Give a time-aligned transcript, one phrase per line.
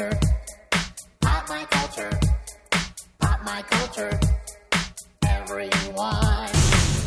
[0.00, 0.20] culture.
[1.20, 2.10] Pop my culture.
[3.18, 4.20] Pop my culture.
[5.26, 6.50] Everyone.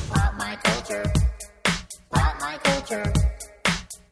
[0.10, 1.12] Pop my culture.
[2.12, 3.14] Pop my culture.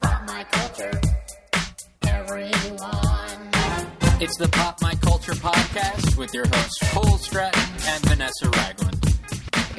[0.02, 1.02] Pop my culture.
[2.08, 3.49] Everyone.
[4.20, 8.90] It's the Pop My Culture podcast with your hosts Cole Stratton and Vanessa Ragland.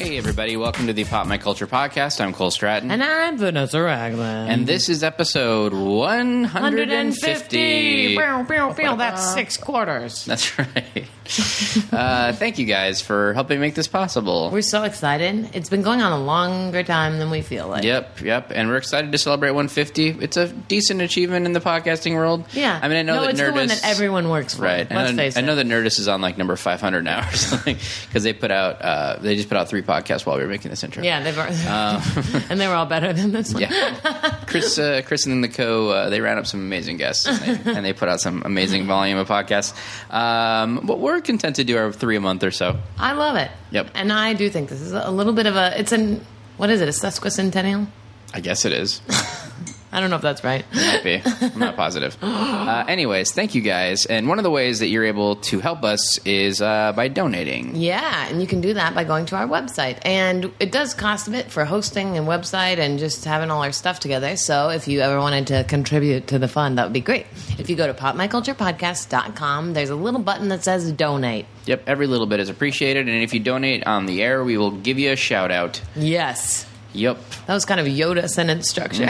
[0.03, 2.21] Hey, everybody, welcome to the Pop My Culture Podcast.
[2.21, 2.91] I'm Cole Stratton.
[2.91, 4.50] And I'm Vanessa Ragland.
[4.50, 8.17] And this is episode 150.
[8.17, 8.96] Bow, bow, bow.
[8.96, 10.25] That's six quarters.
[10.25, 11.07] That's right.
[11.93, 14.50] uh, thank you guys for helping make this possible.
[14.50, 15.50] We're so excited.
[15.54, 17.85] It's been going on a longer time than we feel like.
[17.85, 18.53] Yep, yep.
[18.54, 20.09] And we're excited to celebrate 150.
[20.21, 22.45] It's a decent achievement in the podcasting world.
[22.53, 22.79] Yeah.
[22.82, 23.46] I mean, I know no, that it's Nerdist.
[23.46, 24.63] the one that everyone works for.
[24.63, 24.90] Right.
[24.90, 25.45] Let's I know, face I it.
[25.45, 27.76] know that Nerdist is on like number 500 now or something
[28.07, 30.71] because they put out, uh, they just put out three podcasts while we were making
[30.71, 31.03] this intro.
[31.03, 31.39] Yeah, they've
[32.51, 33.64] and they were all better than this one.
[33.64, 37.27] Um, Yeah, Chris, uh, Chris and the co, uh, they ran up some amazing guests,
[37.27, 39.73] and they, and they put out some amazing volume of podcasts.
[40.12, 42.78] Um, but we're content to do our three a month or so.
[42.98, 43.51] I love it.
[43.70, 43.91] Yep.
[43.95, 45.78] And I do think this is a little bit of a.
[45.78, 46.25] It's an.
[46.56, 46.89] What is it?
[46.89, 47.87] A sesquicentennial?
[48.34, 49.01] I guess it is.
[49.93, 50.65] I don't know if that's right.
[50.75, 51.23] Might be.
[51.25, 52.17] I'm not positive.
[52.62, 54.07] Uh, anyways, thank you guys.
[54.07, 57.75] And one of the ways that you're able to help us is uh, by donating.
[57.77, 59.99] Yeah, and you can do that by going to our website.
[60.05, 63.73] And it does cost a bit for hosting and website and just having all our
[63.73, 64.37] stuff together.
[64.37, 67.27] So if you ever wanted to contribute to the fund, that would be great.
[67.59, 71.47] If you go to popmyculturepodcast.com, there's a little button that says donate.
[71.67, 73.09] Yep, every little bit is appreciated.
[73.09, 75.81] And if you donate on the air, we will give you a shout out.
[75.95, 76.67] Yes.
[76.95, 77.19] Yep.
[77.47, 79.07] That was kind of Yoda sentence structure.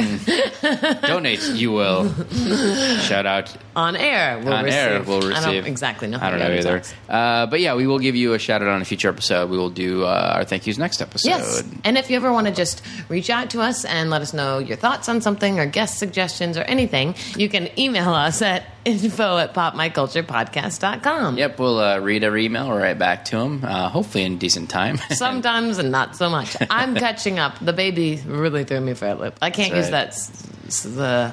[1.06, 2.12] Donate, you will.
[3.00, 4.78] shout out on air, we'll on receive.
[4.80, 5.36] air we'll receive.
[5.46, 6.18] I don't exactly know.
[6.20, 6.82] I don't know either.
[7.08, 9.50] Uh, but yeah, we will give you a shout out on a future episode.
[9.50, 11.28] We will do uh, our thank yous next episode.
[11.28, 11.64] Yes.
[11.84, 14.58] And if you ever want to just reach out to us and let us know
[14.58, 19.38] your thoughts on something or guest suggestions or anything, you can email us at info
[19.38, 21.38] at popmyculturepodcast.com.
[21.38, 24.96] Yep, we'll uh, read our email, we'll back to them, uh, hopefully in decent time.
[25.10, 26.56] Sometimes and not so much.
[26.70, 27.58] I'm catching up.
[27.60, 29.38] The baby really threw me for a loop.
[29.42, 29.90] I can't use right.
[29.92, 30.08] that.
[30.08, 31.32] s- s- The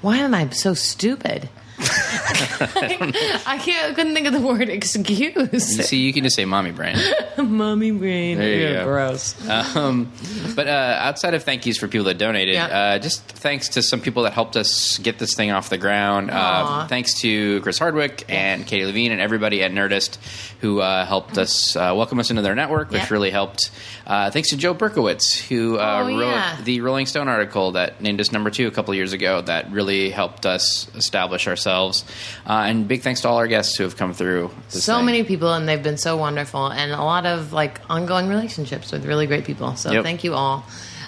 [0.00, 1.48] why am I so stupid?
[1.78, 3.90] I can't.
[3.90, 5.62] I couldn't think of the word excuse.
[5.88, 6.96] See, you can just say mommy brain.
[7.36, 8.38] Mommy brain.
[8.38, 8.84] There you You're go.
[8.84, 9.48] gross.
[9.48, 10.12] Um,
[10.54, 10.70] but uh,
[11.00, 12.66] outside of thank yous for people that donated, Yeah.
[12.66, 16.30] uh, just thanks to some people that helped us get this thing off the ground.
[16.30, 20.18] Uh, thanks to Chris Hardwick and Katie Levine and everybody at Nerdist
[20.60, 23.10] who uh, helped us uh, welcome us into their network, which Yep.
[23.10, 23.70] really helped.
[24.06, 26.56] Uh, thanks to Joe Berkowitz, who uh, Oh, wrote yeah.
[26.62, 29.40] the Rolling Stone article that named us number two a couple years ago.
[29.42, 31.63] That really helped us establish ourselves.
[31.66, 32.02] Uh,
[32.46, 34.50] and big thanks to all our guests who have come through.
[34.68, 35.06] So thing.
[35.06, 39.04] many people and they've been so wonderful and a lot of like ongoing relationships with
[39.06, 40.02] really great people so Yep.
[40.04, 40.64] thank you all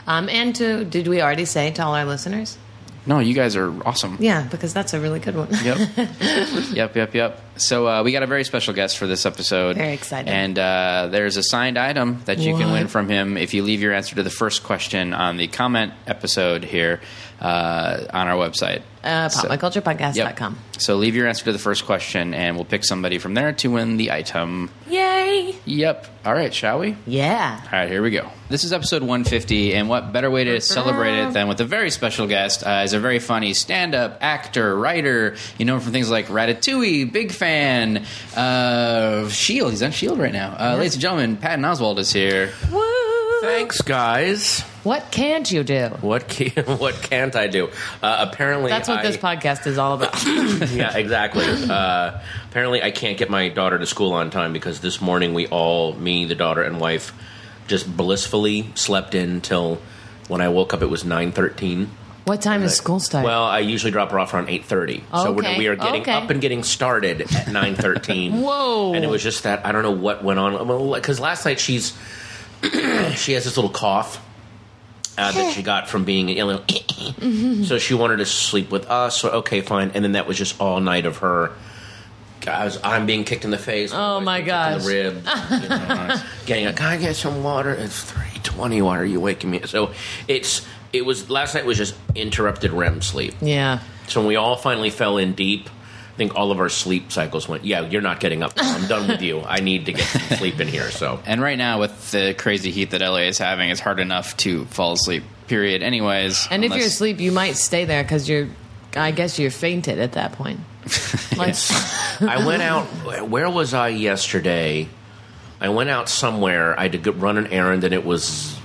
[0.07, 2.57] um, and to did we already say to all our listeners
[3.07, 4.17] No, you guys are awesome.
[4.21, 5.79] yeah because that's a really good one Yep.
[6.73, 7.43] yep, yep, yep.
[7.59, 9.77] So uh, we got a very special guest for this episode.
[9.77, 10.29] Very excited.
[10.31, 13.81] And uh, there's a signed item that you can win from him if you leave
[13.81, 17.01] your answer to the first question on the comment episode here
[17.41, 18.83] uh, on our website.
[19.05, 23.19] uh, So- popmyculturepodcast.com So leave your answer to the first question, and we'll pick somebody
[23.19, 24.71] from there to win the item.
[24.89, 26.07] yay Yep.
[26.25, 26.97] All right, shall we?
[27.07, 28.29] yeah All right, here we go.
[28.49, 31.91] This is episode 150, and what better way to celebrate it than with a very
[31.91, 32.65] special guest?
[32.67, 35.37] Uh, is a very funny stand-up actor, writer.
[35.59, 38.05] You know him from things like Ratatouille, big fan.
[38.37, 40.55] Uh, Shield, he's on Shield right now.
[40.59, 42.53] Uh, Ladies and gentlemen, Patton Oswalt is here.
[42.73, 42.81] Woo!
[43.41, 44.61] Thanks, guys.
[44.83, 47.69] what can't you do What can, what can't I do?
[48.03, 50.25] Uh, apparently, that's what I, this podcast is all about
[50.71, 51.45] Yeah, exactly.
[51.47, 55.47] uh, apparently, I can't get my daughter to school on time because this morning we
[55.49, 57.13] all, me, the daughter, and wife,
[57.67, 59.81] just blissfully slept in till
[60.29, 60.83] when I woke up.
[60.83, 61.91] It was nine thirteen.
[62.25, 65.33] what time does school start Well, I usually drop her off around eight thirty, so
[65.33, 66.13] we're, we are getting okay.
[66.13, 68.41] up and getting started at nine thirteen.
[68.43, 68.95] Whoa.
[68.95, 71.97] And it was just that I don't know what went on because last night she's
[73.15, 74.23] she has this little cough
[75.19, 76.63] uh, that she got from being ill.
[77.65, 79.21] so she wanted to sleep with us.
[79.21, 79.93] So okay, fine.
[79.95, 81.53] And then that was just all night of her.
[82.41, 83.91] Guys, I'm being kicked in the face.
[83.93, 84.83] Oh, my god!
[84.83, 85.29] the ribs.
[85.51, 87.71] You know, getting a, can I get some water?
[87.73, 88.81] It's three twenty.
[88.83, 89.63] Why are you waking me?
[89.65, 89.93] So
[90.29, 93.35] it's it was last night was just interrupted REM sleep.
[93.41, 95.69] yeah So when we all finally fell in deep,
[96.17, 97.65] think all of our sleep cycles went.
[97.65, 98.53] Yeah, you're not getting up.
[98.57, 99.43] I'm done with you.
[99.43, 100.91] I need to get some sleep in here.
[100.91, 104.37] So And right now, with the crazy heat that LA is having, it's hard enough
[104.39, 105.25] to fall asleep.
[105.47, 105.83] Period.
[105.83, 108.49] Anyways, and if you're asleep you might stay there because you're
[108.97, 110.59] i guess you're fainted at that point
[111.37, 111.55] like,
[112.21, 112.85] I went out.
[113.29, 114.89] Where was I yesterday?
[115.61, 116.79] I went out somewhere.
[116.79, 118.57] I had to run an errand, and it was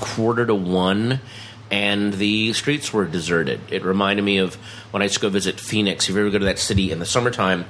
[0.00, 1.20] quarter to one.
[1.70, 3.60] and the streets were deserted.
[3.70, 4.56] It reminded me of
[4.94, 6.08] when I used to go visit Phoenix.
[6.08, 7.64] If you ever go to that city in the summertime,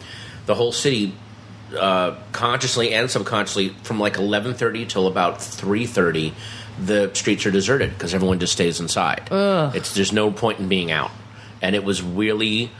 [0.45, 1.15] the whole city
[1.75, 6.35] uh, consciously and subconsciously from like 11:30 till about 3:30
[6.79, 9.27] the streets are deserted because everyone just stays inside.
[9.75, 11.13] It's there's no point in being out.
[11.63, 12.71] And it was really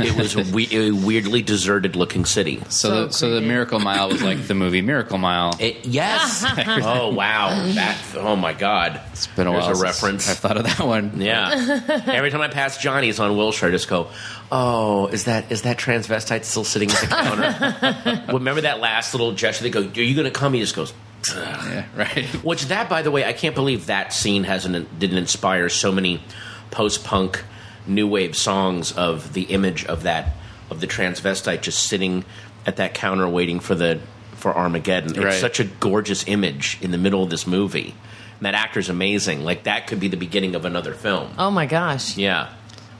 [0.00, 2.60] it was a, we, a weirdly deserted looking city.
[2.68, 3.40] So, So the, so the.
[3.40, 5.54] Miracle Mile was like the movie Miracle Mile.
[5.58, 6.44] It, yes.
[6.66, 7.48] oh wow.
[7.74, 9.00] That oh my god.
[9.12, 9.72] It's been a There's while.
[9.72, 10.30] a since reference.
[10.30, 11.20] I've thought of that one.
[11.20, 12.04] Yeah.
[12.06, 14.08] Every time I pass Johnny's on Wilshire, I just go,
[14.52, 19.32] "Oh, is that is that transvestite still sitting at the counter?" Remember that last little
[19.32, 19.64] gesture?
[19.64, 20.92] They go, "Are you going to come?" He just goes.
[21.34, 22.26] Yeah, right.
[22.44, 26.22] Which that, by the way, I can't believe that scene hasn't didn't inspire so many
[26.70, 27.44] post punk
[27.88, 30.34] new wave songs of the image of that
[30.70, 32.24] of the transvestite just sitting
[32.66, 34.00] at that counter waiting for the
[34.34, 35.10] for Armageddon.
[35.10, 35.34] It's Right.
[35.40, 37.94] such a gorgeous image in the middle of this movie.
[38.38, 39.42] And that actor's amazing.
[39.44, 41.30] Like that could be the beginning of another film.
[41.38, 42.16] Oh my gosh.
[42.16, 42.50] Yeah.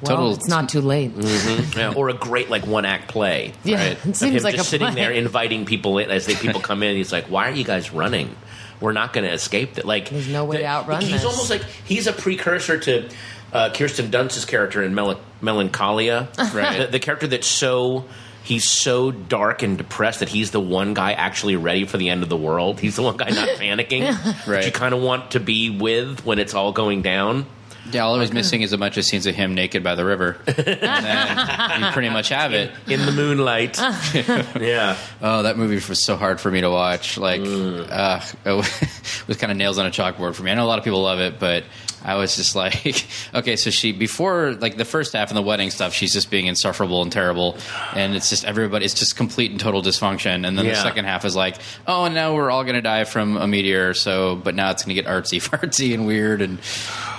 [0.01, 1.17] Well, Total- it's not too late.
[1.17, 1.79] Mm-hmm.
[1.79, 3.53] Yeah, or a great like one act play.
[3.65, 4.07] Yeah, right?
[4.07, 4.97] it seems him like just a sitting play.
[5.03, 6.97] there inviting people in as they people come in.
[6.97, 8.35] He's like, "Why are you guys running?
[8.81, 11.25] We're not going to escape that." Like, There's no way to outrun He's this.
[11.25, 13.09] almost like he's a precursor to
[13.53, 16.79] uh, Kirsten Dunst's character in Mel- Melancholia, Right.
[16.81, 18.05] The, the character that's so.
[18.45, 22.23] He's so dark and depressed that he's the one guy actually ready for the end
[22.23, 22.81] of the world.
[22.81, 26.39] He's the one guy not panicking that you kind of want to be with when
[26.39, 27.45] it's all going down.
[27.93, 30.05] Yeah, all I was missing is a bunch of scenes of him naked by the
[30.07, 30.39] river.
[30.47, 32.71] and then you pretty much have it.
[32.87, 33.77] in the moonlight.
[33.79, 34.97] yeah.
[35.21, 37.19] Oh, that movie was so hard for me to watch.
[37.19, 40.51] Like, uh, it was kind of nails on a chalkboard for me.
[40.51, 41.65] I know a lot of people love it, but
[42.05, 45.71] I was just like, okay, so she before like the first half and the wedding
[45.71, 47.57] stuff, she's just being insufferable and terrible,
[47.95, 50.47] and it's just everybody, it's just complete and total dysfunction.
[50.47, 51.57] And then the second half is like,
[51.87, 53.95] oh, and now we're all gonna die from a meteor.
[53.95, 56.59] So, but now it's gonna get artsy, fartsy, and weird, and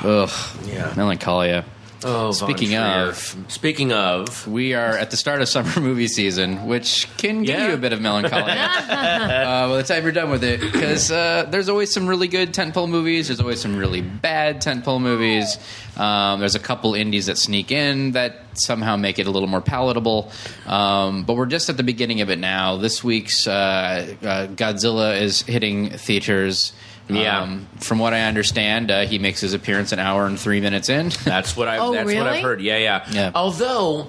[0.04, 0.30] ugh,
[0.66, 0.94] Yeah.
[0.96, 1.66] melancholia.
[2.04, 7.08] Oh, Speaking of- speaking of, We are at the start of summer movie season, which
[7.18, 7.68] can give Yeah.
[7.68, 11.46] you a bit of melancholy uh, by the time you're done with it, because uh,
[11.50, 13.28] there's always some really good tentpole movies.
[13.28, 15.58] There's always some really bad tentpole movies.
[15.98, 19.60] Um, there's a couple indies that sneak in that somehow make it a little more
[19.62, 20.32] palatable.
[20.68, 22.78] Um, but we're just at the beginning of it now.
[22.78, 26.72] This week's uh, uh, Godzilla is hitting theaters.
[27.10, 27.42] Yeah.
[27.42, 30.90] Um, from what I understand, uh, he makes his appearance an hour and three minutes
[30.90, 31.10] in.
[31.24, 32.28] that's what I've Oh, that's what?
[32.28, 32.62] I've heard.
[32.62, 33.32] Yeah, yeah, Yeah.
[33.34, 34.08] Although,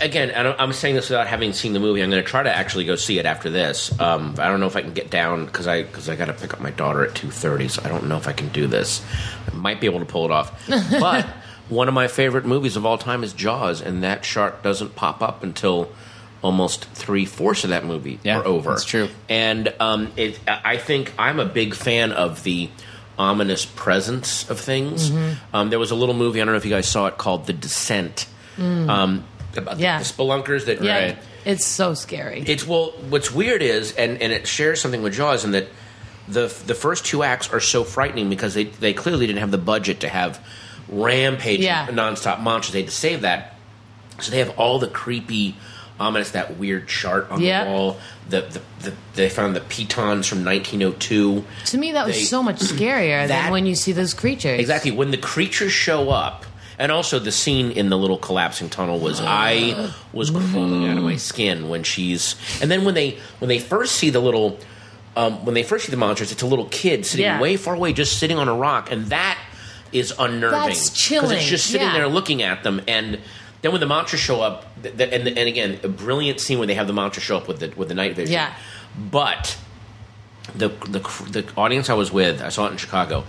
[0.00, 2.02] again, I don't, I'm saying this without having seen the movie.
[2.02, 3.98] I'm going to try to actually go see it after this.
[4.00, 6.32] Um, I don't know if I can get down because I because I got to
[6.32, 8.66] pick up my daughter at two thirty, so I don't know if I can do
[8.66, 9.04] this.
[9.50, 11.26] I might be able to pull it off, but.
[11.70, 15.22] One of my favorite movies of all time is Jaws, and that shark doesn't pop
[15.22, 15.90] up until
[16.44, 18.70] almost three fourths of that movie Yeah, are over.
[18.70, 19.08] that's true.
[19.28, 22.68] And um, it, I think I'm a big fan of the
[23.18, 25.10] ominous presence of things.
[25.10, 25.56] Mm-hmm.
[25.56, 27.46] Um, there was a little movie I don't know if you guys saw it called
[27.46, 28.26] The Descent.
[28.58, 29.24] Um,
[29.56, 29.80] about Mm.
[29.80, 29.98] Yeah.
[29.98, 31.18] the spelunkers that Yeah, Right.
[31.44, 32.44] it's so scary.
[32.46, 32.92] it's well.
[33.08, 35.68] What's weird is, and, and it shares something with Jaws in that
[36.28, 39.58] the the first two acts are so frightening because they they clearly didn't have the
[39.58, 40.40] budget to have
[40.88, 41.86] rampaging Yeah.
[41.88, 42.72] nonstop monsters.
[42.72, 43.54] They had to save that,
[44.20, 45.56] so they have all the creepy,
[46.00, 47.64] ominous that weird chart on Yeah.
[47.64, 47.96] the wall.
[48.28, 48.60] The, the,
[48.90, 51.44] the they found the pitons from 1902.
[51.66, 54.58] to me, that was they- so much scarier That- than when you see those creatures.
[54.60, 54.90] Exactly.
[54.90, 56.44] When the creatures show up,
[56.76, 61.04] and also the scene in the little collapsing tunnel was I was crawling out of
[61.04, 64.58] my skin when she's and then when they when they first see the little
[65.16, 67.40] um, when they first see the monsters, it's a little kid sitting Yeah.
[67.40, 69.38] way far away, just sitting on a rock, and that
[69.92, 70.58] is unnerving.
[70.58, 71.28] That's chilling.
[71.28, 71.92] Because it's just sitting Yeah.
[71.92, 73.20] there looking at them, and
[73.64, 76.66] then when the monsters show up, th- th- and, and again, a brilliant scene where
[76.66, 78.34] they have the monsters show up with the with the night vision.
[78.34, 78.54] Yeah.
[79.10, 79.56] but
[80.54, 80.98] the the
[81.30, 83.24] the audience I was with, I saw it in Chicago,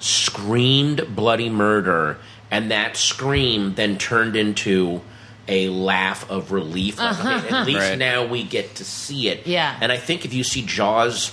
[0.00, 2.16] screamed bloody murder,
[2.50, 5.02] and that scream then turned into
[5.48, 6.98] a laugh of relief.
[6.98, 7.98] Like, okay, at least Right.
[7.98, 9.46] now we get to see it.
[9.46, 9.76] Yeah.
[9.80, 11.32] and I think if you see Jaws.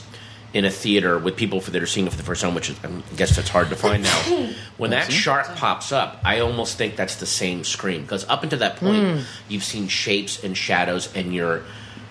[0.53, 2.69] In a theater with people for that are seeing it for the first time, which
[2.69, 4.49] is, I guess that's hard to find now.
[4.77, 8.59] When that shark pops up, I almost think that's the same scream because up until
[8.59, 9.23] that point, hmm.
[9.49, 11.63] you've seen shapes and shadows, and your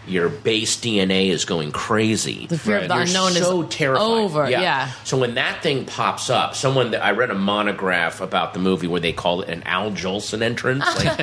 [0.08, 2.46] your base DNA is going crazy.
[2.48, 2.82] the fear Right.
[2.82, 4.02] of the You're unknown so is terrified.
[4.02, 4.50] over.
[4.50, 4.90] Yeah.
[5.04, 8.88] So when that thing pops up, someone that I read a monograph about the movie
[8.88, 11.16] where they call it an Al Jolson entrance, like,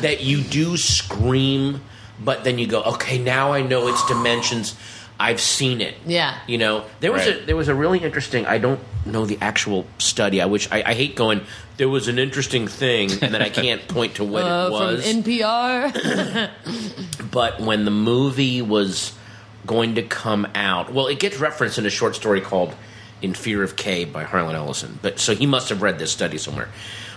[0.00, 1.82] that you do scream,
[2.24, 4.74] but then you go, okay, now I know its dimensions.
[5.20, 5.96] I've seen it.
[6.06, 6.38] Yeah.
[6.46, 8.46] You know, there was a there was a really interesting.
[8.46, 10.40] I don't know the actual study.
[10.40, 11.42] I wish I, I hate going.
[11.76, 15.10] There was an interesting thing, and then I can't point to what Uh, it was
[15.12, 16.50] from NPR.
[17.30, 19.12] but when the movie was
[19.66, 22.74] going to come out, well, it gets referenced in a short story called
[23.20, 24.98] in Fear of K by Harlan Ellison.
[25.02, 26.70] But so he must have read this study somewhere.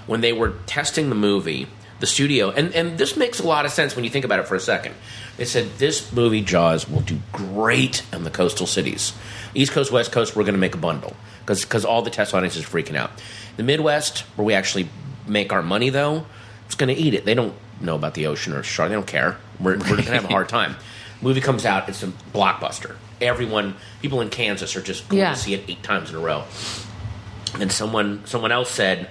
[0.08, 1.68] When they were testing the movie,
[2.04, 4.46] the studio, and, and this makes a lot of sense when you think about it
[4.46, 4.94] for a second.
[5.38, 9.14] They said this movie Jaws will do great in the coastal cities,
[9.56, 10.36] East Coast, West Coast.
[10.36, 13.12] We're going to make a bundle because all the test audiences are freaking out.
[13.56, 14.90] The Midwest, where we actually
[15.28, 16.26] make our money, though,
[16.66, 17.24] it's going to eat it.
[17.24, 18.90] They don't know about the ocean or shark.
[18.90, 19.38] They don't care.
[19.62, 20.76] We're, we're going to have a hard time.
[21.22, 22.98] Movie comes out, it's a blockbuster.
[23.22, 25.34] Everyone, people in Kansas are just going Yeah.
[25.34, 26.44] to see it eight times in a row.
[27.62, 29.10] And someone, someone else said,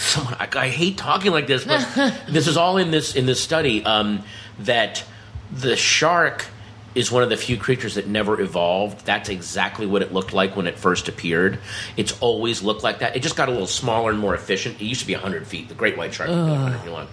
[0.00, 1.80] someone I, I hate talking like this, but
[2.28, 4.22] this is all in this in this study um,
[4.60, 5.04] that
[5.52, 6.46] the shark
[6.94, 9.06] is one of the few creatures that never evolved.
[9.06, 11.58] That's exactly what it looked like when it first appeared.
[11.96, 13.14] It's always looked like that.
[13.14, 14.80] It just got a little smaller and more efficient.
[14.80, 15.68] It used to be 100 feet.
[15.68, 17.06] The great white shark would 100 feet long.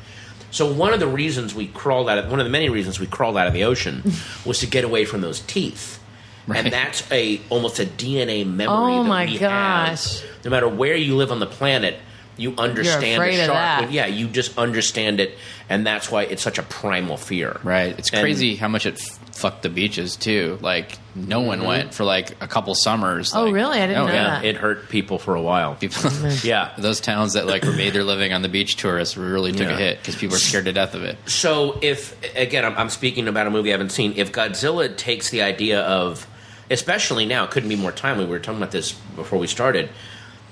[0.49, 3.05] So one of the reasons we crawled out of one of the many reasons we
[3.05, 4.01] crawled out of the ocean
[4.45, 5.99] was to get away from those teeth.
[6.47, 6.63] Right.
[6.63, 8.75] And that's a almost a DNA memory.
[8.75, 9.89] Oh, that my we have.
[9.89, 10.23] gosh.
[10.45, 11.99] No matter where you live on the planet,
[12.37, 13.55] you understand afraid the of shark.
[13.57, 13.81] that.
[13.85, 15.37] When- yeah, you just understand it,
[15.69, 17.59] and that's why it's such a primal fear.
[17.63, 17.97] Right.
[17.97, 20.57] It's And- crazy how much it f- fucked the beaches too.
[20.61, 21.67] Like no one mm-hmm.
[21.67, 23.33] went for like a couple summers.
[23.35, 23.79] Oh, like- really?
[23.79, 24.23] I didn't oh, know yeah.
[24.41, 24.45] that.
[24.45, 25.75] It hurt people for a while.
[25.75, 26.09] People,
[26.43, 26.71] Yeah.
[26.77, 29.75] those towns that like made their living on the beach tourists really took Yeah.
[29.75, 31.17] a hit because people were scared to death of it.
[31.27, 34.13] So if again, I'm, I'm speaking about a movie I haven't seen.
[34.15, 36.25] If Godzilla takes the idea of,
[36.71, 38.25] especially now, it couldn't be more timely.
[38.25, 39.89] We were talking about this before we started.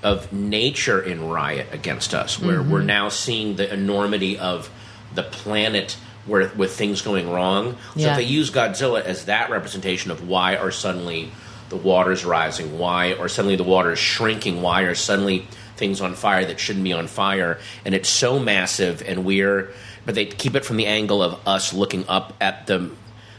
[0.06, 2.86] Of nature in riot against us, where we're mm-hmm.
[2.86, 4.70] now seeing the enormity of
[5.14, 5.96] the planet
[6.26, 7.76] where with things going wrong.
[7.96, 11.30] So if they use Godzilla as that representation of why are suddenly
[11.70, 16.44] the waters rising, why are suddenly the waters shrinking, why are suddenly things on fire
[16.44, 19.72] that shouldn't be on fire, and it's so massive, and we're
[20.04, 22.90] but they keep it from the angle of us looking up at the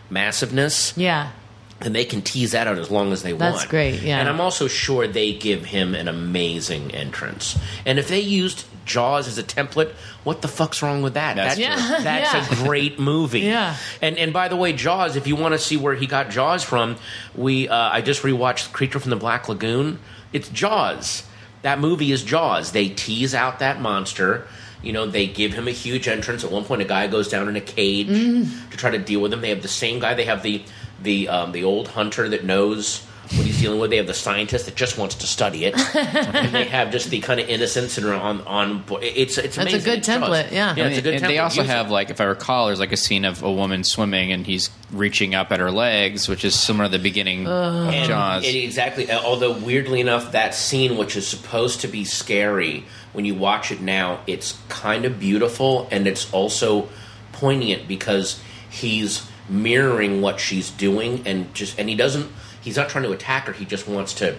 [0.10, 1.32] massiveness Yeah.
[1.82, 3.56] And they can tease that out as long as they That's want.
[3.56, 4.20] That's great, yeah.
[4.20, 7.58] And I'm also sure they give him an amazing entrance.
[7.86, 9.92] And if they used Jaws as a template,
[10.24, 11.36] what the fuck's wrong with that?
[11.36, 11.98] That's that's true.
[12.04, 12.62] that's Yeah.
[12.62, 13.42] a great movie.
[13.42, 13.76] Yeah.
[14.02, 15.16] And and by the way, Jaws.
[15.16, 16.96] If you want to see where he got Jaws from,
[17.36, 20.00] we uh, I just rewatched Creature from the Black Lagoon.
[20.34, 21.24] It's Jaws.
[21.64, 22.72] That movie is Jaws.
[22.72, 24.48] They tease out that monster.
[24.84, 26.44] You know, they give him a huge entrance.
[26.44, 28.70] At one point, a guy goes down in a cage Mm.
[28.72, 29.42] to try to deal with him.
[29.42, 30.14] They have the same guy.
[30.14, 30.62] They have the
[31.02, 33.04] the um, the old hunter that knows
[33.36, 33.90] what he's dealing with.
[33.90, 37.20] They have the scientist that just wants to study it, and they have just the
[37.20, 38.84] kind of innocence and are on on.
[38.84, 40.18] bo- It's it's That's a good It's Jaws.
[40.30, 40.74] template, yeah.
[40.78, 41.28] yeah, it's a good and template.
[41.28, 41.74] they also Use it.
[41.74, 44.70] have like, if I recall, there's like a scene of a woman swimming and he's
[44.94, 48.46] reaching up at her legs, which is similar to the beginning of And Jaws.
[48.46, 49.12] it- exactly.
[49.12, 53.72] uh, Although weirdly enough, that scene, which is supposed to be scary, when you watch
[53.74, 56.88] it now, it's kind of beautiful and it's also
[57.34, 58.40] poignant because
[58.70, 62.32] he's mirroring what she's doing and just and he doesn't.
[62.62, 63.54] He's not trying to attack her.
[63.54, 64.38] He just wants to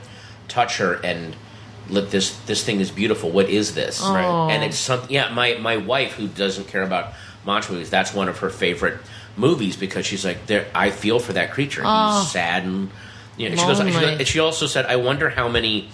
[0.49, 1.35] touch her and
[1.89, 3.31] let this this thing is beautiful.
[3.31, 4.01] What is this?
[4.03, 4.53] Right.
[4.53, 5.11] And it's something.
[5.11, 7.13] Yeah, my my wife who doesn't care about
[7.45, 7.91] monster movies.
[7.91, 8.99] That's one of her favorite
[9.37, 10.67] movies because she's like, there.
[10.75, 11.83] I feel for that creature.
[11.85, 12.21] Oh.
[12.21, 12.91] He's sad and
[13.37, 13.57] you know.
[13.57, 13.79] She goes.
[13.79, 15.89] She, goes- and she also said, I wonder how many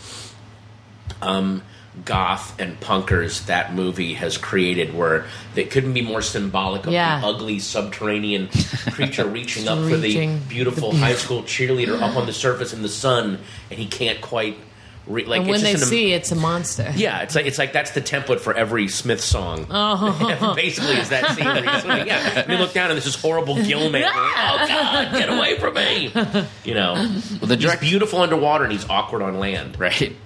[1.23, 1.62] um,
[2.04, 7.20] goth and punkers that movie has created, where they couldn't be more symbolic of Yeah.
[7.20, 8.48] the ugly subterranean
[8.92, 12.82] creature reaching up for the beautiful the- high school cheerleader up on the surface in
[12.82, 13.38] the sun,
[13.70, 14.56] and he can't quite.
[15.06, 16.90] Re- like and when it's they just an, see it's a monster.
[16.96, 19.66] yeah, it's like it's like that's the template for every Smith song.
[19.70, 20.54] Oh.
[20.56, 22.06] Basically, is that scene where.
[22.06, 24.04] Yeah, and you look down and there's this horrible gill man.
[24.06, 26.10] oh God, get away from me!
[26.64, 29.78] You know, well, the he's beautiful underwater and he's awkward on land.
[29.78, 30.16] right?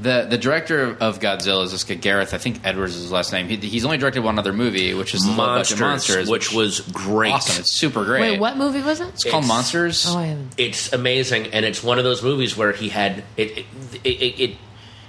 [0.00, 2.32] The the director of Godzilla is this guy Gareth.
[2.32, 3.48] I think Edwards is his last name.
[3.48, 7.32] He, he's only directed one other movie, which is the Monsters, Monsters, which was great.
[7.32, 7.60] awesome.
[7.60, 8.20] It's super great.
[8.20, 9.08] Wait, what movie was it?
[9.08, 10.06] It's called Monsters.
[10.08, 10.54] Oh, I haven't.
[10.56, 13.58] It's amazing, and it's one of those movies where he had it.
[13.58, 13.66] It,
[14.04, 14.56] it, it, it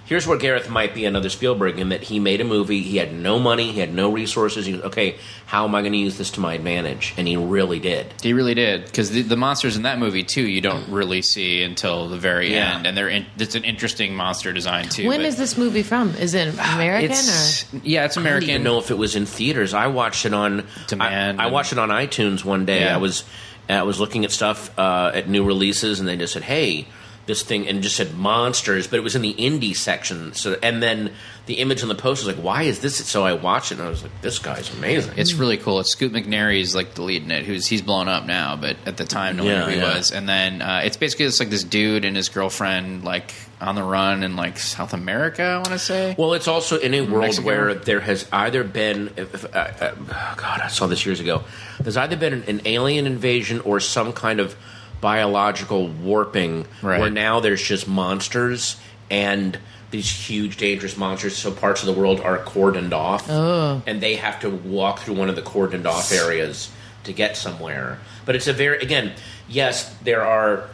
[0.09, 2.81] here's where Gareth might be another Spielberg in that he made a movie.
[2.81, 4.65] He had no money, he had no resources.
[4.65, 5.15] He was okay.
[5.45, 7.13] How am I going to use this to my advantage?
[7.17, 8.13] And he really did.
[8.21, 11.63] He really did because the, the monsters in that movie too you don't really see
[11.63, 12.75] until the very Yeah.
[12.77, 15.07] end, and they're in, it's an interesting monster design too.
[15.07, 16.09] When but is this movie from?
[16.15, 17.77] Is it American It's or?
[17.83, 18.49] yeah, it's I don't American.
[18.49, 19.73] even know if it was in theaters.
[19.73, 22.81] I watched it on Demand I, I and- watched it on iTunes one day.
[22.81, 22.95] Yeah.
[22.95, 23.23] I was
[23.69, 26.87] I was looking at stuff uh, at new releases, and they just said, "Hey."
[27.29, 30.33] This thing and just said monsters, but it was in the indie section.
[30.33, 31.11] So, and then
[31.45, 33.85] the image on the post was like, "Why is this?" So I watched it, and
[33.85, 35.79] I was like, "This guy's amazing." It's really cool.
[35.79, 37.45] It's Scoot McNairy's like the lead in it.
[37.45, 39.95] Who's he's blown up now, but at the time no one Yeah, who he yeah.
[39.95, 40.11] was.
[40.11, 43.31] And then uh, it's basically just like this dude and his girlfriend like
[43.61, 45.43] on the run in like South America.
[45.43, 46.15] I want to say.
[46.17, 47.45] Well, it's also in a world Mexico.
[47.45, 51.19] where there has either been, if, if, uh, uh, oh God, I saw this years
[51.19, 51.43] ago.
[51.79, 54.55] There's either been an, an alien invasion or some kind of
[55.01, 56.99] biological warping, Right.
[56.99, 58.75] where now there's just monsters
[59.09, 59.57] and
[59.91, 61.35] these huge dangerous monsters.
[61.35, 63.81] So parts of the world are cordoned off, Oh.
[63.87, 66.69] and they have to walk through one of the cordoned off areas
[67.05, 67.97] to get somewhere.
[68.25, 69.13] But it's a very again,
[69.47, 70.65] yes, there are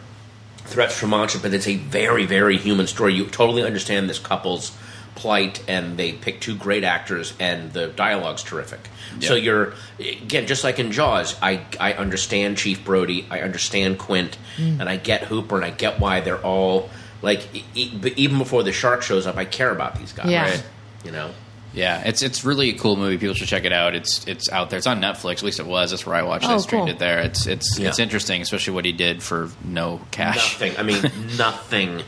[0.65, 3.13] threats from monsters, but it's a very, very human story.
[3.13, 4.71] You totally understand this couple's
[5.15, 8.89] plight, and they pick two great actors, and the dialogue's terrific.
[9.21, 14.35] So you're again, just like in Jaws, I I understand Chief Brody, I understand Quint,
[14.57, 14.79] hmm.
[14.81, 16.89] and I get Hooper, and I get why they're all
[17.21, 17.47] like.
[17.55, 20.29] E- e- even before the shark shows up, I care about these guys.
[20.29, 20.43] Yeah.
[20.49, 20.63] Right?
[21.05, 21.31] You know.
[21.73, 23.17] Yeah, it's it's really a cool movie.
[23.17, 23.95] People should check it out.
[23.95, 24.77] It's it's out there.
[24.77, 25.37] It's on Netflix.
[25.37, 25.91] At least it was.
[25.91, 26.51] That's where I watched it.
[26.51, 26.95] Oh, I streamed cool.
[26.95, 27.19] it there.
[27.19, 27.89] It's it's Yeah.
[27.89, 30.59] it's interesting, especially what he did for no cash.
[30.59, 30.77] Nothing.
[30.77, 31.01] I mean,
[31.37, 32.01] nothing.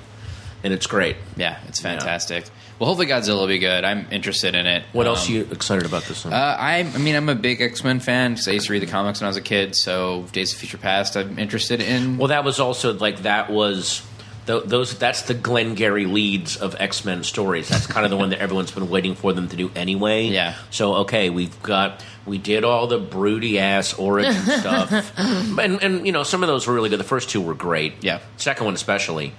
[0.68, 1.16] And it's great.
[1.38, 2.44] Yeah, it's fantastic.
[2.78, 3.86] Well, hopefully Godzilla will be good.
[3.86, 4.84] I'm interested in it.
[4.92, 6.34] What Um, else are you excited about this one?
[6.34, 8.82] Uh, I, I mean, I'm a big X Men fan because I used to read
[8.82, 9.78] the comics when I was a kid.
[9.78, 12.18] So Days of Future Past, I'm interested in.
[12.18, 14.02] Well, that was also like that was
[14.46, 14.98] th- those.
[15.00, 17.70] That's the Glengarry leads of X Men stories.
[17.70, 20.26] That's kind of the one that everyone's been waiting for them to do anyway.
[20.26, 20.54] Yeah.
[20.70, 26.12] So okay, we've got we did all the broody ass origin stuff, and and you
[26.12, 27.00] know some of those were really good.
[27.00, 28.04] The first two were great.
[28.04, 28.20] Yeah.
[28.36, 29.34] Second one especially.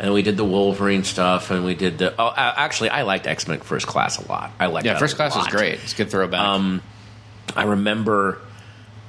[0.00, 2.14] And we did the Wolverine stuff, and we did the.
[2.18, 4.50] Oh, actually, I liked X Men First Class a lot.
[4.58, 5.52] I liked yeah, First Class was lot.
[5.52, 5.74] great.
[5.74, 6.40] It's a good throwback.
[6.40, 6.82] Um,
[7.54, 8.40] I remember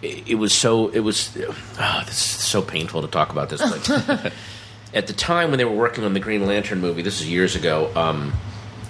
[0.01, 3.62] it, it was so it was oh, this is so painful to talk about this,
[4.93, 7.55] at the time when they were working on the Green Lantern movie, this is years
[7.55, 7.91] ago.
[7.95, 8.33] Um,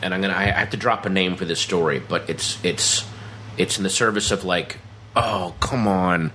[0.01, 2.63] and I'm gonna I, I have to drop a name for this story, but it's
[2.63, 3.05] it's
[3.57, 4.79] it's in the service of like
[5.15, 6.31] oh come on,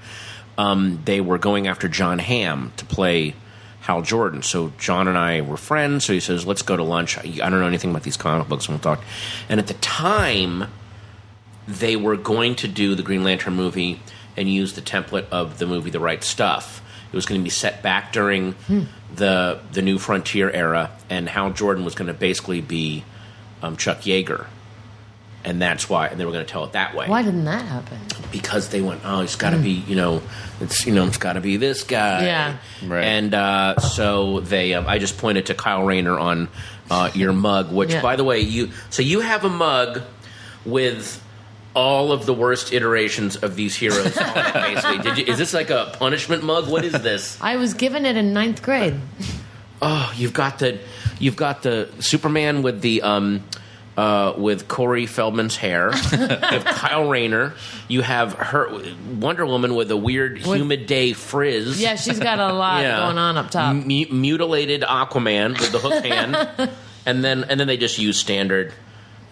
[0.59, 3.35] um, they were going after John Hamm to play.
[3.87, 4.43] Hal Jordan.
[4.43, 6.05] So John and I were friends.
[6.05, 8.49] So he says, "Let's go to lunch." I I don't know anything about these comic
[8.49, 9.05] books, and we'll talk.
[9.49, 10.65] And at the time,
[11.69, 14.01] they were going to do the Green Lantern movie
[14.37, 16.83] and use the template of the movie The Right Stuff.
[17.13, 18.57] It was going to be set back during
[19.15, 23.05] the the New Frontier era, and Hal Jordan was going to basically be
[23.63, 24.47] um, Chuck Yeager,
[25.47, 26.09] and that's why.
[26.09, 27.99] And they were going to tell it that way Why didn't that happen?
[28.33, 30.21] because they went, oh, it's got to be, you know,
[30.61, 32.25] it's you know, it's got to be this guy.
[32.27, 32.57] Yeah.
[32.85, 33.05] Right.
[33.05, 36.49] And uh, so they, um, I just pointed to Kyle Rayner on
[36.91, 38.03] uh, your mug, which, Yeah.
[38.03, 40.03] by the way, you so you have a mug
[40.67, 41.23] with
[41.75, 44.15] all of the worst iterations of these heroes.
[44.55, 45.25] Basically, did you?
[45.27, 46.69] Is this like a punishment mug?
[46.69, 47.39] What is this?
[47.41, 48.99] I was given it in ninth grade.
[49.83, 50.79] Oh, you've got the,
[51.19, 53.03] you've got the Superman with the.
[53.03, 53.45] Um,
[53.97, 57.55] uh, with Corey Feldman's hair, you have Kyle Rayner.
[57.89, 58.71] You have her
[59.19, 61.81] Wonder Woman with a weird With- humid day frizz.
[61.81, 62.99] Yeah, she's got a lot Yeah.
[62.99, 63.75] going on up top.
[63.75, 66.37] Mu- mutilated Aquaman with the hook hand,
[67.07, 68.73] and then and then they just use standard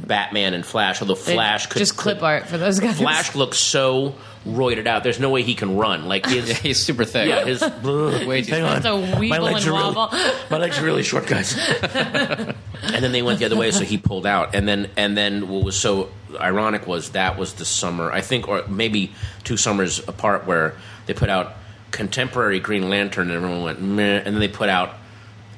[0.07, 1.01] Batman and Flash.
[1.01, 2.99] Although They- Flash could just clip art for those guys.
[2.99, 4.15] Flash looks so
[4.47, 5.03] roided out.
[5.03, 6.07] There's no way he can run.
[6.07, 7.29] Like his He's super thick.
[7.29, 7.61] yeah his.
[8.27, 8.79] Way too Hang on.
[8.79, 9.79] A weeble My legs and are
[10.11, 11.57] really- my legs are really short, guys.
[12.09, 14.55] and then they went the other way, so he pulled out.
[14.55, 18.49] And then and then what was so ironic was that was the summer I think,
[18.49, 19.13] or maybe
[19.45, 20.75] two summers apart, where
[21.07, 21.55] they put out
[21.91, 24.17] contemporary Green Lantern, and everyone went meh.
[24.19, 24.95] And then they put out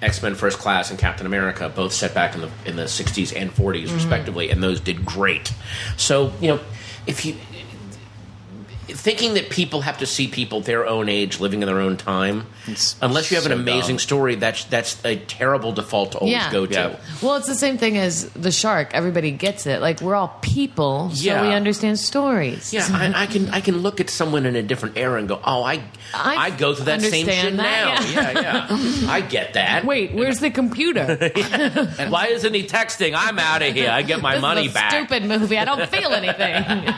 [0.02, 3.34] X Men First Class and Captain America, both set back in the in the 60s
[3.34, 3.94] and 40s, mm-hmm.
[3.94, 5.52] respectively, and those did great.
[5.96, 6.60] So you know,
[7.06, 7.36] if you
[8.88, 12.46] thinking that people have to see people their own age living in their own time,
[12.66, 14.00] It's unless you have an amazing dumb.
[14.00, 16.50] story, that's that's a terrible default to always Yeah.
[16.52, 16.72] go to.
[16.72, 16.96] Yeah.
[17.22, 18.90] Well, it's the same thing as the shark.
[18.94, 19.80] Everybody gets it.
[19.80, 21.42] Like we're all people, so Yeah.
[21.48, 22.72] we understand stories.
[22.72, 25.40] Yeah, I, I can I can look at someone in a different era and go,
[25.44, 25.82] oh, I
[26.14, 28.00] I, I go through that same shit that, now.
[28.12, 28.66] Yeah, yeah,
[29.10, 29.84] I get that.
[29.84, 31.00] Wait, where's the computer?
[31.98, 33.14] and why isn't he texting?
[33.16, 33.90] I'm out of here.
[33.90, 34.90] I get my this money is a back.
[34.92, 35.58] Stupid movie.
[35.58, 36.94] I don't feel anything.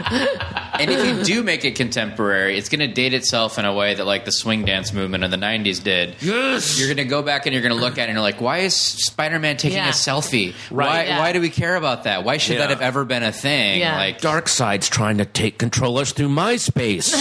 [0.81, 3.95] And if you do make it contemporary, it's going to date itself in a way
[3.95, 6.17] that like the swing dance movement of the '90s did.
[6.21, 6.79] Yes.
[6.79, 8.41] You're going to go back and you're going to look at it and you're like,
[8.41, 9.88] why is Spider-Man taking Yeah.
[9.88, 10.55] a selfie?
[10.71, 10.87] Right.
[10.87, 11.19] Why, Yeah.
[11.19, 12.25] why do we care about that?
[12.25, 12.61] Why should Yeah.
[12.61, 13.81] that have ever been a thing?
[13.81, 13.97] Yeah.
[13.97, 17.12] Like, Darkseid's trying to take controllers through MySpace.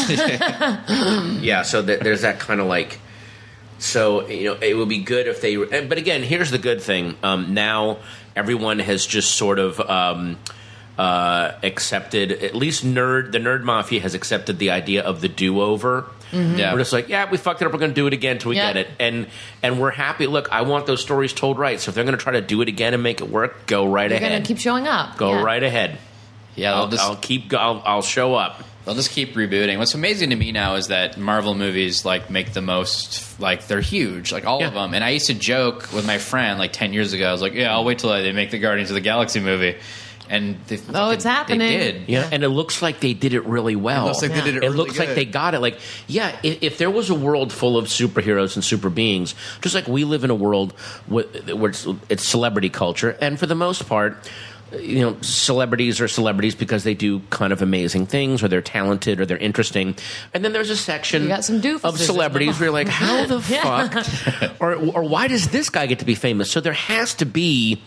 [1.42, 3.00] yeah, so th- there's that kind of like.
[3.80, 5.56] So you know, it would be good if they.
[5.56, 7.16] and- But again, here's the good thing.
[7.24, 7.98] Um, now
[8.36, 10.38] everyone has just sort of um,
[10.98, 12.32] uh, accepted.
[12.32, 16.06] At least nerd, the nerd mafia has accepted the idea of the do over.
[16.34, 16.74] Yeah.
[16.74, 17.72] We're just like, yeah, we fucked it up.
[17.72, 18.74] We're going to do it again until we Yeah.
[18.74, 19.28] get it, and
[19.64, 20.28] and we're happy.
[20.28, 21.80] Look, I want those stories told right.
[21.80, 23.88] So if they're going to try to do it again and make it work, go
[23.88, 24.32] right You're ahead.
[24.32, 25.18] gonna keep showing up.
[25.18, 25.42] go Yeah.
[25.44, 25.98] right ahead.
[26.56, 27.54] yeah, I'll, just I'll keep.
[27.54, 28.62] I'll, I'll show up.
[28.84, 29.78] they'll just keep rebooting.
[29.78, 33.40] What's amazing to me now is that Marvel movies like make the most.
[33.40, 34.94] Like they're huge, like all of them.
[34.96, 37.30] And I used to joke with my friend like ten years ago.
[37.30, 39.76] I was like, yeah, I'll wait till they make the Guardians of the Galaxy movie.
[40.30, 41.70] And they, Oh, it's they happening.
[41.70, 42.10] did.
[42.10, 44.06] Yeah, and it looks like they did it really well.
[44.06, 45.60] It looks like they did it really looks like they got it.
[45.60, 49.76] Like, yeah, if, if there was a world full of superheroes and super beings, just
[49.76, 50.74] like we live in a world
[51.10, 51.24] wh-
[51.56, 54.18] where it's, it's celebrity culture, and for the most part,
[54.82, 59.22] you know, celebrities are celebrities because they do kind of amazing things, or they're talented,
[59.22, 59.96] or they're interesting.
[60.34, 63.88] And then there's a section got some of celebrities where you're like, how the Yeah.
[63.88, 66.52] fuck, or or why does this guy get to be famous?
[66.52, 67.82] So there has to be.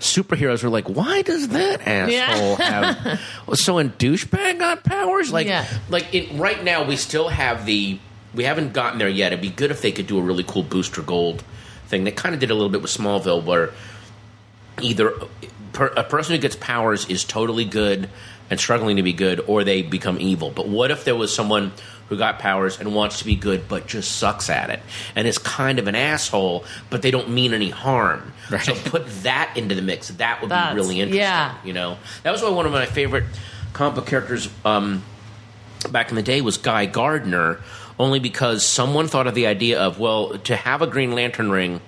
[0.00, 3.20] Superheroes are like, why does that asshole have?
[3.54, 5.32] So and douchebag got powers?
[5.32, 5.66] Like, Yeah.
[5.88, 7.98] like it, right now we still have the.
[8.34, 9.32] We haven't gotten there yet.
[9.32, 11.42] It'd be good if they could do a really cool Booster Gold
[11.88, 12.04] thing.
[12.04, 13.70] They kind of did a little bit with Smallville, where
[14.80, 15.12] either
[15.72, 18.08] per, a person who gets powers is totally good
[18.48, 20.50] and struggling to be good, or they become evil.
[20.50, 21.72] But what if there was someone
[22.10, 24.80] who got powers and wants to be good but just sucks at it
[25.16, 28.32] and is kind of an asshole, but they don't mean any harm?
[28.50, 28.60] Right.
[28.62, 30.08] So put that into the mix.
[30.08, 31.20] That would That's- be really interesting.
[31.22, 31.54] yeah.
[31.64, 33.24] You know, that was why one of my favorite
[33.72, 34.50] comic book characters.
[34.64, 35.02] Um,
[35.90, 37.60] back in the day was Guy Gardner,
[37.98, 41.80] only because someone thought of the idea of, well, to have a Green Lantern ring,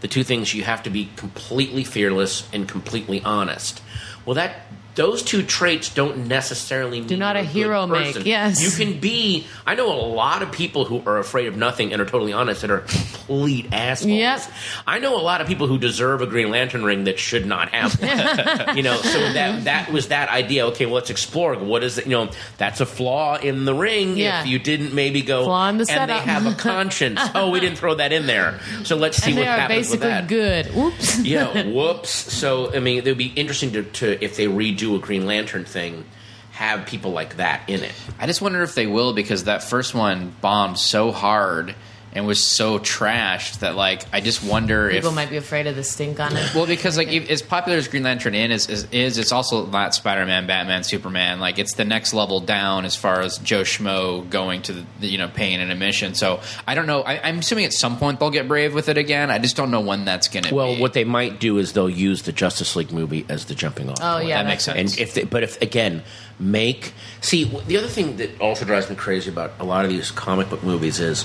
[0.00, 3.82] the two things you have to be completely fearless and completely honest.
[4.24, 8.62] Well, that those two traits don't necessarily mean not a good hero make, yes.
[8.62, 9.46] you can be.
[9.66, 12.62] I know a lot of people who are afraid of nothing and are totally honest
[12.62, 14.12] that are complete assholes.
[14.12, 14.40] Yep.
[14.86, 17.68] I know a lot of people who deserve a Green Lantern ring that should not
[17.70, 18.76] have one.
[18.76, 20.66] you know, so that that was that idea.
[20.68, 21.54] Okay, well, let's explore.
[21.56, 22.06] What is it?
[22.06, 24.16] You know, that's a flaw in the ring.
[24.16, 24.40] Yeah.
[24.40, 27.20] If you didn't maybe go Flaw in the and they have a conscience.
[27.34, 28.60] oh, we didn't throw that in there.
[28.84, 30.28] So let's see and what happens with basically that.
[30.28, 30.76] good.
[30.76, 31.18] Oops.
[31.20, 32.10] yeah, whoops.
[32.10, 35.64] So I mean, it would be interesting to, to if they redo a Green Lantern
[35.64, 36.04] thing,
[36.52, 37.92] have people like that in it.
[38.18, 41.74] I just wonder if they will because that first one bombed so hard
[42.16, 45.66] and was so trashed that like I just wonder People if people might be afraid
[45.66, 46.54] of the stink on it.
[46.54, 49.66] well because like if- as popular as Green Lantern in is, is is it's also
[49.66, 51.38] not Spider Man, Batman, Superman.
[51.38, 55.06] Like it's the next level down as far as Joe Schmo going to the, the
[55.08, 56.14] you know paying an admission.
[56.14, 57.02] So I don't know.
[57.02, 59.30] I, I'm assuming at some point they'll get brave with it again.
[59.30, 60.80] I just don't know when that's going to Well, be.
[60.80, 63.98] what they might do is they'll use the Justice League movie as the jumping off.
[64.00, 64.28] Oh point.
[64.28, 64.78] yeah, that makes sense.
[64.92, 66.02] And if they, but if again
[66.38, 70.10] make see the other thing that also drives me crazy about a lot of these
[70.10, 71.24] comic book movies is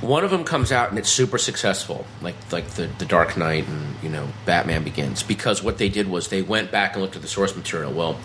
[0.00, 3.66] one of them comes out and it's super successful, like like the the Dark Knight
[3.68, 7.16] and you know Batman Begins, because what they did was they went back and looked
[7.16, 7.92] at the source material.
[7.92, 8.18] Well,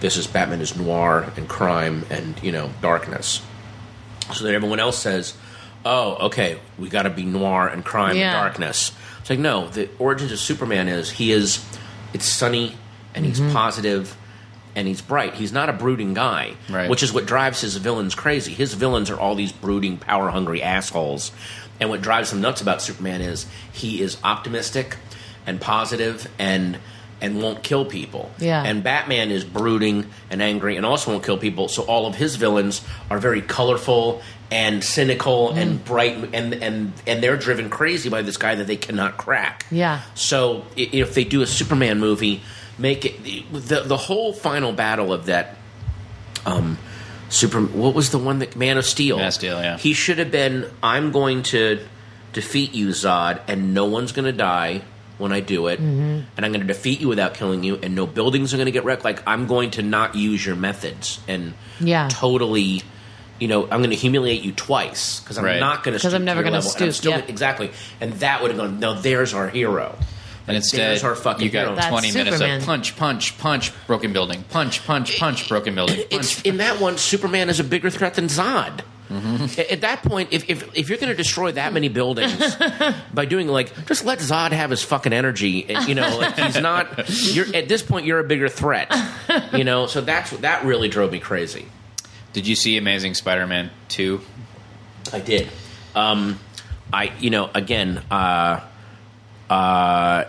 [0.00, 3.42] this is Batman is noir and crime and you know darkness,
[4.34, 5.34] so that everyone else says,
[5.84, 8.32] "Oh, okay, we got to be noir and crime Yeah.
[8.32, 11.64] and darkness." It's like no, the origins of Superman is he is
[12.12, 12.76] it's sunny
[13.14, 13.52] and he's mm-hmm.
[13.52, 14.16] positive
[14.76, 15.34] and he's bright.
[15.34, 16.88] He's not a brooding guy, Right.
[16.88, 18.52] which is what drives his villains crazy.
[18.54, 21.32] His villains are all these brooding, power hungry assholes.
[21.80, 24.96] And what drives him nuts about Superman is he is optimistic
[25.46, 26.78] and positive and
[27.22, 28.30] and won't kill people.
[28.38, 28.62] Yeah.
[28.64, 31.68] And Batman is brooding and angry and also won't kill people.
[31.68, 32.80] So all of his villains
[33.10, 35.56] are very colorful and cynical Mm.
[35.58, 39.66] and bright and and and they're driven crazy by this guy that they cannot crack.
[39.70, 40.00] Yeah.
[40.14, 42.40] So if they do a Superman movie,
[42.80, 45.56] make it the the whole final battle of that
[46.46, 46.78] um
[47.28, 49.16] super what was the one that Man of Steel?
[49.18, 49.76] Man of Steel, yeah.
[49.78, 51.80] He should have been I'm going to
[52.32, 54.82] defeat you Zod and no one's going to die
[55.18, 56.20] when I do it Mm-hmm.
[56.36, 58.72] and I'm going to defeat you without killing you and no buildings are going to
[58.72, 62.08] get wrecked like I'm going to not use your methods and Yeah.
[62.10, 62.82] totally
[63.38, 65.58] you know, I'm going to humiliate you twice because I'm Right.
[65.60, 67.22] not going to because I'm never going gonna to stoop, Still, yeah.
[67.26, 68.80] exactly, and that would have gone.
[68.80, 69.96] No, there's our hero.
[70.46, 71.74] And instead, there's fucking you got hero.
[71.74, 72.60] That's 20 minutes Superman.
[72.60, 76.46] of punch, punch, punch, broken building, punch, punch, punch, broken building, It's punch.
[76.46, 76.98] in that one.
[76.98, 78.80] Superman is a bigger threat than Zod.
[79.10, 79.60] Mm-hmm.
[79.72, 82.56] At that point, if, if if you're going to destroy that many buildings
[83.14, 86.60] by doing like just let Zod have his fucking energy, and, you know, like he's
[86.60, 87.08] not.
[87.32, 88.94] You're at this point, you're a bigger threat,
[89.52, 89.86] you know.
[89.88, 91.66] So that's that really drove me crazy.
[92.32, 94.20] Did you see Amazing Spider-Man 2?
[95.12, 95.48] I did.
[95.96, 96.38] Um,
[96.92, 97.98] I you know again.
[98.12, 98.60] Uh,
[99.50, 100.24] uh,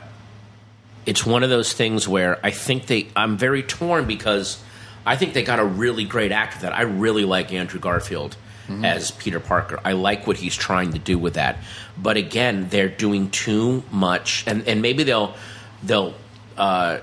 [1.06, 3.08] it's one of those things where I think they.
[3.16, 4.62] I'm very torn because
[5.06, 8.36] I think they got a really great actor that I really like Andrew Garfield
[8.84, 9.82] as Peter Parker.
[9.84, 11.58] I like what he's trying to do with that,
[11.98, 15.36] but again, they're doing too much, and and maybe they'll
[15.84, 16.14] they'll.
[16.58, 17.00] Uh,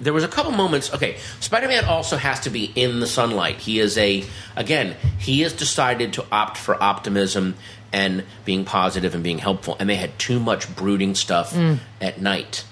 [0.00, 0.94] there was a couple moments.
[0.94, 3.56] Okay, Spider-Man also has to be in the sunlight.
[3.56, 4.24] He is a
[4.56, 4.96] again.
[5.18, 7.56] He has decided to opt for optimism
[7.92, 9.76] and being positive and being helpful.
[9.78, 11.56] And they had too much brooding stuff
[12.00, 12.64] at night.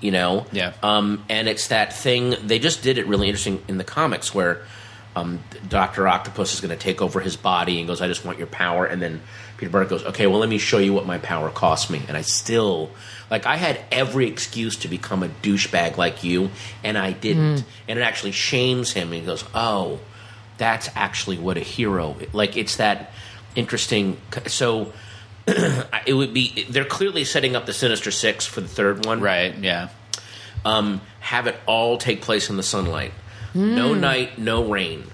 [0.00, 0.46] You know.
[0.52, 0.74] Yeah.
[0.82, 2.34] Um, and it's that thing.
[2.44, 4.62] They just did it really interesting in the comics where.
[5.16, 8.38] um, Doctor Octopus is going to take over his body, and goes, "I just want
[8.38, 9.20] your power." And then
[9.56, 12.16] Peter Parker goes, "Okay, well, let me show you what my power costs me." And
[12.16, 12.90] I still,
[13.30, 16.50] like, I had every excuse to become a douchebag like you,
[16.84, 17.64] and I didn't.
[17.88, 19.08] And it actually shames him.
[19.08, 19.98] And he goes, "Oh,
[20.58, 23.10] that's actually what a hero like." It's that
[23.58, 24.16] interesting.
[24.46, 24.92] So.
[26.06, 26.64] It would be.
[26.70, 29.54] They're clearly setting up the Sinister Six for the third one, Right.
[29.58, 29.88] Yeah.
[30.64, 33.12] um, have it all take place in the sunlight.
[33.54, 35.04] No night, no rain.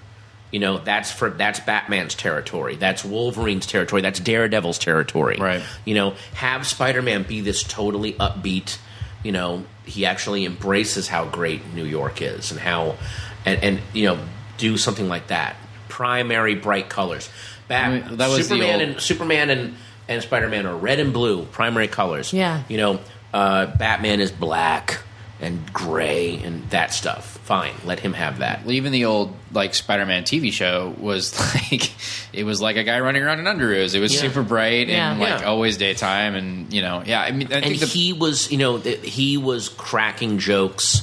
[0.53, 2.77] You know, that's for that's Batman's territory.
[2.77, 4.03] That's Wolverine's territory.
[4.03, 5.37] That's Daredevil's territory.
[5.41, 5.63] Right.
[5.85, 8.79] You know, have Spider-Man be this totally upbeat.
[9.25, 12.97] You know, he actually embraces how great New York is and how,
[13.45, 14.19] and, and you know,
[14.59, 15.57] do something like that.
[15.89, 17.29] Primary bright colors.
[17.69, 19.75] Bat, I mean, that was Superman old- and Superman and
[20.09, 22.33] and Spider-Man are red and blue, primary colors.
[22.33, 22.63] Yeah.
[22.69, 23.01] You know,
[23.33, 25.01] uh, Batman is black
[25.41, 27.39] and gray and that stuff.
[27.45, 28.65] Fine, let him have that.
[28.65, 31.91] Well, even the old like Spider-Man TV show was like
[32.35, 33.95] it was like a guy running around in underoos.
[33.95, 34.21] It was Yeah.
[34.21, 35.13] super bright Yeah.
[35.13, 35.47] and like Yeah.
[35.47, 37.21] always daytime, and you know, yeah.
[37.23, 41.01] I mean, I And the, he was, you know, th- he was cracking jokes.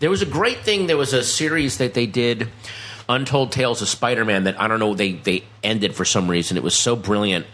[0.00, 0.86] There was a great thing.
[0.86, 2.48] There was a series that they did,
[3.08, 4.94] Untold Tales of Spider-Man, that I don't know.
[4.94, 6.56] They they ended for some reason.
[6.56, 7.46] It was so brilliant.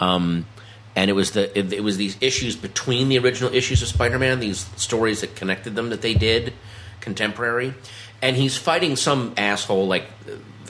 [0.00, 0.46] Um,
[0.94, 4.40] and it was the it, it was these issues between the original issues of Spider-Man,
[4.40, 6.52] these stories that connected them that they did
[7.00, 7.74] contemporary,
[8.20, 10.06] and he's fighting some asshole like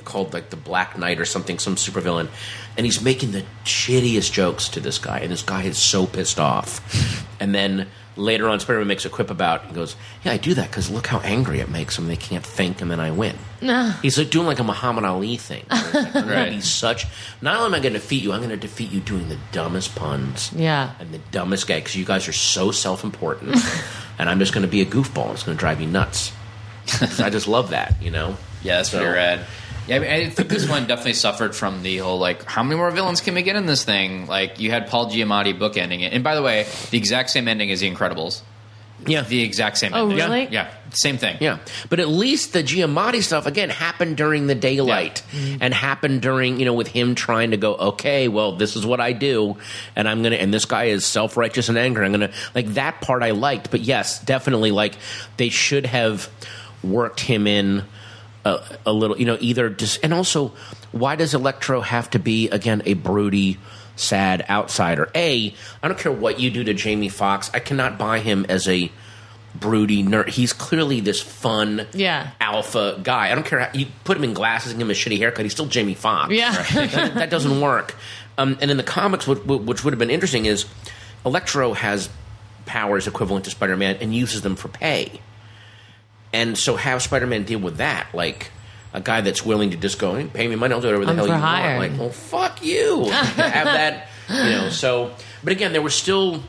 [0.04, 2.28] called like the Black Knight or something, some supervillain,
[2.78, 6.40] and he's making the shittiest jokes to this guy, and this guy is so pissed
[6.40, 7.88] off, and then.
[8.16, 9.66] Later on, Spider-Man makes a quip about.
[9.66, 12.08] He goes, "Yeah, I do that because look how angry it makes them.
[12.08, 13.96] They can't think, and then I win." Ah.
[14.02, 15.62] He's like doing like a Muhammad Ali thing.
[15.70, 17.06] It's like, I'm gonna be such.
[17.40, 19.38] Not only am I going to defeat you, I'm going to defeat you doing the
[19.52, 20.50] dumbest puns.
[20.52, 20.94] Yeah.
[20.98, 23.54] And the dumbest guy because you guys are so self-important,
[24.18, 25.32] and I'm just going to be a goofball.
[25.34, 26.32] It's going to drive you nuts.
[26.88, 28.36] 'Cause I just love that, you know.
[28.64, 29.46] yeah, that's So- pretty rad.
[29.88, 32.76] Yeah, I, mean, I think this one definitely suffered from the whole like, how many
[32.76, 34.26] more villains can we get in this thing?
[34.26, 37.70] Like, you had Paul Giamatti bookending it, and by the way, the exact same ending
[37.70, 38.42] as The Incredibles.
[39.06, 39.94] Yeah, The exact same.
[39.94, 40.18] Oh, ending.
[40.18, 40.48] really?
[40.50, 41.36] Yeah, same thing.
[41.40, 45.58] Yeah, but at least the Giamatti stuff again happened during the daylight mm-hmm.
[45.62, 49.00] and happened during you know with him trying to go okay, well this is what
[49.00, 49.56] I do,
[49.94, 52.04] and I'm gonna and this guy is self righteous and angry.
[52.04, 54.94] I'm gonna like that part I liked, but yes, definitely like
[55.36, 56.28] they should have
[56.82, 57.84] worked him in
[58.48, 60.52] a, a little, you know, either just and also
[60.92, 63.58] why does Electro have to be again a broody?
[63.96, 65.10] Sad outsider.
[65.16, 67.50] A, I don't care what you do to Jamie Foxx.
[67.52, 68.92] I cannot buy him as a
[69.56, 70.28] broody nerd.
[70.28, 72.30] He's clearly this fun, Yeah.
[72.40, 73.32] alpha guy.
[73.32, 73.58] I don't care.
[73.58, 75.44] How, you put him in glasses and give him a shitty haircut.
[75.44, 76.32] He's still Jamie Foxx.
[76.32, 76.52] Yeah.
[76.74, 77.96] that, that doesn't work.
[78.38, 80.66] Um, and in the comics, what, what- which would have been interesting is
[81.26, 82.08] Electro has
[82.66, 85.20] powers equivalent to Spider Man and uses them for pay.
[86.32, 88.50] And so have Spider Man deal with that, like.
[88.94, 91.10] A guy that's willing to just go, hey, pay me money, I'll do whatever the
[91.10, 91.76] I'm hell for you hire.
[91.76, 91.90] want.
[91.92, 93.04] Like, well, fuck you.
[93.10, 93.34] have
[93.66, 94.70] that, you know.
[94.70, 95.12] So,
[95.44, 96.42] but again, there was still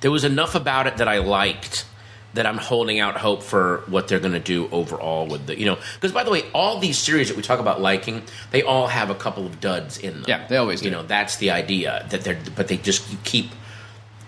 [0.00, 1.86] there was enough about it that I liked
[2.34, 5.66] that I'm holding out hope for what they're going to do overall with the you
[5.66, 8.88] know because by the way all these series that we talk about liking they all
[8.88, 10.96] have a couple of duds in them Yeah, they always you do.
[10.96, 13.50] know that's the idea that they're but they just you keep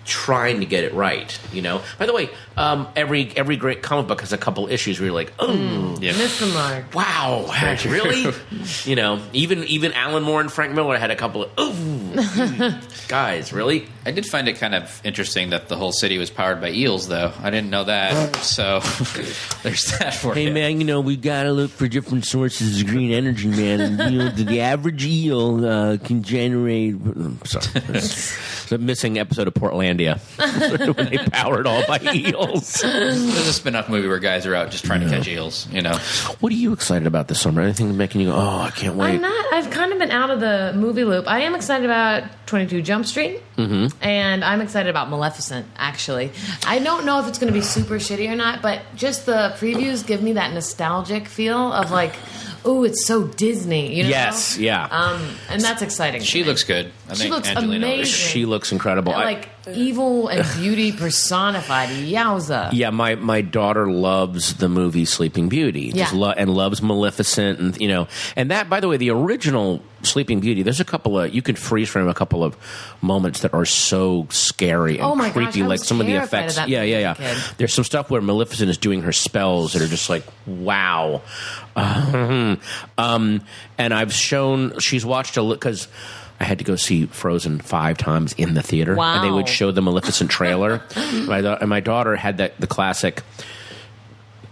[0.07, 4.07] trying to get it right you know by the way um, every every great comic
[4.07, 6.13] book has a couple issues where you're like oh Yeah.
[6.13, 6.53] Mr.
[6.55, 6.95] Mark.
[6.95, 7.51] wow
[7.85, 8.33] really
[8.91, 13.53] you know even even Alan Moore and Frank Miller had a couple of oh guys
[13.53, 16.71] really I did find it kind of interesting that the whole city was powered by
[16.71, 17.33] eels, though.
[17.43, 18.37] I didn't know that.
[18.37, 18.79] So
[19.65, 20.53] there's that for Hey you.
[20.53, 23.81] man, you know we gotta look for different sources of green energy, man.
[23.81, 26.95] And you know the, the average eel uh, can generate.
[26.95, 29.55] I'm sorry, it's a missing episode of
[29.97, 32.75] Portlandia when they powered all by eels.
[32.75, 35.67] There's a spin-off movie where guys are out just trying to catch eels.
[35.71, 35.97] You know,
[36.41, 37.63] What are you excited about this summer?
[37.63, 39.15] Anything making you go, oh, I can't wait?
[39.15, 39.53] I'm not.
[39.53, 41.27] I've kind of been out of the movie loop.
[41.27, 43.87] I am excited about 22 Jump Street, mm-hmm.
[44.03, 45.67] and I'm excited about Maleficent.
[45.77, 46.33] Actually,
[46.67, 49.55] I don't know if it's going to be super shitty or not, but just the
[49.59, 52.15] previews give me that nostalgic feel of like,
[52.67, 53.95] oh, it's so Disney.
[53.95, 54.09] You know?
[54.11, 54.85] Yes, yeah.
[54.91, 56.21] Um, and that's exciting.
[56.23, 56.93] she looks good.
[57.09, 58.05] I She think looks Angelina amazing.
[58.07, 59.15] she looks incredible.
[59.15, 61.89] I- like evil and beauty personified.
[61.89, 62.71] Yowza.
[62.73, 66.19] Yeah, my, my daughter loves the movie Sleeping Beauty, Just Yeah.
[66.19, 70.39] lo- and loves Maleficent, and you know, and that by the way, the original Sleeping
[70.39, 70.63] Beauty.
[70.63, 72.57] There's a couple of you can freeze frame a couple of
[73.03, 76.39] moments that are so scary and Oh my creepy, I like some of the terrified
[76.39, 76.57] of effects.
[76.57, 77.15] that yeah, yeah, yeah.
[77.15, 77.37] kid.
[77.59, 81.23] There's some stuff where Maleficent is doing her spells that are just like wow.
[82.99, 83.41] um,
[83.79, 85.89] and I've shown she's watched a because.
[86.39, 89.71] I had to go see Frozen five times in the theater, and they would show
[89.71, 90.83] the Maleficent trailer.
[91.27, 93.23] my, and my daughter had that the classic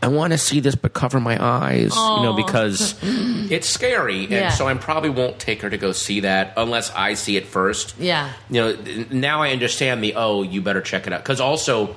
[0.05, 4.31] I want to see this, but cover my eyes, you know, because it's scary, and
[4.33, 4.49] Yeah.
[4.51, 7.95] so I probably won't take her to go see that unless I see it first.
[7.99, 8.31] Yeah.
[8.51, 11.97] you know, now I understand the oh, you better check it out because also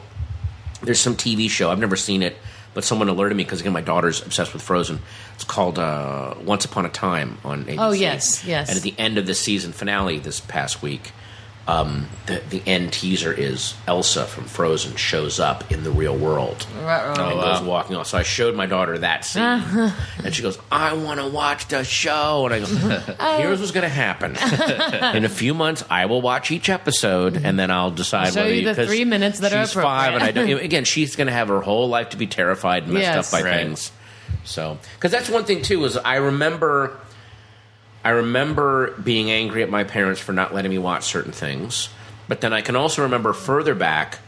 [0.81, 2.37] there's some TV show I've never seen it,
[2.77, 4.99] but someone alerted me because again my daughter's obsessed with Frozen.
[5.33, 7.75] It's called uh, Once Upon a Time on ABC.
[7.79, 8.69] Oh, yes, yes.
[8.69, 11.11] And at the end of the season finale this past week,
[11.67, 16.65] um, the the end teaser is Elsa from Frozen shows up in the real world
[16.81, 17.19] right, right.
[17.19, 18.07] and goes walking off.
[18.07, 21.83] So I showed my daughter that scene, and she goes, "I want to watch the
[21.83, 22.65] show." And I go,
[23.37, 24.37] "Here's what's going to happen.
[25.17, 28.41] in a few months, I will watch each episode, and then I'll decide I'll show
[28.43, 30.47] whether you the three minutes that are she's five, and I don't.
[30.49, 33.33] Again, she's going to have her whole life to be terrified and messed Yes.
[33.33, 33.57] up by Right.
[33.65, 33.91] things.
[34.45, 36.97] So, because that's one thing too is I remember,
[38.07, 41.89] I remember being angry at my parents for not letting me watch certain things,
[42.29, 44.19] but then I can also remember further back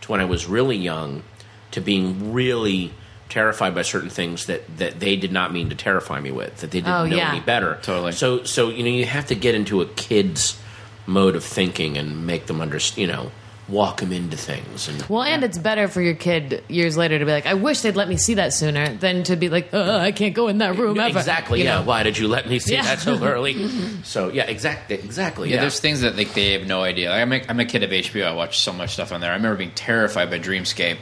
[0.00, 1.22] to when I was really young
[1.70, 2.92] to being really
[3.28, 6.72] terrified by certain things that that they did not mean to terrify me with that
[6.72, 7.30] they didn't Oh, know yeah.
[7.30, 8.10] any better Totally.
[8.10, 10.58] so so you know you have to get into a kid's
[11.06, 13.30] mode of thinking and make them understand you know
[13.68, 17.24] walk them into things and Well, and it's better for your kid years later to
[17.26, 19.98] be like, I wish they'd let me see that sooner than to be like, uh,
[19.98, 21.18] I can't go in that room ever.
[21.18, 21.58] Exactly.
[21.60, 21.80] You Yeah.
[21.80, 21.82] know?
[21.86, 22.82] Why did you let me see Yeah.
[22.84, 23.68] that so early?
[24.04, 24.44] so yeah.
[24.44, 24.96] Exactly.
[24.96, 25.50] Exactly.
[25.50, 25.60] Yeah, Yeah.
[25.62, 27.10] there's things that like they have no idea.
[27.10, 28.26] Like, I'm, a, I'm a kid of HBO.
[28.26, 29.30] I watch so much stuff on there.
[29.30, 30.96] I remember being terrified by Dreamscape.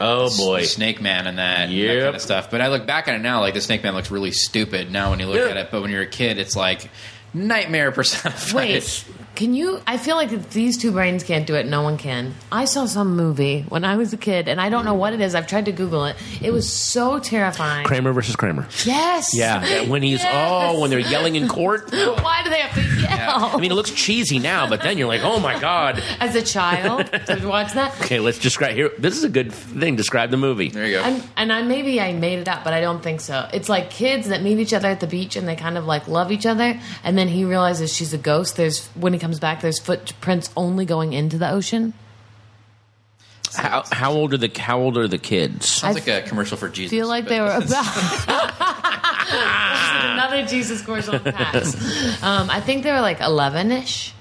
[0.00, 0.62] oh boy.
[0.62, 2.48] Snake Man and that, that kind of stuff.
[2.50, 5.10] But I look back at it now, like the Snake Man looks really stupid now
[5.10, 5.48] when you look Yeah.
[5.48, 5.68] at it.
[5.72, 6.88] But when you're a kid, it's like
[7.32, 8.54] nightmare personified.
[8.54, 9.80] Wait, can you?
[9.86, 12.34] I feel like if these two brains can't do it, no one can.
[12.52, 15.20] I saw some movie when I was a kid, and I don't know what it
[15.20, 15.34] is.
[15.34, 16.16] I've tried to Google it.
[16.42, 17.84] It was so terrifying.
[17.86, 18.66] Kramer versus Kramer.
[18.84, 19.34] Yes.
[19.34, 19.64] Yeah.
[19.64, 20.32] yeah, When he's Yes.
[20.72, 21.90] oh when they're yelling in court.
[21.92, 23.56] Why do they have to yell?
[23.56, 26.02] I mean, it looks cheesy now, but then you're like, oh my god.
[26.20, 28.00] As a child, to watch that.
[28.02, 28.90] Okay, let's describe here.
[28.98, 29.96] This is a good thing.
[29.96, 30.68] Describe the movie.
[30.68, 31.02] there you go.
[31.02, 33.48] And, and I maybe I made it up, but I don't think so.
[33.52, 36.06] It's like kids that meet each other at the beach and they kind of like
[36.08, 38.56] love each other, and then he realizes she's a ghost.
[38.56, 41.94] There's when he comes back, there's footprints only going into the ocean.
[43.54, 45.66] How, how old are the How old are the kids?
[45.66, 46.90] Sounds I like a commercial for Jesus.
[46.90, 47.70] Feel like but- they were about
[50.12, 52.22] another Jesus commercial pass.
[52.22, 54.12] Um, I think they were like eleven ish.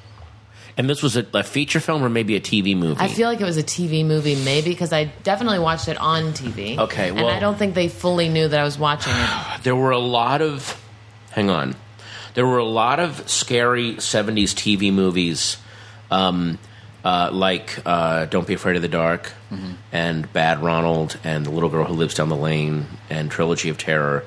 [0.77, 3.01] And this was a, a feature film or maybe a TV movie.
[3.01, 6.31] I feel like it was a TV movie, maybe because I definitely watched it on
[6.31, 6.77] TV.
[6.77, 9.29] Okay, and I don't think they fully knew that I was watching it.
[9.63, 10.81] there were a lot of
[11.31, 11.75] hang on
[12.33, 15.57] there were a lot of scary 70s tv movies
[16.11, 16.57] um,
[17.03, 19.31] uh, like uh, don't be afraid of the dark
[19.91, 23.77] and bad ronald and the little girl who lives down the lane and trilogy of
[23.77, 24.23] terror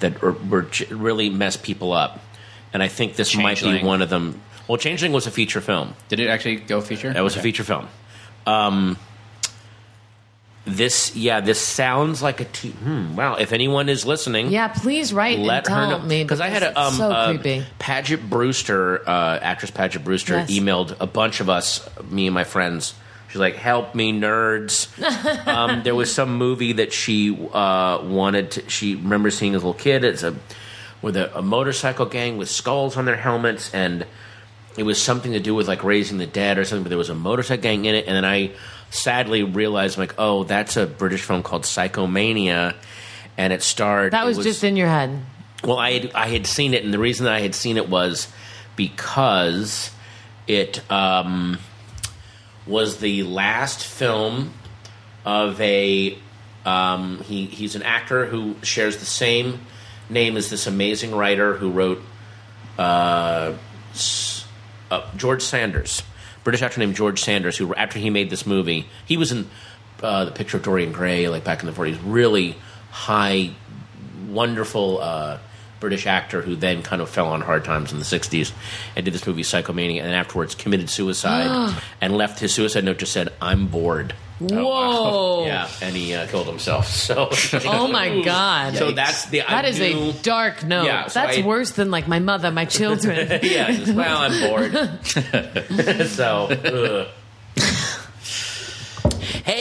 [0.00, 2.20] that were, were really messed people up.
[2.72, 4.40] And i think this might be one of them.
[4.68, 5.94] Well changeling was a feature film.
[6.08, 7.12] Did it actually go feature?
[7.12, 7.88] that was a feature film.
[8.46, 8.96] Um,
[10.64, 12.44] this, yeah, this sounds like a.
[12.44, 16.22] T- hmm, wow, if anyone is listening, Yeah, please write let her tell know me
[16.22, 17.62] because I had a um, so uh.
[17.78, 20.50] Paget Brewster, uh, actress Paget Brewster, Yes.
[20.50, 22.94] emailed a bunch of us, me and my friends.
[23.28, 24.86] She's like, "Help me, nerds!"
[25.48, 28.52] um, there was some movie that she uh, wanted.
[28.52, 30.04] To, she remembers seeing as a little kid.
[30.04, 30.36] It's a
[31.00, 34.06] with a, a motorcycle gang with skulls on their helmets, and
[34.76, 36.84] it was something to do with like raising the dead or something.
[36.84, 38.52] But there was a motorcycle gang in it, and then I
[38.92, 42.74] sadly realized, like, oh, that's a British film called Psychomania,
[43.36, 44.12] and it starred.
[44.12, 45.18] That it was, just in your head.
[45.64, 47.88] well, I had, I had seen it, and the reason that I had seen it
[47.88, 48.28] was
[48.76, 49.90] because
[50.46, 51.58] it um,
[52.66, 54.52] was the last film
[55.24, 56.18] of a.
[56.64, 59.62] Um, he he's an actor who shares the same
[60.08, 62.00] name as this amazing writer who wrote
[62.78, 63.54] uh,
[64.90, 66.02] uh, George Sanders,
[66.44, 69.48] British actor named George Sanders, who after he made this movie, he was in
[70.02, 71.98] uh, the Picture of Dorian Gray, like back in the forties.
[71.98, 72.56] Really
[72.90, 73.50] high,
[74.28, 75.38] wonderful uh,
[75.82, 78.52] British actor who then kind of fell on hard times in the '60s
[78.96, 82.96] and did this movie Psychomania, and then afterwards committed suicide and left his suicide note
[82.98, 85.44] just said, "I'm bored." Whoa!
[85.44, 86.86] Yeah, and he uh, killed himself.
[87.02, 87.28] So,
[87.66, 88.76] Oh my god!
[88.76, 90.86] So that's the I that is a dark note.
[90.86, 93.28] Yeah, so that's I- worse than like my mother, my children.
[93.42, 94.72] yeah, just, well, I'm bored.
[96.08, 97.08] so, ugh.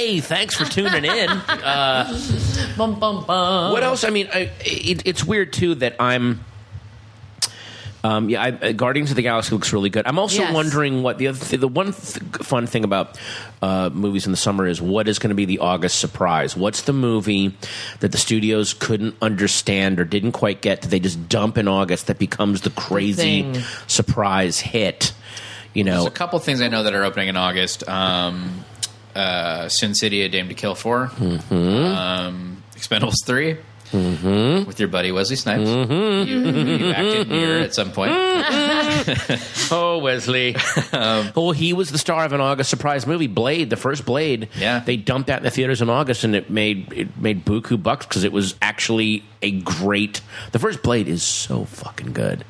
[0.01, 1.27] Hey, thanks for tuning in.
[2.77, 3.71] bum bum bum.
[3.71, 4.03] What else?
[4.03, 6.43] I mean, I, it, it's weird too that I'm.
[8.03, 10.07] Um, yeah, I, uh, Guardians of the Galaxy looks really good.
[10.07, 10.55] I'm also Yes.
[10.55, 13.19] wondering what the other th- the one th- fun thing about
[13.61, 16.57] uh, movies in the summer is what is going to be the August surprise.
[16.57, 17.55] What's the movie
[17.99, 20.81] that the studios couldn't understand or didn't quite get?
[20.81, 23.61] That they just dump in August that becomes the crazy Thing.
[23.85, 25.13] surprise hit.
[25.75, 27.87] You know, There's a couple things I know that are opening in August.
[27.87, 28.65] Um,
[29.15, 31.07] uh, Sin City: A Dame to Kill For.
[31.07, 31.55] Mm-hmm.
[31.55, 33.57] Um, Expendables 3
[33.91, 34.67] mm-hmm.
[34.67, 35.69] with your buddy Wesley Snipes.
[35.69, 36.27] Mm-hmm.
[36.27, 38.11] You, you acted near at some point.
[39.73, 40.55] Oh, Wesley.
[40.91, 44.49] Um, well, he was the star of an August surprise movie, Blade, the first Blade.
[44.57, 44.79] Yeah.
[44.79, 48.05] They dumped that in the theaters in August, and it made it made buku bucks
[48.05, 50.21] because it was actually a great.
[50.51, 52.43] The first Blade is so fucking good.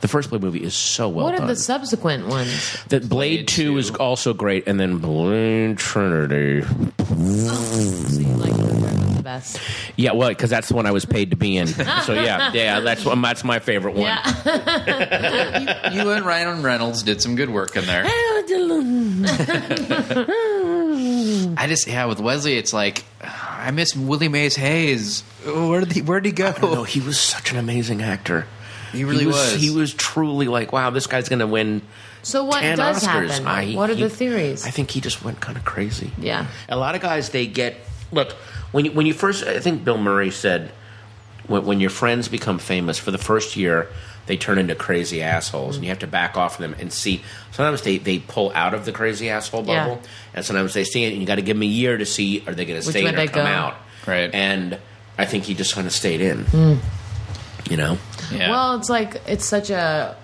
[0.00, 1.46] The first Blade movie is so well what are done.
[1.46, 2.82] the subsequent ones?
[2.88, 3.78] that Blade, Blade 2 2.
[3.78, 6.60] is also great, and then Blade Trinity.
[6.60, 9.60] Like the best?
[9.96, 11.66] Yeah, well, because that's the one I was paid to be in.
[11.66, 14.04] So yeah, yeah, that's one, that's my favorite one.
[14.04, 15.92] Yeah.
[15.94, 18.04] you and Ryan Reynolds did some good work in there.
[21.58, 25.22] I just yeah, with Wesley, it's like I miss Willie Mays Hayes.
[25.44, 26.54] Where did he Where did he go?
[26.62, 28.46] No, he was such an amazing actor.
[28.96, 29.54] He really was.
[29.54, 31.82] He was truly like, wow, this guy's going to win.
[32.22, 33.28] So what 10 does Oscars.
[33.30, 33.46] happen?
[33.46, 34.66] I- what are he- the theories?
[34.66, 36.10] I think he just went kind of crazy.
[36.18, 36.46] yeah.
[36.68, 37.76] A lot of guys, they get
[38.12, 38.32] look
[38.72, 39.44] when you, when you first.
[39.44, 40.70] I think Bill Murray said
[41.46, 43.88] when, when your friends become famous for the first year,
[44.26, 47.22] they turn into crazy assholes, and you have to back off them and see.
[47.52, 49.86] Sometimes they they pull out of the crazy asshole Yeah.
[49.86, 50.02] bubble,
[50.34, 51.12] and sometimes they stay in.
[51.12, 53.04] And you got to give them a year to see are they going to stay
[53.04, 53.50] way in or come go.
[53.50, 53.74] out.
[54.04, 54.30] Right.
[54.34, 54.78] And
[55.16, 56.44] I think he just kind of stayed in.
[56.46, 56.74] Hmm.
[57.70, 57.98] You know.
[58.32, 58.50] Yeah.
[58.50, 60.16] Well, it's like it's such a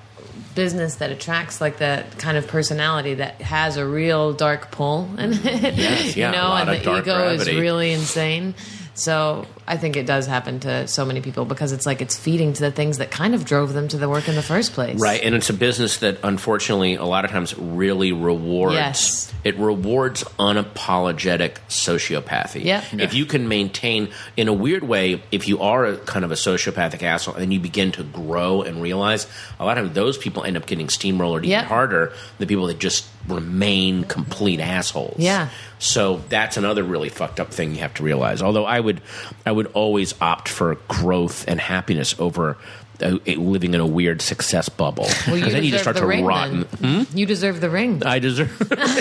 [0.54, 5.32] business that attracts like that kind of personality that has a real dark pull in
[5.32, 5.74] it.
[5.74, 7.50] Yes, yeah, you know, and the ego gravity.
[7.52, 8.54] is really insane.
[8.94, 12.52] So I think it does happen to so many people because it's like it's feeding
[12.52, 15.00] to the things that kind of drove them to the work in the first place.
[15.00, 18.74] Right, and it's a business that unfortunately a lot of times really rewards.
[18.74, 19.32] Yes.
[19.44, 22.64] It rewards unapologetic sociopathy.
[22.64, 22.84] Yep.
[22.92, 26.36] If you can maintain, in a weird way, if you are a kind of a
[26.36, 29.26] sociopathic asshole and you begin to grow and realize,
[29.58, 33.08] a lot of those people end up getting steamrolled even harder than people that just
[33.26, 35.18] remain complete assholes.
[35.18, 35.48] Yeah.
[35.78, 38.42] So that's another really fucked up thing you have to realize.
[38.42, 39.00] Although I would,
[39.44, 42.56] I would always opt for growth and happiness over
[43.02, 45.08] uh, living in a weird success bubble.
[45.26, 46.24] Well, you Because then you just start to ring.
[46.24, 46.50] rot.
[46.80, 47.06] then.
[47.12, 48.02] You deserve the ring.
[48.04, 48.56] I deserve.
[48.68, 48.98] That's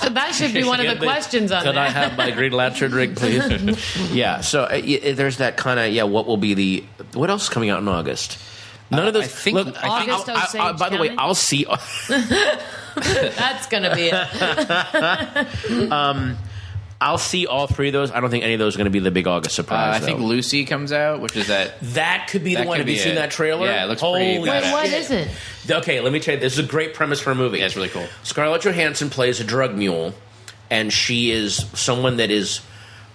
[0.00, 1.84] that should be one of the questions on Could there.
[1.84, 4.12] I have my green lantern ring, please?
[4.12, 4.40] yeah.
[4.42, 6.02] So uh, y- there's that kind of yeah.
[6.04, 6.84] What will be the?
[7.14, 8.38] What else is coming out in August?
[8.90, 9.24] None of those.
[9.24, 9.72] I think- look, I
[10.04, 11.64] think- August I'll- I- I- Osage by the way, I'll see.
[12.96, 14.28] That's gonna be it.
[17.04, 18.10] I'll see all three of those.
[18.10, 20.02] I don't think any of those are going to be the big August Uh, surprise.
[20.02, 20.20] I think.
[20.20, 21.74] Lucy comes out, which is that.
[21.94, 22.76] that could be That the one.
[22.78, 23.66] could Have you be seen that trailer?
[23.66, 24.72] Yeah, it looks Holy pretty Wait, badass.
[24.72, 24.98] what shit.
[25.00, 25.28] is it?
[25.70, 26.40] Okay, let me tell you.
[26.40, 27.58] This is a great premise for a movie.
[27.58, 28.06] Yeah, it's really cool.
[28.22, 30.14] Scarlett Johansson plays a drug mule,
[30.70, 32.62] and she is someone that is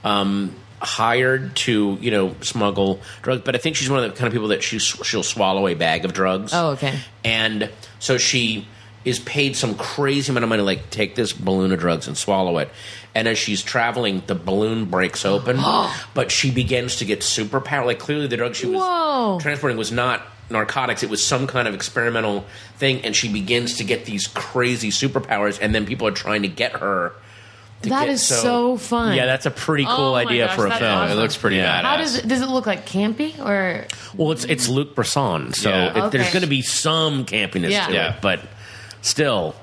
[0.03, 3.41] um, hired to you know smuggle drugs.
[3.43, 5.73] But I think she's one of the kind of people that she she'll swallow a
[5.73, 6.53] bag of drugs.
[6.53, 6.99] Oh, okay.
[7.25, 7.69] And
[7.99, 8.67] so she
[9.05, 12.57] is paid some crazy amount of money, like take this balloon of drugs and swallow
[12.57, 12.69] it.
[13.15, 16.05] And as she's traveling, the balloon breaks open, oh.
[16.13, 17.85] but she begins to get superpower.
[17.85, 19.39] Like clearly, the drug she was Whoa.
[19.41, 22.45] transporting was not narcotics; it was some kind of experimental
[22.77, 23.01] thing.
[23.03, 26.73] And she begins to get these crazy superpowers, and then people are trying to get
[26.73, 27.13] her.
[27.83, 29.15] To That get, is so fun.
[29.15, 30.97] Yeah, that's a pretty Oh cool my idea gosh, for a that's film.
[30.97, 31.17] awesome.
[31.17, 31.79] It looks pretty Yeah.
[31.81, 31.85] badass.
[31.85, 32.27] How does it?
[32.27, 33.85] Does it look like campy or?
[34.15, 35.87] Well, it's it's Luc Besson, so Yeah.
[36.07, 36.33] it, there's Okay.
[36.33, 37.87] going to be some campiness Yeah.
[37.87, 38.09] to Yeah.
[38.15, 38.41] it, but
[39.01, 39.55] still,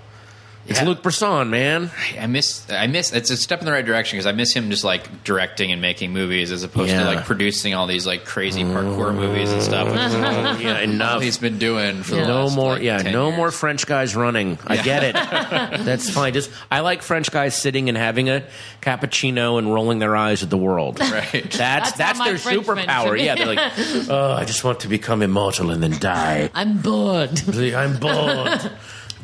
[0.69, 0.87] it's Yeah.
[0.87, 1.91] Luc Besson, man.
[2.21, 2.64] I miss.
[2.71, 3.12] I miss.
[3.12, 5.81] It's a step in the right direction because I miss him just like directing and
[5.81, 7.01] making movies as opposed Yeah.
[7.01, 9.87] to like producing all these like crazy parkour movies and stuff.
[9.91, 10.14] Which is
[10.62, 11.23] yeah, enough.
[11.23, 12.23] he's been doing for Yeah.
[12.23, 13.37] the No last, more, like, yeah, 10 no years.
[13.37, 14.59] more French guys running.
[14.67, 15.14] I get it.
[15.85, 16.33] That's fine.
[16.35, 18.43] Just I like French guys sitting and having a
[18.83, 20.99] cappuccino and rolling their eyes at the world.
[21.01, 21.31] Right.
[21.33, 21.57] That's
[21.93, 23.19] That's that's, their Frenchmen superpower.
[23.23, 23.73] Yeah, they're like,
[24.11, 26.51] oh, I just want to become immortal and then die.
[26.55, 27.31] I'm bored.
[27.57, 28.71] I'm bored.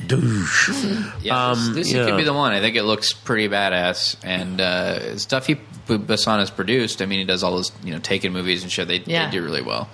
[0.06, 0.70] Douche.
[1.22, 2.06] Yeah, Um, Lucy yeah.
[2.06, 2.52] could be the one.
[2.52, 7.00] I think it looks pretty badass and uh, stuff he B- Besson has produced.
[7.02, 8.88] I mean, he does all those you know Taken movies and shit.
[8.88, 9.26] They, Yeah.
[9.26, 9.88] they do really well.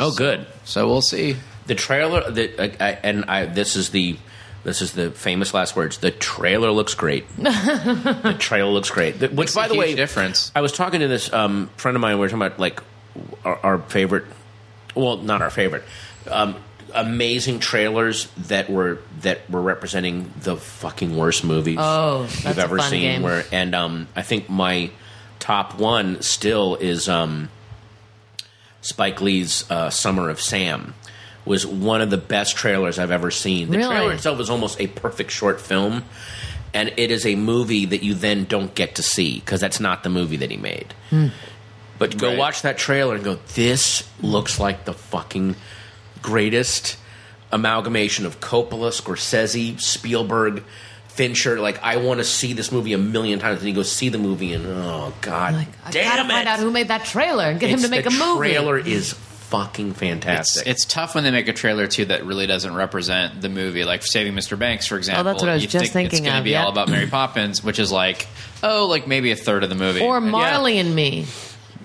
[0.00, 0.46] Oh, good.
[0.64, 1.36] So we'll see.
[1.66, 4.16] The trailer, the, I, I, and I, this is the
[4.64, 5.98] this is the famous last words.
[5.98, 7.24] The trailer looks great.
[7.36, 9.18] the trailer looks great.
[9.20, 10.50] The- which, Makes by a the huge way, difference.
[10.54, 12.14] I was talking to this um, friend of mine.
[12.16, 12.80] We were talking about like
[13.44, 14.24] our, our favorite.
[14.94, 15.82] Well, not our favorite.
[16.30, 16.56] Um,
[16.94, 22.62] amazing trailers that were that were representing the fucking worst movies Oh, you've that's a
[22.62, 23.00] ever fun seen.
[23.00, 23.22] game.
[23.22, 24.90] Where and um, I think my
[25.40, 27.08] top one still is.
[27.08, 27.50] Um,
[28.80, 30.92] Spike Lee's uh, Summer of Sam
[31.46, 33.70] was one of the best trailers I've ever seen.
[33.70, 33.94] The Really?
[33.96, 36.04] trailer itself is almost a perfect short film,
[36.74, 40.02] and it is a movie that you then don't get to see because that's not
[40.02, 40.92] the movie that he made.
[41.98, 42.38] But go Right.
[42.38, 45.56] watch that trailer and go, this looks like the fucking
[46.24, 46.96] greatest
[47.52, 50.64] amalgamation of Coppola, Scorsese, Spielberg
[51.08, 54.08] Fincher, like I want to see this movie a million times, and you go see
[54.08, 56.32] the movie, and oh god, Like, I damn gotta it!
[56.32, 58.38] find out who made that trailer and get him to make a movie.
[58.38, 60.66] Trailer is fucking fantastic.
[60.66, 64.02] it's tough when they make a trailer too that really doesn't represent the movie, like
[64.04, 64.58] Saving Mr.
[64.58, 65.20] Banks, for example.
[65.20, 66.64] Oh, that's what I was You just think thinking It's going to be yeah.
[66.64, 68.26] all about Mary Poppins, which is like,
[68.64, 70.00] oh, like maybe a third of the movie.
[70.00, 71.26] Or And- Marley and Me.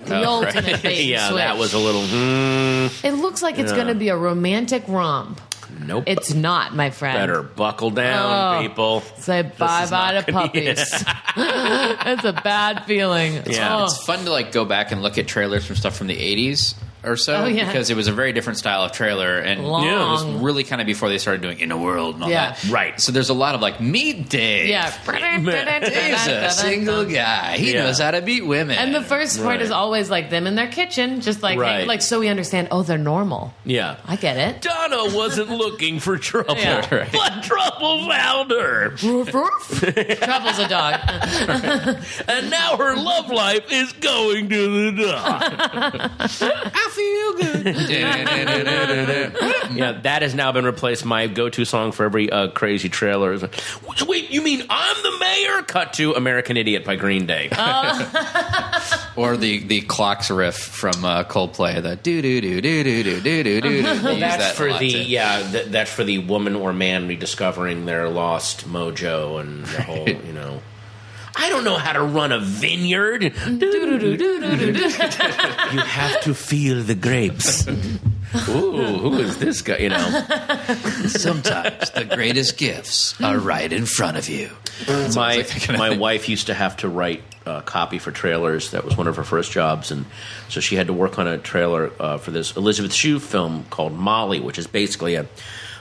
[0.04, 0.82] The Oh, ultimate right.
[0.82, 1.36] bait yeah, switch.
[1.38, 2.02] that was a little.
[2.02, 5.40] Mm, It looks like it's going to be a romantic romp.
[5.86, 6.04] nope.
[6.06, 7.16] It's not, my friend.
[7.18, 8.62] better buckle down, Oh.
[8.68, 9.00] people.
[9.18, 10.78] Say bye is bye to gonna- puppies.
[11.36, 13.42] it's a bad feeling.
[13.46, 13.76] Yeah.
[13.76, 13.84] Oh.
[13.84, 16.74] It's fun to like go back and look at trailers from stuff from the 80s
[17.02, 17.66] or so Oh, yeah.
[17.66, 19.86] because it was a very different style of trailer and Long.
[19.86, 22.52] it was really kind of before they started doing in a world and all Yeah.
[22.52, 22.64] that.
[22.70, 23.00] Right.
[23.00, 24.68] So there's a lot of like meet Dave.
[24.68, 24.90] Yeah.
[25.80, 27.56] He's a single guy.
[27.56, 27.84] He Yeah.
[27.84, 28.76] knows how to beat women.
[28.78, 29.62] And the first part Right.
[29.62, 31.86] is always like them in their kitchen, just like Right.
[31.86, 32.68] like so we understand.
[32.70, 33.54] Oh, they're normal.
[33.64, 33.96] Yeah.
[34.06, 34.60] I get it.
[34.62, 36.86] Donna wasn't looking for trouble, Yeah.
[36.94, 37.08] Right.
[37.12, 38.94] but trouble found her.
[39.02, 39.80] Roof, roof.
[40.20, 41.00] Trouble's a dog.
[42.28, 46.10] And now her love life is going to the dog.
[46.90, 47.66] I feel good.
[49.76, 51.04] yeah, that has now been replaced.
[51.04, 55.18] My go-to song for every uh, crazy trailer is, "Wait, "Wait, you mean I'm the
[55.20, 57.48] mayor?" Cut to "American Idiot" by Green Day.
[59.16, 61.82] or the the clocks riff from uh, Coldplay.
[61.82, 63.82] The do do do do do do do do do.
[64.18, 65.48] that's for the yeah.
[65.50, 70.32] Th- that's for the woman or man rediscovering their lost mojo and the whole you
[70.32, 70.60] know.
[71.40, 73.22] I don't know how to run a vineyard.
[73.22, 73.30] you
[75.80, 77.66] have to feel the grapes.
[78.48, 79.78] Ooh, who is this guy?
[79.78, 80.24] You know,
[81.06, 84.50] Sometimes the greatest gifts are right in front of you.
[84.86, 88.12] my like that kind of my wife used to have to write uh, copy for
[88.12, 88.72] trailers.
[88.72, 90.04] That was one of her first jobs, and
[90.50, 93.94] so she had to work on a trailer uh, for this Elizabeth Shue film called
[93.94, 95.26] Molly, which is basically a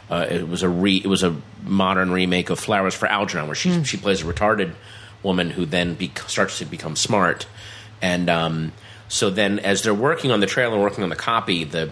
[0.10, 1.36] uh, it was a re it was a
[1.66, 4.74] modern remake of Flowers for Algernon, where she she plays a retarded
[5.24, 7.46] woman who then bec starts to become smart,
[8.02, 8.72] and um,
[9.08, 11.90] so then as they're working on the trailer, and working on the copy, the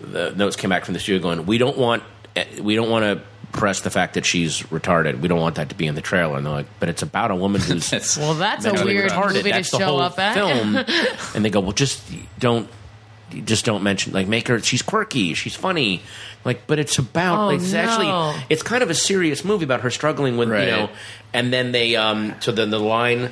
[0.00, 2.02] the notes came back from the studio going, we don't want
[2.36, 5.20] eh, we don't want to press the fact that she's retarded.
[5.20, 6.36] We don't want that to be in the trailer.
[6.36, 9.34] And they're like, but it's about a woman who's That's- Well, that's a weird retarded.
[9.34, 10.34] movie to That's the show whole up at.
[10.34, 10.76] film.
[11.36, 12.02] and they go, well, just
[12.40, 12.68] don't.
[13.42, 14.60] Just don't mention like make her.
[14.60, 15.34] She's quirky.
[15.34, 16.02] She's funny.
[16.44, 17.46] Like, but it's about.
[17.46, 17.78] Oh, it's no.
[17.78, 18.44] actually.
[18.50, 20.64] It's kind of a serious movie about her struggling with Right.
[20.64, 20.90] you know.
[21.32, 22.34] And then they um.
[22.40, 23.30] So then the line.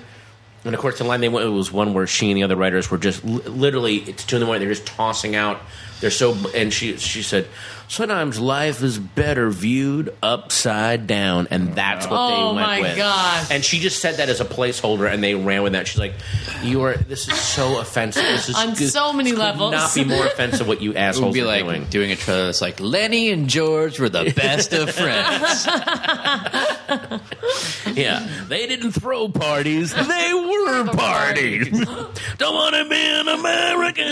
[0.64, 2.55] And of course, the line they went it was one where she and the other
[2.55, 4.61] writers were just li- literally it's two in the morning.
[4.66, 5.61] They're just tossing out.
[6.03, 7.46] They're so and she she said
[7.88, 12.96] sometimes life is better viewed upside down, and that's what they Oh, went my with.
[12.96, 13.50] gosh.
[13.50, 15.86] And she just said that as a placeholder, and they ran with that.
[15.86, 16.14] She's like,
[16.62, 18.22] "You are this is so offensive.
[18.24, 20.96] This is On this so many could levels." Not be more offensive what you It
[20.96, 24.09] assholes would be are like doing." doing a trailer that's like Lenny and George were
[24.09, 25.66] the best of friends.
[27.94, 31.68] Yeah, they didn't throw parties; they were parties.
[32.38, 34.07] Don't want to be an American.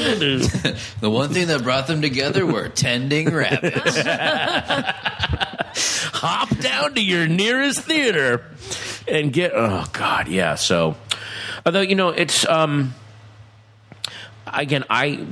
[1.00, 4.02] the one thing that brought them together were tending rabbits.
[6.14, 8.44] Hop down to your nearest theater
[9.08, 9.52] and get.
[9.54, 10.54] Oh God, yeah.
[10.54, 10.96] So,
[11.64, 12.94] although you know, it's um.
[14.52, 15.24] Again, I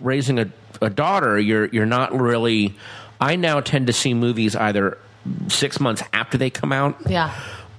[0.00, 1.38] raising a, a daughter.
[1.38, 2.74] You're you're not really.
[3.20, 4.98] I now tend to see movies either
[5.48, 6.96] six months after they come out.
[7.06, 7.32] Yeah.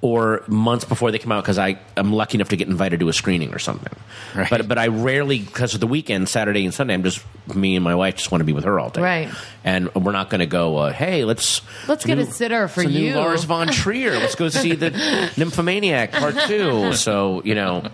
[0.04, 3.08] Or months before they come out because I am lucky enough to get invited to
[3.08, 3.94] a screening or something.
[4.36, 4.50] Right.
[4.50, 7.24] But but I rarely because of the weekend, Saturday and Sunday, I'm just
[7.56, 9.02] me and my wife just want to be with her all day.
[9.02, 9.30] Right.
[9.64, 10.76] And we're not going to go.
[10.76, 13.16] Uh, hey, let's Let's get a sitter for it's a new you.
[13.16, 14.12] Lars von Trier.
[14.20, 14.90] let's go see the
[15.38, 16.94] Nymphomaniac Part Two.
[16.94, 17.88] So you know.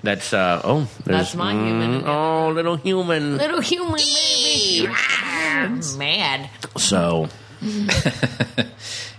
[0.00, 2.06] That's uh oh there's That's my human.
[2.06, 4.86] oh little human Little human baby.
[5.98, 6.48] Mad.
[6.76, 7.28] so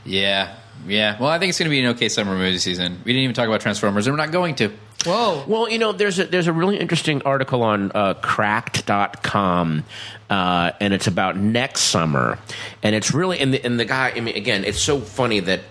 [0.05, 0.55] yeah,
[0.88, 1.17] yeah.
[1.19, 2.99] Well, I think it's going to be an okay summer movie season.
[3.03, 4.71] We didn't even talk about Transformers, and we're not going to.
[5.05, 5.45] Whoa.
[5.47, 9.86] Well, you know, there's a there's a really interesting article on uh, cracked.com
[10.30, 12.38] uh, and it's about next summer.
[12.84, 15.61] And it's really and the, and the guy I mean again, it's so funny that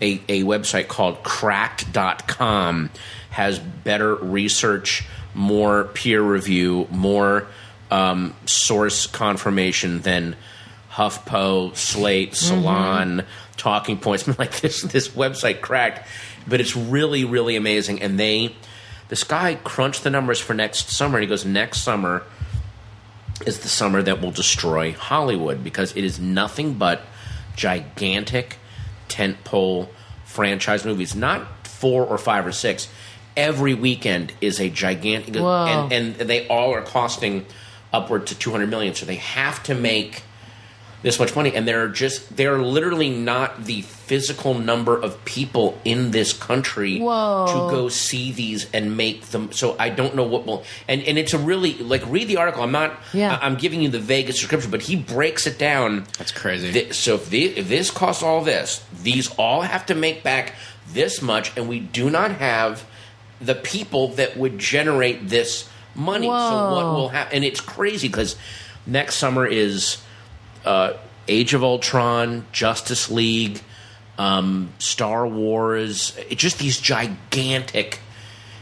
[0.00, 2.90] a, a website called cracked.com
[3.30, 7.46] has better research, more peer review, more
[7.90, 10.36] um, source confirmation than
[10.90, 13.24] HuffPo, Slate, Salon,
[13.64, 14.28] Talking Points.
[14.38, 16.06] like this this website cracked,
[16.46, 18.02] but it's really really amazing.
[18.02, 18.54] And they
[19.08, 21.16] this guy crunched the numbers for next summer.
[21.16, 22.24] And he goes next summer
[23.46, 27.00] is the summer that will destroy Hollywood because it is nothing but
[27.56, 28.58] gigantic
[29.08, 29.88] tentpole
[30.26, 32.86] franchise movies, not four or five or six.
[33.34, 37.46] Every weekend is a gigantic, and, and they all are costing
[37.94, 38.94] upward to two hundred million.
[38.94, 40.22] So they have to make
[41.04, 45.22] this much money, and there are just there are literally not the physical number of
[45.26, 47.44] people in this country Whoa.
[47.46, 49.52] to go see these and make them.
[49.52, 52.62] So I don't know what will and and it's a really like read the article.
[52.62, 52.98] I'm not.
[53.12, 53.36] Yeah.
[53.36, 56.06] I- I'm giving you the vaguest description, but he breaks it down.
[56.18, 56.72] That's crazy.
[56.72, 60.54] Thi- so if, the, if this costs all this, these all have to make back
[60.88, 62.82] this much, and we do not have
[63.42, 66.26] the people that would generate this money.
[66.26, 67.36] So what will happen?
[67.36, 68.36] And it's crazy because
[68.86, 69.98] next summer is
[70.64, 70.94] uh,
[71.28, 73.60] Age of Ultron, Justice League,
[74.18, 76.16] um, Star Wars.
[76.30, 77.98] It's just these gigantic,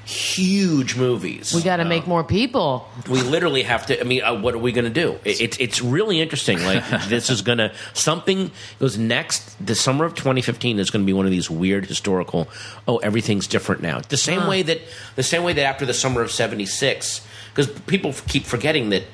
[0.04, 1.54] huge movies.
[1.54, 2.88] We got to Uh, make more people.
[3.08, 4.00] we literally have to.
[4.00, 5.18] I mean, uh, what are we going to do?
[5.24, 6.62] It, it's it's really interesting.
[6.64, 9.54] Like this is going to something goes next.
[9.64, 12.48] The summer of 2015 is going to be one of these weird historical.
[12.86, 14.00] Oh, everything's different now.
[14.08, 14.80] The same way that
[15.16, 17.20] the same way that after the summer of '76,
[17.54, 19.04] because people f- keep forgetting that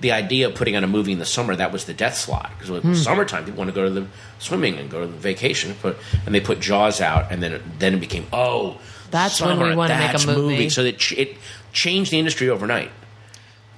[0.00, 2.50] the idea of putting on a movie in the summer that was the death slot
[2.54, 2.94] because it was hmm.
[2.94, 4.06] summertime people want to go to the
[4.38, 7.62] swimming and go to the vacation put, and they put jaws out and then it,
[7.78, 8.78] then it became oh
[9.10, 10.68] That's when we wanna make a that's movie.
[10.68, 11.36] so that ch- it
[11.72, 12.90] changed the industry overnight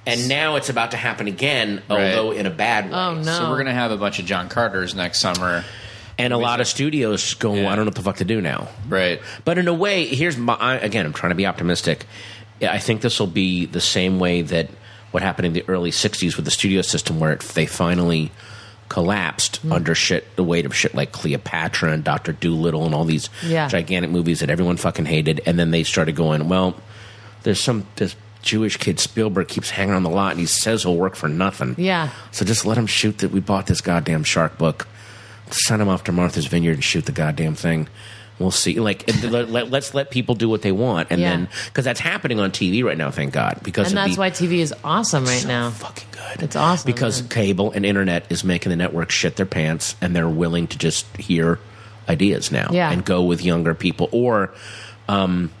[0.07, 2.15] and now it's about to happen again, Right.
[2.15, 2.97] although in a bad oh, way.
[2.97, 3.37] Oh no!
[3.37, 5.65] So we're gonna have a bunch of John Carters next summer,
[6.17, 7.69] And a lot of studios go, Yeah.
[7.69, 8.69] I don't know what the fuck to do now.
[8.87, 9.21] right?
[9.45, 11.05] But in a way, here's my I, again.
[11.05, 12.05] I'm trying to be optimistic.
[12.61, 14.69] I think this will be the same way that
[15.11, 18.31] what happened in the early '60s with the studio system, where it, they finally
[18.89, 19.73] collapsed Hmm.
[19.73, 23.67] under shit, the weight of shit like Cleopatra and Doctor Dolittle and all these Yeah.
[23.67, 26.75] gigantic movies that everyone fucking hated, and then they started going, well,
[27.43, 30.95] there's some this Jewish kid Spielberg keeps hanging on the lot, and he says he'll
[30.95, 31.75] work for nothing.
[31.77, 32.09] Yeah.
[32.31, 33.31] So just let him shoot that.
[33.31, 34.87] We bought this goddamn shark book.
[35.49, 37.87] Send him off to Martha's Vineyard and shoot the goddamn thing.
[38.39, 38.79] We'll see.
[38.79, 41.29] Like, let, let, let's let people do what they want, and Yeah.
[41.31, 43.09] then because that's happening on TV right now.
[43.11, 45.69] Thank God, because and that's the, why TV is awesome right so now.
[45.71, 46.43] fucking good.
[46.43, 47.29] It's awesome, because man.
[47.29, 51.05] cable and internet is making the network shit their pants, and they're willing to just
[51.17, 51.59] hear
[52.07, 52.91] ideas now Yeah.
[52.91, 54.53] and go with younger people or
[55.09, 55.51] um,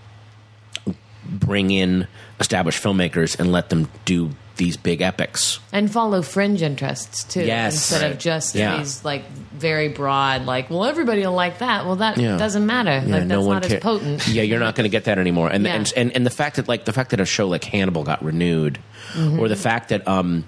[1.25, 2.07] bring in
[2.39, 5.59] established filmmakers and let them do these big epics.
[5.71, 7.73] And follow fringe interests too, Yes.
[7.73, 8.77] instead of just Yeah.
[8.77, 11.85] these like very broad, like well everybody will like that.
[11.85, 12.37] Well, that Yeah.
[12.37, 13.03] doesn't matter.
[13.05, 14.27] Yeah, like, that's not care- as potent.
[14.29, 15.49] Yeah, you're not going to get that anymore.
[15.49, 15.75] And, Yeah.
[15.75, 18.23] and and and the fact that like the fact that a show like Hannibal got
[18.23, 18.79] renewed,
[19.13, 19.39] Mm-hmm.
[19.39, 20.43] or the fact that um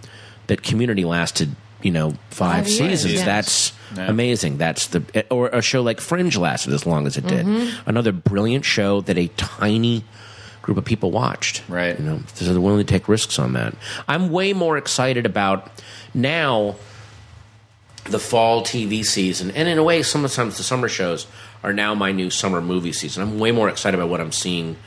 [0.47, 3.25] that Community lasted you know five, Five seasons, yes.
[3.25, 4.07] that's Yeah.
[4.09, 4.57] amazing.
[4.57, 5.01] That's the
[5.31, 7.45] or a show like Fringe lasted as long as it did.
[7.45, 7.89] Mm-hmm.
[7.89, 10.03] Another brilliant show that a tiny
[10.69, 11.63] group of people watched.
[11.67, 11.97] Right.
[11.97, 13.73] You know, so they're willing to take risks on that.
[14.07, 15.67] I'm way more excited about
[16.13, 16.75] now
[18.03, 21.25] the fall TV season, and in a way, sometimes the summer shows
[21.63, 23.23] are now my new summer movie season.
[23.23, 24.77] I'm way more excited about what I'm seeing.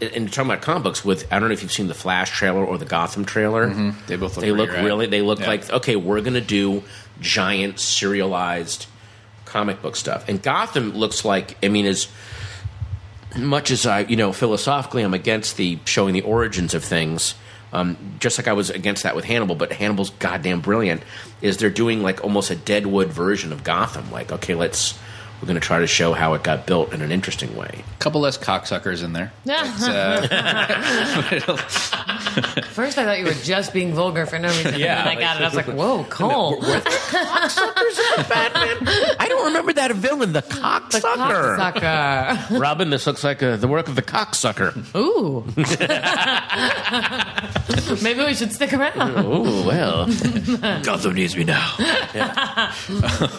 [0.00, 2.64] And talking about comic books, with I don't know if you've seen the Flash trailer
[2.64, 3.68] or the Gotham trailer.
[3.68, 4.06] Mm-hmm.
[4.06, 5.06] They both look They look really.
[5.06, 5.46] They look Yeah.
[5.46, 5.94] like okay.
[5.94, 6.82] We're going to do
[7.20, 8.86] giant serialized
[9.44, 11.56] comic book stuff, and Gotham looks like.
[11.62, 12.08] I mean, as
[13.36, 17.34] much as I, you know, philosophically, I'm against the showing the origins of things.
[17.72, 21.02] Um, just like I was against that with Hannibal, but Hannibal's goddamn brilliant.
[21.40, 24.10] Is they're doing like almost a Deadwood version of Gotham?
[24.10, 24.98] Like, okay, let's
[25.42, 27.82] we're going to try to show how it got built in an interesting way.
[27.94, 29.32] A couple less cocksuckers in there.
[29.44, 31.56] But, uh,
[32.72, 34.78] First, I thought you were just being vulgar for no reason.
[34.78, 35.42] Yeah, and then I got it.
[35.42, 36.60] I was like, whoa, Cole.
[36.60, 39.16] Cocksuckers for Batman.
[39.18, 41.56] I don't remember that villain, the cocksucker.
[41.56, 42.60] The Cocksucker.
[42.60, 44.76] Robin, this looks like uh the work of the cocksucker.
[44.96, 45.44] Ooh.
[48.02, 48.92] Maybe we should stick around.
[48.96, 50.06] Oh well,
[50.82, 51.74] Gotham needs me now.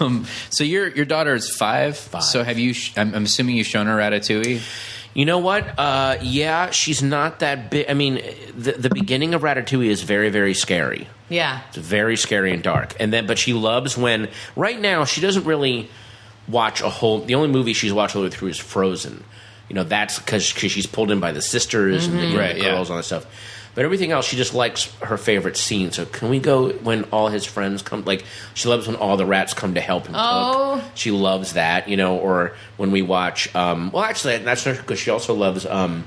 [0.01, 1.92] um, so your your daughter is five.
[2.21, 2.73] So have you?
[2.73, 4.61] Sh- I'm, I'm assuming you've shown her Ratatouille.
[5.13, 5.77] You know what?
[5.77, 7.85] Uh, yeah, she's not that big.
[7.87, 8.15] I mean,
[8.57, 11.07] the, the beginning of Ratatouille is very, very scary.
[11.29, 11.61] Yeah.
[11.69, 12.95] It's very scary and dark.
[12.99, 14.29] And then, but she loves when.
[14.55, 15.89] Right now, she doesn't really
[16.47, 17.19] watch a whole.
[17.19, 19.23] The only movie she's watched all the way through is Frozen.
[19.69, 22.55] You know, that's because she's pulled in by the sisters and the, you know, Right,
[22.55, 22.71] the yeah.
[22.71, 23.25] girls and all that stuff.
[23.75, 25.91] But everything else, she just likes her favorite scene.
[25.91, 28.05] So, can we go when all his friends come?
[28.05, 30.79] Like, she loves when all the rats come to help him Oh.
[30.81, 30.91] cook.
[30.93, 32.17] She loves that, you know.
[32.17, 33.53] Or when we watch.
[33.55, 35.65] Um, well, actually, that's not because she also loves.
[35.65, 36.05] Um,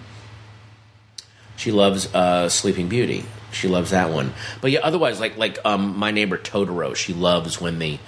[1.57, 3.25] she loves uh, Sleeping Beauty.
[3.51, 4.35] She loves that one.
[4.61, 7.99] But yeah, otherwise, like like um, my neighbor Totoro, she loves when the.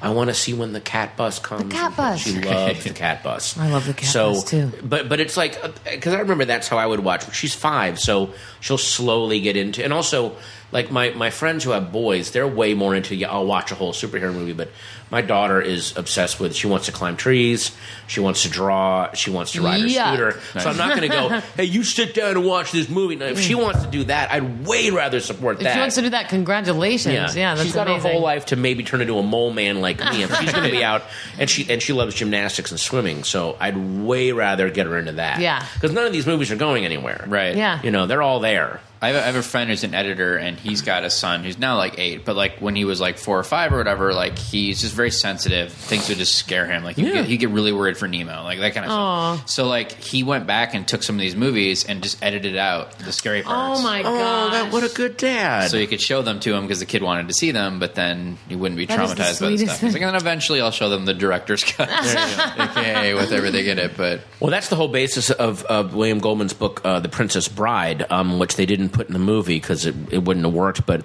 [0.00, 1.64] I want to see when the cat bus comes.
[1.64, 2.20] The cat bus.
[2.20, 3.58] She loves the cat bus.
[3.58, 4.72] I love the cat so, bus, too.
[4.82, 7.34] But but it's like uh, because I remember that's how I would watch.
[7.34, 9.82] She's five, so she'll slowly get into.
[9.82, 10.36] And also,
[10.70, 13.14] like my my friends who have boys, they're way more into.
[13.14, 14.70] Yeah, I'll watch a whole superhero movie, but
[15.10, 16.54] my daughter is obsessed with.
[16.54, 17.76] She wants to climb trees.
[18.06, 19.12] She wants to draw.
[19.12, 20.06] She wants to ride her Yuck.
[20.06, 20.40] scooter.
[20.60, 21.42] So I'm not going to go.
[21.58, 23.16] Hey, you sit down and watch this movie.
[23.16, 23.62] Now, if she mm.
[23.62, 25.74] wants to do that, I'd way rather support If that.
[25.74, 27.34] she wants to do that, congratulations.
[27.34, 28.06] Yeah, that's she's got amazing.
[28.06, 30.22] her whole life to maybe turn into a mole man like me.
[30.22, 31.02] And she's going to be out,
[31.38, 33.24] and she and she loves gymnastics and swimming.
[33.24, 35.40] So I'd way rather get her into that.
[35.40, 35.64] Yeah.
[35.74, 37.24] because none of these movies are going anywhere.
[37.26, 37.56] Right.
[37.56, 37.82] Yeah.
[37.82, 38.80] You know, they're all there.
[39.00, 41.44] I have, a, I have a friend who's an editor, and he's got a son
[41.44, 42.24] who's now like eight.
[42.24, 45.10] But like when he was like four or five or whatever, like he's just very
[45.10, 45.72] sensitive.
[45.72, 46.82] Things would just scare him.
[46.84, 47.12] Like he'd, Yeah.
[47.14, 49.36] get, he'd get really worried for Nemo, like that kind of Aw.
[49.36, 49.48] stuff.
[49.48, 52.98] So like he went back and took some of these movies and just edited out
[52.98, 53.80] the scary parts.
[53.80, 54.52] Oh my Oh, god!
[54.52, 55.70] that what a good dad.
[55.70, 57.94] So you could show them to him because the kid wanted to see them, but
[57.94, 59.80] then he wouldn't be That is the traumatized by the stuff.
[59.80, 61.88] He's like, and then eventually I'll show them the director's cut,
[62.58, 63.96] aka with everything in it.
[63.96, 68.04] But Well, that's the whole basis of, of William Goldman's book, uh, The Princess Bride,
[68.10, 70.86] um, which they didn't put in the movie because it, it wouldn't have worked.
[70.86, 71.04] But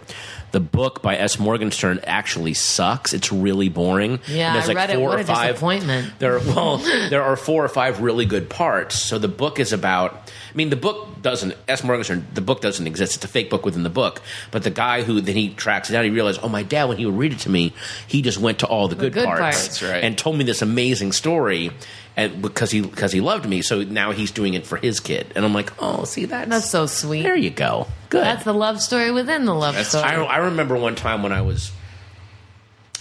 [0.51, 1.39] the book by S.
[1.39, 3.13] Morgenstern actually sucks.
[3.13, 4.19] It's really boring.
[4.27, 4.95] Yeah, And there's I read it.
[4.97, 6.19] four What or a five, disappointment.
[6.19, 6.77] There, are, well,
[7.09, 8.99] there are four or five really good parts.
[8.99, 10.13] So the book is about.
[10.13, 11.55] I mean, the book doesn't.
[11.67, 11.83] S.
[11.83, 12.27] Morgenstern.
[12.33, 13.15] The book doesn't exist.
[13.15, 14.21] It's a fake book within the book.
[14.51, 16.97] But the guy who then he tracks it down, he realized, oh, my dad, when
[16.97, 17.73] he would read it to me,
[18.07, 19.67] he just went to all the, good, good parts, parts.
[19.79, 20.03] That's right.
[20.03, 21.71] and told me this amazing story.
[22.15, 25.31] And because he because he loved me, so now he's doing it for his kid,
[25.35, 27.23] and I'm like, oh, see that That's so sweet.
[27.23, 28.23] there you go, good.
[28.23, 30.03] That's the love story within the love That's- story.
[30.05, 31.71] I, I remember one time when I was,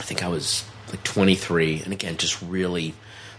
[0.01, 2.95] I think I was like 23, and again, just really,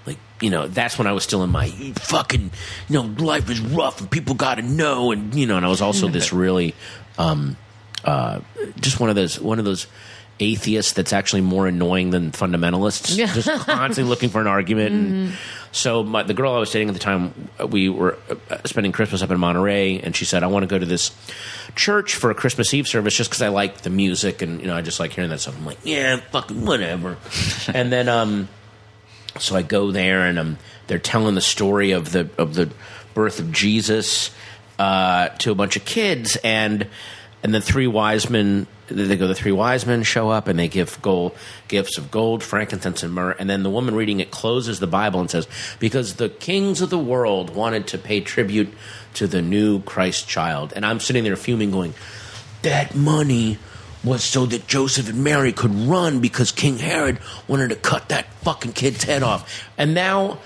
[0.06, 2.52] like, you know, that's when I was still in my fucking,
[2.88, 5.70] you know, life is rough and people got to know, and you know, and I
[5.70, 6.76] was also this really,
[7.18, 7.58] um,
[8.06, 8.42] uh,
[8.80, 9.88] just one of those one of those
[10.40, 13.32] atheists that's actually more annoying than fundamentalists, Yeah.
[13.34, 14.92] just constantly looking for an argument.
[14.92, 15.34] And
[15.72, 18.18] so my, the girl I was dating at the time, we were
[18.50, 21.12] uh, spending Christmas up in Monterey, and she said, "I want to go to this
[21.76, 24.76] church for a Christmas Eve service just because I like the music and you know
[24.76, 27.18] I just like hearing that stuff." I'm like, "Yeah, fucking whatever."
[27.74, 28.50] and then um,
[29.40, 30.58] so I go there, and um,
[30.88, 32.70] they're telling the story of the of the
[33.14, 34.32] birth of Jesus
[34.80, 36.88] uh, to a bunch of kids, and
[37.44, 38.68] and the three wise men.
[38.96, 39.28] They go.
[39.28, 41.36] The three wise men show up, and they give gold
[41.68, 43.36] gifts of gold, frankincense, and myrrh.
[43.40, 45.48] And then the woman reading it closes the Bible and says,
[45.80, 48.74] "Because the kings of the world wanted to pay tribute
[49.16, 51.94] to the new Christ child." And I'm sitting there fuming, going,
[52.62, 53.58] "That money."
[54.04, 58.26] was so that Joseph and Mary could run because King Herod wanted to cut that
[58.44, 59.64] fucking kid's head off.
[59.78, 60.40] And now,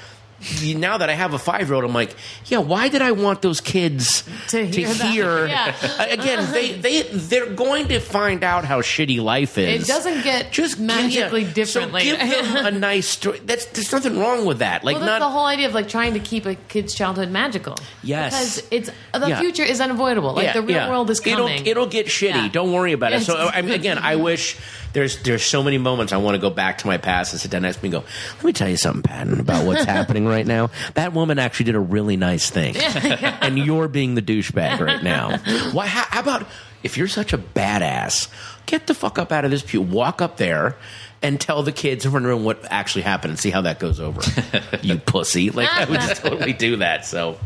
[0.76, 2.16] now that I have a five year old, I'm like,
[2.46, 5.12] yeah, why did I want those kids To hear that.
[5.12, 5.48] hear?
[5.58, 6.04] Yeah.
[6.04, 9.84] Again, they they they're going to find out how shitty life is.
[9.84, 11.54] It doesn't get just magically yeah.
[11.54, 13.40] different So give them a nice story.
[13.46, 14.84] That's there's nothing wrong with that.
[14.84, 17.30] Like well, that's not the whole idea of like trying to keep a kid's childhood
[17.32, 17.76] magical.
[18.04, 18.32] Yes.
[18.62, 19.40] because it's the Yeah.
[19.40, 20.34] future is unavoidable.
[20.34, 20.90] Like Yeah, the real yeah.
[20.90, 21.56] world is coming.
[21.62, 22.30] It'll, it'll get shitty.
[22.44, 22.48] Yeah.
[22.50, 23.22] Don't worry about it.
[23.24, 24.58] So I mean, again, I wish
[24.98, 27.52] there's there's so many moments I want to go back to my past and sit
[27.52, 30.26] down next to me and go, let me tell you something, Patton, about what's happening
[30.26, 30.72] right now.
[30.95, 35.38] That woman actually did a really nice thing, and you're being the douchebag right now.
[35.72, 35.86] Why?
[35.86, 36.48] How, how about
[36.82, 38.28] if you're such a badass,
[38.66, 40.76] get the fuck up out of this pew, walk up there.
[41.20, 43.62] And tell the kids in front of the room what actually happened and see how
[43.62, 44.22] that goes over.
[44.84, 45.50] you pussy.
[45.50, 47.08] Like, I would just totally do that.
[47.08, 47.39] So,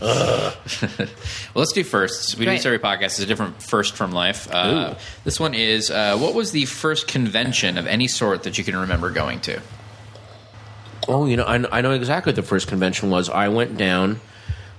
[1.54, 2.36] Well, let's do firsts.
[2.36, 2.60] We Great.
[2.62, 4.46] do every podcast is a different first from life.
[4.50, 4.94] Uh,
[5.24, 8.76] this one is uh, what was the first convention of any sort that you can
[8.76, 9.60] remember going to?
[11.08, 13.28] Oh, you know, I, I know exactly what the first convention was.
[13.30, 14.20] I went down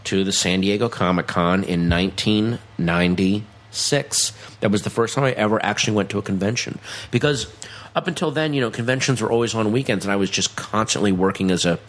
[0.05, 4.34] to the San Diego Comic Con in 1996.
[4.61, 6.80] That was the first time I ever actually went to a convention.
[7.11, 7.47] Because
[7.95, 11.11] up until then, you know, conventions were always on weekends, and I was just constantly
[11.11, 11.79] working as a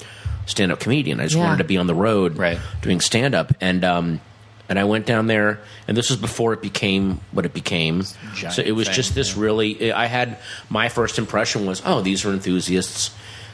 [0.46, 1.20] stand up comedian.
[1.20, 1.44] I just Yeah.
[1.44, 2.58] wanted to be on the road Right.
[2.82, 3.52] doing stand up.
[3.60, 4.20] And, um,
[4.68, 8.04] and I went down there, and this was before it became what it became.
[8.34, 9.92] Giant So it was thing, just this really.
[9.92, 10.38] I had
[10.68, 13.10] my first impression was, oh, these are enthusiasts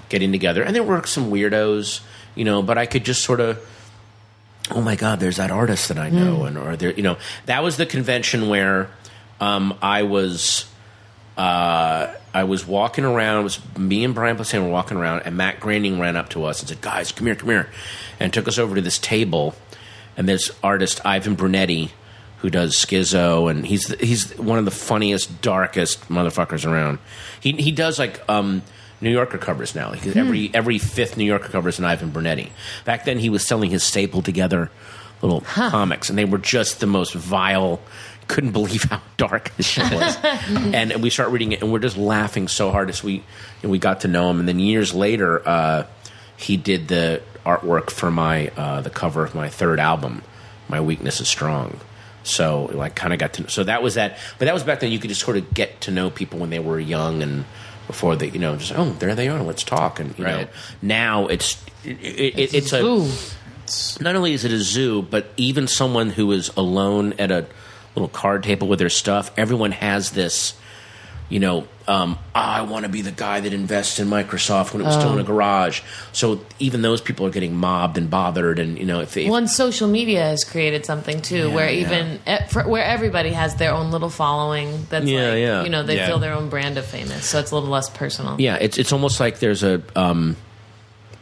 [0.09, 2.01] getting together, and there were some weirdos,
[2.35, 2.63] you know.
[2.63, 3.59] But I could just sort of,
[4.71, 7.17] oh my god, there's that artist that I know, and or there, you know,
[7.47, 8.89] that was the convention where
[9.41, 10.67] um, I was.
[11.37, 13.41] Uh, I was walking around.
[13.41, 16.45] It was me and Brian Posehn were walking around, and Matt Groening ran up to
[16.45, 17.71] us and said, "Guys, come here, come here,"
[18.21, 19.55] and took us over to this table.
[20.19, 21.93] And this artist Ivan Brunetti,
[22.39, 26.99] who does Schizo, and he's he's one of the funniest, darkest motherfuckers around.
[27.41, 28.61] He he does like um,
[29.01, 29.91] New Yorker covers now.
[29.91, 32.53] Like every every fifth New Yorker cover is an Ivan Brunetti.
[32.85, 34.71] Back then, he was selling his stapled together
[35.23, 37.81] little comics, and they were just the most vile.
[38.29, 41.79] Couldn't believe how dark this shit was, and, and we start reading it, and we're
[41.79, 43.23] just laughing so hard as we
[43.63, 44.41] and we got to know him.
[44.41, 45.87] And then years later, uh,
[46.37, 50.23] he did the artwork for my uh, the cover of my third album,
[50.69, 51.81] My Weakness Is Strong.
[52.25, 54.91] So like kind of got to so that was that, but that was back then.
[54.91, 57.45] You could just sort of get to know people when they were young and
[57.87, 60.01] before they, you know, just oh there they are, let's talk.
[60.01, 60.49] And you know,
[60.83, 63.09] now it's it, it, it's a Ooh.
[64.01, 67.47] not only is it a zoo, but even someone who is alone at a
[67.97, 70.55] little card table with their stuff, everyone has this,
[71.29, 74.85] you know, um, I want to be the guy that invests in Microsoft when it
[74.87, 75.83] was still in a garage.
[76.13, 79.37] So even those people are getting mobbed and bothered, and you know, if they, Well,
[79.37, 83.55] and social media has created something too, Yeah, where even eh, for, where everybody has
[83.57, 84.87] their own little following.
[84.91, 85.63] That's Yeah, like, yeah.
[85.63, 86.07] you know, they Yeah.
[86.09, 88.35] feel their own brand of famous, so it's a little less personal.
[88.41, 90.37] yeah, it's it's almost like there's a um,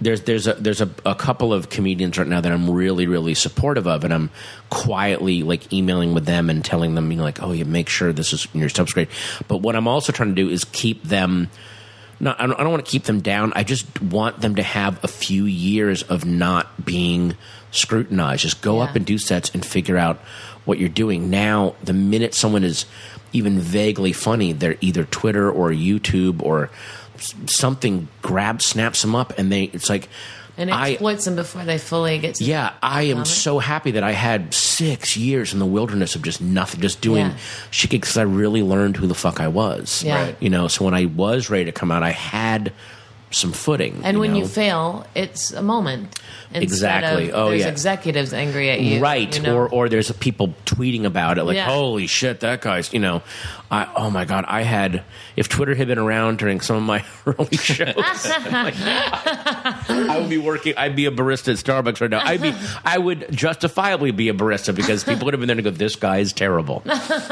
[0.01, 3.35] there's there's a there's a, a couple of comedians right now that I'm really really
[3.35, 4.31] supportive of, and I'm
[4.71, 8.13] quietly like emailing with them and telling them, you know, like, oh, you make sure
[8.13, 9.09] this is your stuff's great.
[9.49, 11.49] But what I'm also trying to do is keep them.
[12.21, 13.53] Not, I don't, I don't want to keep them down.
[13.57, 17.35] I just want them to have a few years of not being
[17.73, 18.43] scrutinized.
[18.43, 18.85] Just go Yeah.
[18.85, 20.19] up and do sets and figure out
[20.65, 21.29] what you're doing.
[21.29, 22.87] Now, the minute someone is
[23.33, 26.71] even vaguely funny, they're either Twitter or YouTube or
[27.47, 29.65] something grabs, snaps them up, and they.
[29.65, 30.09] It's like
[30.57, 30.93] and I.
[30.93, 32.37] exploits them before they fully get.
[32.37, 36.23] To Yeah, I am so happy that I had six years in the wilderness of
[36.23, 37.37] just nothing, just doing Yeah.
[37.71, 40.03] shit because I really learned who the fuck I was.
[40.05, 40.23] Yeah.
[40.23, 40.37] Right.
[40.41, 42.73] You know, so when I was ready to come out, I had
[43.31, 44.01] some footing.
[44.05, 44.39] And when know?
[44.39, 46.19] you fail, it's a moment.
[46.51, 47.31] Instead Exactly.
[47.31, 47.69] Of, Oh, there's yeah.
[47.69, 49.57] executives angry at you, right you know?
[49.57, 51.67] or or there's people tweeting about it like Yeah.
[51.67, 53.23] holy shit that guy's you know
[53.71, 55.03] I, oh my god i had
[55.37, 60.39] if twitter had been around during some of my early shows like, i would be
[60.39, 64.29] working i'd be a barista at starbucks right now i'd be i would justifiably be
[64.29, 66.83] a barista because people would have been there to go this guy is terrible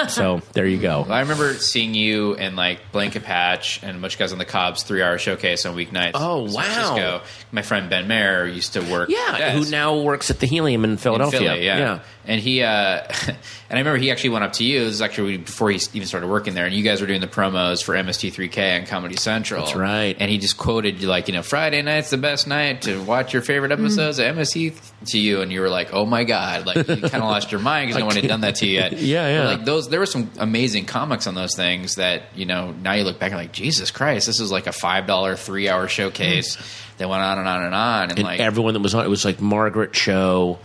[0.08, 4.14] so there you go I remember seeing you and like Blaine Capatch and a bunch
[4.14, 6.12] of guys on the Cobb's three hour showcase on weeknights.
[6.14, 6.62] Oh, in San wow.
[6.62, 7.20] Francisco.
[7.50, 9.01] My friend Ben Mayer used to work.
[9.08, 12.00] Yeah desk who now works at the helium in in philadelphia Philly, yeah.
[12.24, 12.68] And he, uh,
[13.26, 13.36] and
[13.70, 14.84] I remember he actually went up to you.
[14.84, 17.26] This is actually before he even started working there, and you guys were doing the
[17.26, 19.64] promos for MST3K on Comedy Central.
[19.64, 20.16] That's right.
[20.18, 23.32] And he just quoted you like, you know, Friday night's the best night to watch
[23.32, 26.76] your favorite episodes of MST to you, and you were like, oh my god, like
[26.76, 28.92] you kind of lost your mind because no one had done that to you yet.
[29.02, 29.42] Yeah, yeah.
[29.42, 32.70] But, like those, there were some amazing comics on those things that you know.
[32.70, 35.68] Now you look back and like, Jesus Christ, this is like a five dollar three
[35.68, 36.56] hour showcase
[36.98, 39.08] that went on and on and on, and, and like everyone that was on it
[39.08, 40.58] was like Margaret Cho,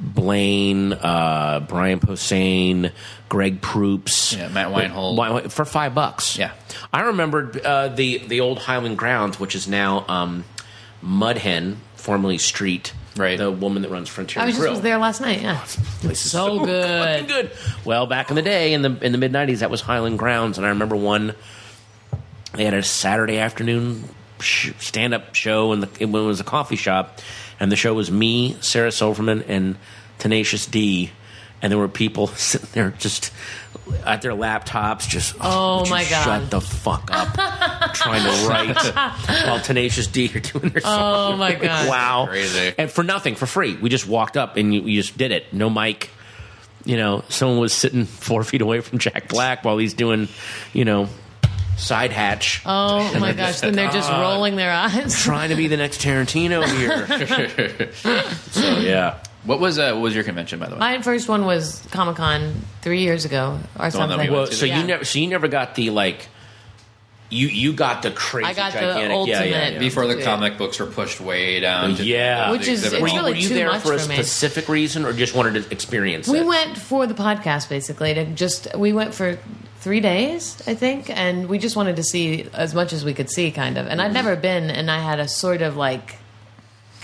[0.00, 2.92] Blaine, uh, Brian Posehn,
[3.28, 5.16] Greg Proops, Yeah, Matt Weinhold.
[5.18, 6.38] Wein- for five bucks.
[6.38, 6.52] Yeah.
[6.92, 10.44] I remembered uh, the the old Highland Grounds, which is now um,
[11.04, 12.92] Mudhen, formerly Street.
[13.16, 13.36] Right.
[13.36, 14.72] the woman that runs Frontier I was just Grill.
[14.74, 15.42] was there last night.
[15.42, 15.58] Yeah,
[16.02, 17.26] Place is So good.
[17.26, 17.50] good.
[17.84, 20.56] Well, back in the day, in the in the mid '90s, that was Highland Grounds,
[20.56, 21.34] and I remember one.
[22.54, 24.08] They had a Saturday afternoon
[24.40, 27.18] sh- stand-up show, and the, it was a coffee shop,
[27.60, 29.76] and the show was me, Sarah Silverman, and
[30.18, 31.10] Tenacious D,
[31.62, 33.32] and there were people sitting there just
[34.04, 36.24] at their laptops, just Oh, oh would you my God.
[36.24, 37.34] shut the fuck up,
[37.94, 38.76] trying to write
[39.46, 41.32] while Tenacious D are doing their song.
[41.34, 41.88] Oh, my God.
[41.88, 42.74] wow, Crazy.
[42.76, 43.76] and for nothing, for free.
[43.76, 45.52] We just walked up and you, you just did it.
[45.52, 46.10] No mic.
[46.84, 50.28] You know, someone was sitting four feet away from Jack Black while he's doing,
[50.72, 51.08] you know,
[51.78, 53.60] side hatch, Oh my gosh!
[53.60, 55.18] Then they're just rolling their eyes.
[55.22, 57.92] trying to be the next Tarantino here.
[57.92, 60.78] so yeah, what was uh, what was your convention by the way?
[60.80, 64.30] My first one was Comic Con three years ago or The one that something.
[64.30, 64.56] we went to.
[64.56, 64.80] so Yeah.
[64.80, 66.28] you never, so you never got the like,
[67.30, 69.78] you you got the crazy, I got the gigantic, yeah, yeah, ultimate- yeah.
[69.78, 70.24] Before the Yeah.
[70.24, 71.96] comic books were pushed way down.
[71.96, 72.50] To Yeah.
[72.50, 74.08] Which the is- it's Were you, really were you too there much for a for
[74.08, 74.14] me.
[74.14, 76.32] specific reason, or just wanted to experience it?
[76.32, 76.46] We it?
[76.46, 79.38] went for the podcast basically to just we went for
[79.80, 83.30] three days, I think, and we just wanted to see as much as we could
[83.30, 83.86] see, kind of.
[83.86, 84.14] And I'd mm-hmm.
[84.14, 86.16] never been, and I had a sort of like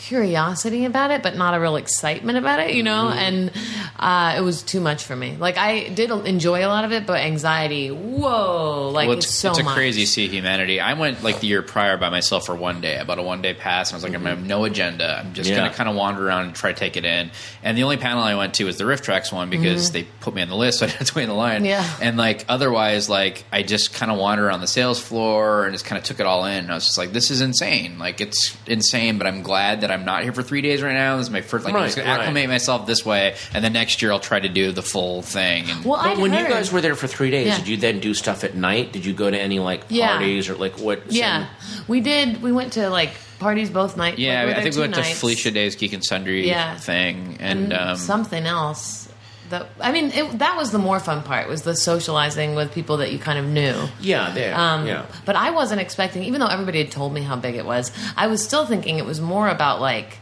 [0.09, 3.09] curiosity about it, but not a real excitement about it, you know.
[3.09, 3.51] And
[3.99, 5.37] uh, it was too much for me.
[5.37, 9.35] Like I did enjoy a lot of it, but anxiety, whoa, like Well, it's, it's,
[9.35, 9.75] so it's a much.
[9.75, 10.81] crazy sea of humanity.
[10.81, 12.99] I went like the year prior by myself for one day.
[12.99, 15.21] I bought a one day pass, and I was like, I'm gonna have no agenda.
[15.25, 15.57] I'm just Yeah.
[15.57, 17.31] gonna kind of wander around and try to take it in.
[17.63, 20.43] And the only panel I went to was the RiffTrax one because they put me
[20.43, 21.57] on the list, so I didn't have to wait in the line.
[21.59, 21.65] Mm-hmm.
[21.67, 21.97] Yeah.
[22.01, 25.85] And like otherwise, like I just kind of wandered around the sales floor and just
[25.85, 26.65] kind of took it all in.
[26.65, 27.99] And I was just like, this is insane.
[27.99, 31.17] Like it's insane, but I'm glad that I'm not here for three days right now.
[31.17, 31.65] This is my first.
[31.65, 32.21] Like I'm Right, just gonna right.
[32.21, 35.71] acclimate myself this way, and then next year I'll try to do the full thing.
[35.71, 37.57] And Well, But I'd when you guys were there for three days, Yeah.
[37.59, 38.93] did you then do stuff at night?
[38.93, 40.17] Did you go to any like Yeah.
[40.17, 41.11] parties or like what?
[41.11, 41.47] yeah,
[41.89, 42.43] we did.
[42.43, 44.19] We went to like parties both nights.
[44.19, 45.19] yeah, like, I think we two went to nights.
[45.19, 46.77] Felicia Day's Geek and Sundry Yeah.
[46.77, 49.04] thing, and, um, something else.
[49.51, 51.49] That I mean, it, that was the more fun part.
[51.49, 53.89] Was the socializing with people that you kind of knew.
[54.01, 54.55] Yeah, there.
[54.55, 55.07] Um, yeah.
[55.25, 58.27] But I wasn't expecting, even though everybody had told me how big it was, I
[58.27, 60.19] was still thinking it was more about like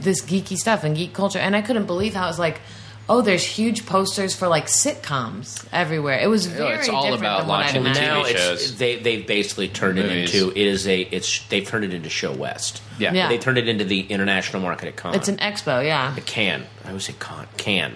[0.00, 1.38] this geeky stuff and geek culture.
[1.38, 2.60] And I couldn't believe how it was like
[3.08, 6.18] oh, there's huge posters for like sitcoms everywhere.
[6.18, 8.06] It was very it's all different about than what I'd launching imagined.
[8.06, 8.78] now TV it's, shows.
[8.78, 10.34] they they've basically turned Movies.
[10.34, 12.80] it into it is a it's they've turned it into ShoWest.
[12.98, 13.12] Yeah.
[13.12, 13.28] Yeah.
[13.28, 15.14] They turned it into the international market at Con.
[15.14, 16.16] It's an expo, yeah.
[16.16, 16.66] It can.
[16.84, 17.94] I would say con can,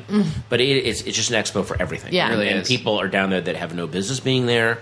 [0.48, 2.12] but it, it's it's just an expo for everything.
[2.12, 2.28] Yeah.
[2.28, 2.68] It really and is.
[2.68, 4.78] people are down there that have no business being there.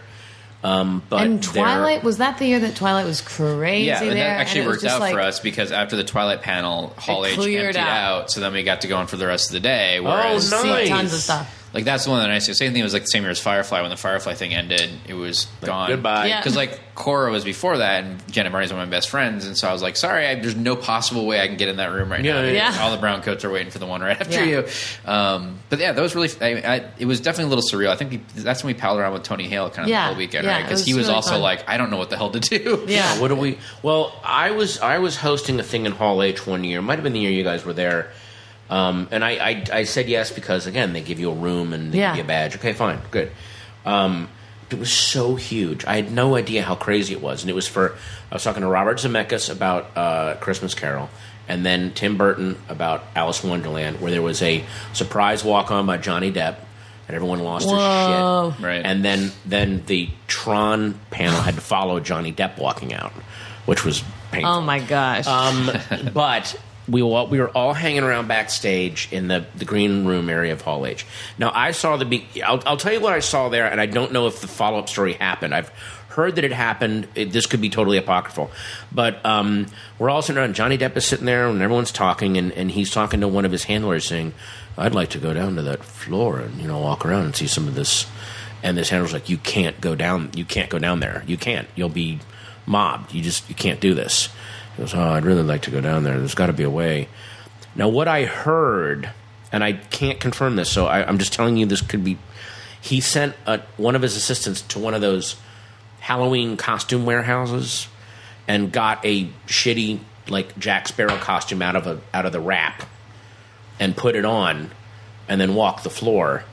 [0.63, 4.17] Um, but and Twilight was that the year that Twilight was crazy Yeah, and there?
[4.17, 7.31] that actually and worked out like, for us because after the Twilight panel, Hall It
[7.33, 7.89] H emptied out.
[8.23, 8.31] out.
[8.31, 10.01] so then we got to go on for the rest of the day.
[10.01, 10.89] Whereas, Oh, See nice.
[10.89, 11.60] tons of stuff.
[11.73, 12.59] Like that's the one of the nicest.
[12.59, 13.81] Same thing was like the same year as Firefly.
[13.81, 15.89] When the Firefly thing ended, it was gone.
[15.89, 16.27] goodbye.
[16.27, 16.41] Yeah.
[16.41, 19.57] Because like Korra was before that, and Janet Varney's one of my best friends, and
[19.57, 21.93] so I was like, sorry, I, there's no possible way I can get in that
[21.93, 22.49] room right Yeah, now.
[22.49, 22.73] yeah.
[22.75, 22.83] Yeah.
[22.83, 24.63] All the brown coats are waiting for the one right after Yeah.
[24.63, 25.11] you.
[25.11, 26.29] Um, but yeah, that was really.
[26.41, 27.91] I, I, it was definitely a little surreal.
[27.91, 30.15] I think we, that's when we palled around with Tony Hale kind of Yeah, the
[30.15, 30.65] whole weekend, yeah, right?
[30.65, 31.41] Because he was really also fun.
[31.43, 32.85] like, I don't know what the hell to do.
[32.89, 33.21] Yeah.
[33.21, 33.59] What do we?
[33.83, 36.83] Well, I was I was hosting a thing in Hall H one year.
[36.83, 38.11] Might have been the year you guys were there.
[38.71, 41.93] Um, and I, I I said yes because again they give you a room and
[41.93, 42.13] they Yeah.
[42.13, 42.55] give you a badge.
[42.57, 43.31] Okay, fine, good.
[43.85, 44.29] Um,
[44.71, 45.85] it was so huge.
[45.85, 47.97] I had no idea how crazy it was, and it was for.
[48.31, 51.11] I was talking to Robert Zemeckis about uh, Christmas Carol,
[51.49, 55.87] and then Tim Burton about Alice in Wonderland, where there was a surprise walk on
[55.87, 56.55] by Johnny Depp,
[57.09, 57.75] and everyone lost Whoa.
[57.77, 58.65] their shit.
[58.65, 58.87] Right.
[58.87, 63.11] And then then the Tron panel had to follow Johnny Depp walking out,
[63.67, 64.53] which was painful.
[64.53, 65.27] Oh my gosh.
[65.27, 65.69] Um,
[66.15, 66.55] but
[66.91, 70.53] we were, all, we were all hanging around backstage in the, the green room area
[70.53, 71.07] of Hall H.
[71.39, 72.05] Now I saw the.
[72.05, 74.49] Be- I'll, I'll tell you what I saw there, and I don't know if the
[74.49, 75.55] follow up story happened.
[75.55, 75.71] I've
[76.09, 77.09] heard that it happened.
[77.15, 78.51] It, this could be totally apocryphal,
[78.93, 79.67] but um,
[79.99, 80.55] we're all sitting around.
[80.55, 83.53] Johnny Depp is sitting there, and everyone's talking, and, and he's talking to one of
[83.53, 84.35] his handlers, saying,
[84.77, 87.47] "I'd like to go down to that floor and you know walk around and see
[87.47, 88.07] some of this."
[88.63, 90.31] And this handler's like, "You can't go down.
[90.35, 91.25] You can't go down there.
[91.27, 91.69] You can't.
[91.75, 92.19] You'll be
[92.67, 93.15] mobbed.
[93.15, 94.29] You just you can't do this."
[94.81, 96.19] Goes, "Oh, I'd really like to go down there.
[96.19, 97.09] There's got to be a way."
[97.75, 99.11] Now, what I heard,
[99.53, 102.17] and I can't confirm this, so I, I'm just telling you this could be.
[102.81, 105.37] He sent a, one of his assistants to one of those
[106.01, 107.89] Halloween costume warehouses
[108.49, 110.01] and got a shitty
[110.31, 112.85] like Jack Sparrow costume out of a out of the wrap
[113.79, 114.71] and put it on,
[115.29, 116.45] and then walked the floor.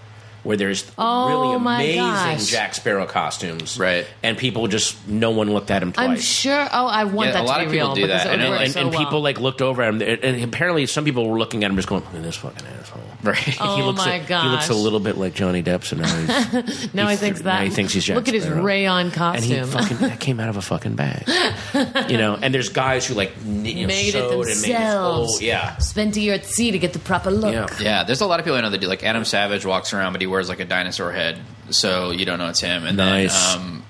[0.48, 2.46] Where there's Oh, really amazing gosh.
[2.48, 4.08] Jack Sparrow costumes, Right.
[4.24, 6.08] And people just no one looked at him twice.
[6.08, 6.68] I'm sure.
[6.72, 8.28] Oh, I want Yeah, that a lot to of be people real do because that.
[8.28, 9.00] it would I know, work and, so and well.
[9.00, 11.76] people like looked over at him, and, and apparently some people were looking at him,
[11.76, 13.58] just going, "Look at this fucking asshole." Right.
[13.60, 15.96] Oh he looks oh my a, He looks a little bit like Johnny Depp, so
[15.98, 17.58] now he's now he he thinks th- that.
[17.60, 18.62] now he thinks he's Jack Look at his Sparrow.
[18.62, 19.66] rayon and he costume.
[19.66, 21.28] fucking that came out of a fucking bag,
[22.10, 22.38] you know.
[22.40, 25.38] And there's guys who like you know, made it sewed and made this themselves.
[25.38, 25.78] Oh, yeah.
[25.80, 27.54] Spent a year at sea to get the proper look.
[27.54, 27.68] Yeah.
[27.82, 28.88] Yeah, there's a lot of people I know that do.
[28.88, 32.40] Like Adam Savage walks around, but he wears like a dinosaur head, so you don't
[32.40, 32.86] know it's him.
[32.86, 33.54] And Nice.
[33.56, 33.84] then, um,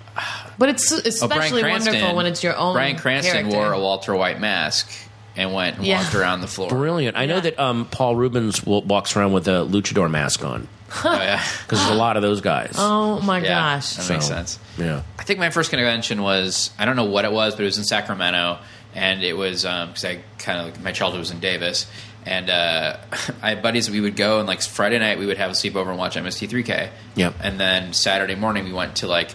[0.57, 2.73] But it's oh, especially Cranston, wonderful when it's your own.
[2.73, 3.55] Bryan Cranston character.
[3.57, 4.89] wore a Walter White mask
[5.35, 6.01] and went and Yeah.
[6.01, 6.69] walked around the floor.
[6.69, 7.15] Brilliant.
[7.15, 10.67] I know that um, Paul Reubens walks around with a luchador mask on
[11.05, 12.73] Oh, yeah, because there's a lot of those guys.
[12.77, 13.93] Oh my yeah, gosh!
[13.97, 14.57] that makes sense.
[14.77, 15.01] Yeah.
[15.19, 17.77] I think my first convention was I don't know what it was, but it was
[17.77, 18.57] in Sacramento,
[18.95, 21.85] and it was because I kind of my childhood was in Davis,
[22.25, 22.97] and uh,
[23.41, 25.89] I had buddies we would go and like Friday night we would have a sleepover
[25.89, 26.89] and watch MST3K.
[27.15, 27.35] Yep.
[27.41, 29.31] And then Saturday morning we went to like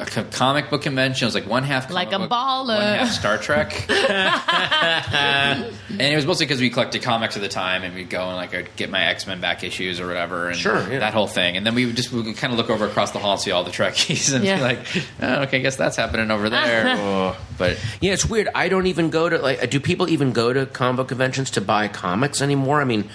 [0.00, 1.24] a comic book convention.
[1.24, 2.68] It was like one half Like a book, baller.
[2.76, 3.86] one half Star Trek.
[3.90, 8.36] and it was mostly because we collected comics at the time, and we'd go and
[8.36, 11.00] like I'd get my X Men back issues or whatever, and Sure, yeah.
[11.00, 11.56] that whole thing.
[11.56, 13.40] And then we would just we would kind of look over across the hall and
[13.40, 14.56] see all the Trekkies, and Yeah.
[14.56, 14.78] be like,
[15.22, 16.96] oh, okay, I guess that's happening over there.
[16.98, 18.48] Oh, but Yeah, it's weird.
[18.54, 19.68] I don't even go to like.
[19.70, 22.80] Do people even go to comic book conventions to buy comics anymore?
[22.80, 23.08] I mean,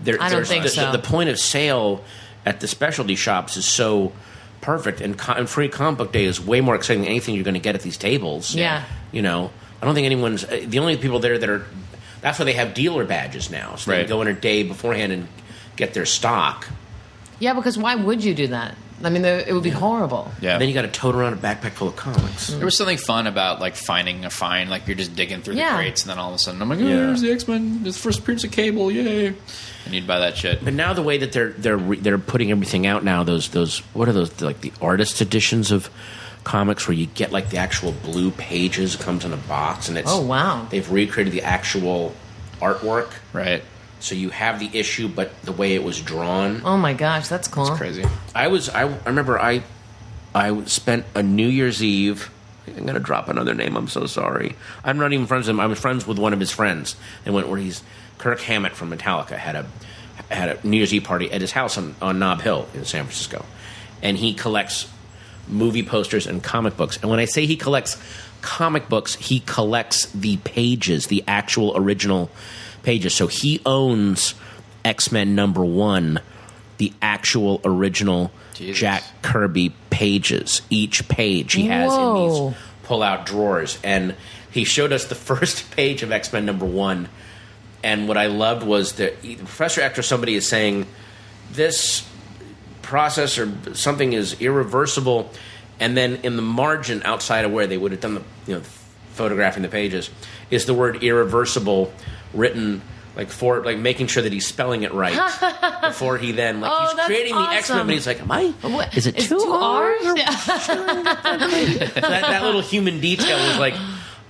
[0.00, 0.92] there, I don't think the, so.
[0.92, 2.04] the point of sale
[2.46, 4.12] at the specialty shops is so
[4.68, 7.42] perfect, and, co- and free comic book day is way more exciting than anything you're
[7.44, 8.54] going to get at these tables.
[8.54, 8.84] Yeah.
[9.12, 9.50] you know,
[9.80, 11.64] I don't think anyone's uh, the only people there that are.
[12.20, 14.00] That's why they have dealer badges now, so they Right.
[14.06, 15.26] can go in a day beforehand and
[15.76, 16.68] get their stock.
[17.38, 18.74] Yeah, because why would you do that?
[19.02, 20.30] I mean, the, it would be horrible.
[20.40, 22.48] yeah, And then you got to tote around a backpack full of comics.
[22.48, 25.70] there was something fun about like finding a find, like you're just digging through Yeah.
[25.70, 26.96] the crates, and then all of a sudden I'm like, oh, Yeah.
[27.06, 29.34] there's the X Men, the first appearance of Cable, yay!
[29.88, 30.62] And you'd buy that shit.
[30.64, 33.78] But now the way that they're they're re- they're putting everything out now, those those
[33.94, 35.90] what are those like the artist editions of
[36.44, 39.98] comics where you get like the actual blue pages it comes in a box and
[39.98, 40.66] it's Oh, wow.
[40.70, 42.14] they've recreated the actual
[42.60, 43.62] artwork Right,
[44.00, 46.62] so you have the issue but the way it was drawn.
[46.64, 47.68] Oh my gosh, that's cool.
[47.68, 48.04] it's crazy.
[48.34, 49.62] I was I, I remember I
[50.34, 52.30] I spent a New Year's Eve.
[52.76, 53.76] I'm gonna drop another name.
[53.76, 54.56] I'm so sorry.
[54.84, 55.60] I'm not even friends with him.
[55.60, 57.82] I was friends with one of his friends, and went where he's
[58.18, 59.66] Kirk Hammett from Metallica had a
[60.30, 63.04] had a New Year's Eve party at his house on, on Nob Hill in San
[63.04, 63.44] Francisco,
[64.02, 64.88] and he collects
[65.46, 66.98] movie posters and comic books.
[67.00, 67.96] And when I say he collects
[68.42, 72.30] comic books, he collects the pages, the actual original
[72.82, 73.14] pages.
[73.14, 74.34] So he owns
[74.84, 76.20] X Men number one,
[76.78, 78.78] the actual original Jesus.
[78.78, 80.62] Jack Kirby pages.
[80.68, 83.78] Each page he has in these pull out drawers.
[83.84, 84.14] And
[84.50, 87.08] he showed us the first page of X Men number one.
[87.82, 90.86] And what I loved was that the professor, after somebody is saying,
[91.52, 92.06] this
[92.82, 95.30] process or something is irreversible,
[95.78, 98.62] and then in the margin outside of where they would have done the, you know,
[99.12, 100.10] photographing the pages,
[100.50, 101.92] is the word irreversible
[102.34, 102.82] written
[103.18, 105.18] like for like making sure that he's spelling it right
[105.82, 108.30] before he then like Oh, he's that's creating the X Men, but he's like, am
[108.30, 108.46] I?
[108.62, 110.06] What- Is it it's two, R's?
[110.06, 110.30] or- Yeah.
[111.16, 113.74] that, that little human detail was like,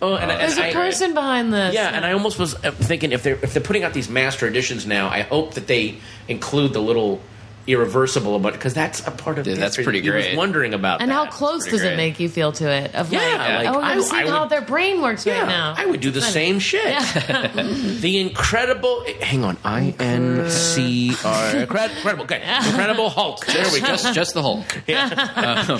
[0.02, 1.74] oh, and, and There's a I- person behind this.
[1.74, 4.46] yeah, and I almost was uh, thinking if they're if they're putting out these master
[4.46, 7.20] editions now, I hope that they include the little
[7.68, 10.36] irreversible about because that's a part of Dude, that's history pretty that he was great.
[10.36, 11.00] wondering about.
[11.02, 11.92] And how close pretty does great.
[11.92, 12.94] it make you feel to it?
[12.94, 15.48] Of Yeah, like, like, oh, I- you seeing I how their brain works Yeah, right
[15.48, 15.74] now.
[15.76, 16.82] I would do the same shit.
[18.00, 19.04] the incredible.
[19.20, 21.56] Hang on, I N C R.
[21.56, 22.22] Incredible.
[22.24, 23.44] Okay, Incredible Hulk.
[23.46, 23.86] There we go.
[23.88, 24.66] Just, just the Hulk.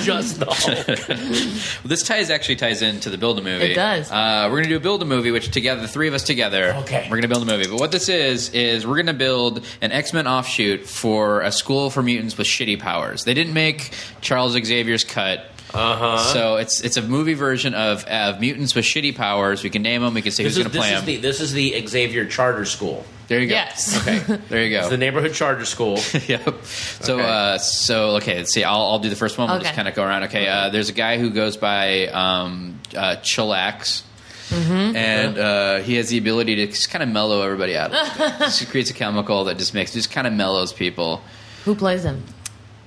[0.05, 0.99] Just the Hulk.
[1.79, 3.73] Well, this ties actually ties into the build a movie.
[3.73, 4.11] It does.
[4.11, 6.23] Uh, we're going to do a build a movie, which together, the three of us
[6.25, 7.03] together, Okay.
[7.05, 7.69] we're going to build a movie.
[7.69, 11.53] But what this is is we're going to build an X Men offshoot for a
[11.53, 13.25] school for mutants with shitty powers.
[13.25, 15.45] They didn't make Charles Xavier's cut.
[15.73, 16.19] Uh huh.
[16.19, 19.63] So it's it's a movie version of, of mutants with shitty powers.
[19.63, 20.15] We can name them.
[20.15, 21.07] We can say This who's going to play is them.
[21.07, 23.05] the, this is the Xavier Charter School.
[23.29, 23.55] there you go.
[23.55, 23.99] Yes.
[24.01, 24.19] Okay.
[24.49, 24.81] There you go.
[24.81, 25.99] It's the neighborhood charter school.
[26.27, 26.65] yep.
[26.65, 27.29] So, Okay.
[27.29, 28.39] uh, so okay.
[28.39, 28.65] Let's see.
[28.65, 29.51] I'll, I'll do the first one.
[29.51, 30.23] We'll just kind of go around.
[30.25, 30.49] Okay.
[30.49, 34.05] Uh, there's a guy who goes by um, uh, Chillax.
[34.49, 34.97] Mm-hmm.
[34.97, 37.93] And uh, he has the ability to just kind of mellow everybody out.
[38.55, 41.21] he creates a chemical that just makes just kind of mellows people.
[41.69, 42.25] Who plays him?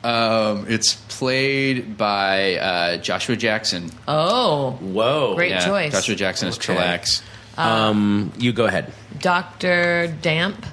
[0.04, 3.92] Um, it's played by uh, Joshua Jackson.
[4.08, 5.36] Oh, Whoa.
[5.36, 5.62] Great.
[5.62, 5.92] choice.
[5.92, 6.74] Joshua Jackson is Okay.
[6.74, 7.22] Chillax.
[7.60, 8.92] Um, you go ahead.
[9.20, 10.66] Doctor Damp,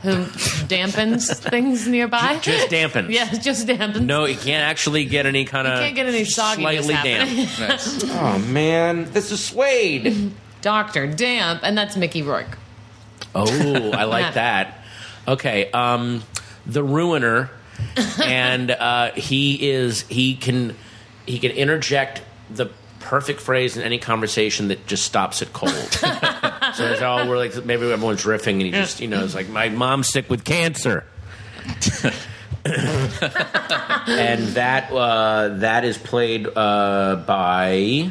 [0.00, 0.24] who
[0.72, 2.38] dampens things nearby.
[2.40, 3.10] Just dampen.
[3.10, 4.00] Yeah, just dampens.
[4.00, 5.78] No, you can't actually get any kind of.
[5.80, 6.54] can't get any sogginess
[6.84, 7.44] Slightly happening.
[7.44, 7.58] damp.
[7.68, 8.04] Nice.
[8.04, 10.32] oh man, this is suede.
[10.62, 12.56] Doctor Damp, and that's Mickey Rourke.
[13.34, 14.78] oh, I like that.
[15.28, 16.22] Okay, um,
[16.66, 17.50] the Ruiner,
[18.22, 20.76] and uh, he is he can
[21.26, 25.72] he can interject the perfect phrase in any conversation that just stops it cold.
[25.92, 29.48] so it's all we're like maybe everyone's riffing and he just you know it's like
[29.48, 31.04] my mom's sick with cancer.
[32.64, 38.10] and that uh, that is played uh, by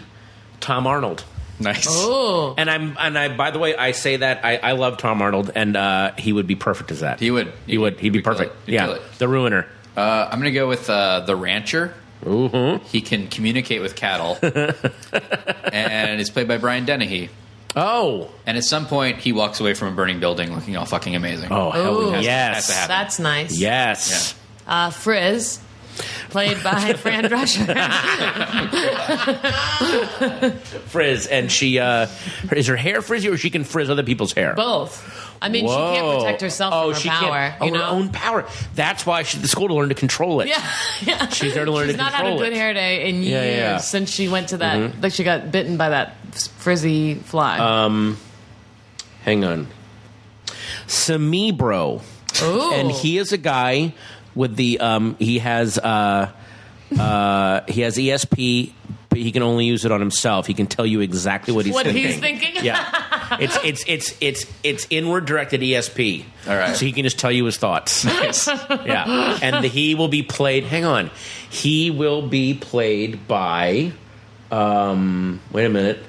[0.59, 1.23] Tom Arnold.
[1.59, 1.85] Nice.
[1.89, 5.21] Oh, And I'm and I by the way I say that I, I love Tom
[5.21, 7.19] Arnold and uh, he would be perfect as that.
[7.19, 7.51] He would.
[7.67, 7.99] He would.
[7.99, 8.51] He'd be He'd kill perfect.
[8.53, 8.57] it.
[8.67, 8.85] He'd yeah.
[8.85, 9.01] kill it.
[9.17, 9.65] The Ruiner.
[9.97, 11.93] Uh, I'm going to go with uh, the Rancher.
[12.23, 12.85] Mm-hmm.
[12.85, 17.29] He can communicate with cattle, and it's played by Brian Dennehy.
[17.75, 18.29] Oh.
[18.45, 21.51] And at some point, he walks away from a burning building looking all fucking amazing.
[21.51, 22.09] Oh hell Ooh.
[22.11, 22.67] Has to- yes.
[22.71, 23.57] has to that's nice.
[23.59, 24.35] yes.
[24.67, 25.59] Uh, Frizz,
[26.29, 27.75] played by Fran Drescher.
[30.87, 32.07] Frizz and she uh
[32.51, 34.53] is her hair frizzy or she can frizz other people's hair?
[34.55, 35.27] Both.
[35.41, 37.31] I mean, she can't protect herself oh, from her she power.
[37.31, 37.79] Can't, oh, you know?
[37.79, 38.45] her own power.
[38.75, 40.49] That's why she's at the school to learn to control it.
[40.49, 40.69] Yeah,
[41.01, 41.29] yeah.
[41.29, 42.21] She's there to learn She's to control it.
[42.21, 43.77] She's not had a good hair day in Yeah, years yeah.
[43.77, 45.01] since she went to that.
[45.01, 46.15] Like she got bitten by that
[46.57, 47.57] frizzy fly.
[47.59, 48.17] Um,
[49.23, 49.67] Hang on.
[50.87, 52.01] Semibro.
[52.41, 52.71] Ooh.
[52.73, 53.93] and he is a guy
[54.39, 56.31] with the um he has uh
[56.97, 58.71] uh he has ESP
[59.09, 60.45] but he can only use it on himself.
[60.45, 62.05] He can tell you exactly what he's what thinking.
[62.05, 62.63] he's thinking.
[62.63, 63.37] Yeah.
[63.39, 66.23] It's it's it's it's it's inward directed ESP.
[66.47, 66.75] All right.
[66.75, 68.05] So he can just tell you his thoughts.
[68.05, 69.39] yeah.
[69.41, 71.11] And the, he will be played hang on.
[71.49, 73.91] He will be played by
[74.51, 76.03] um wait a minute.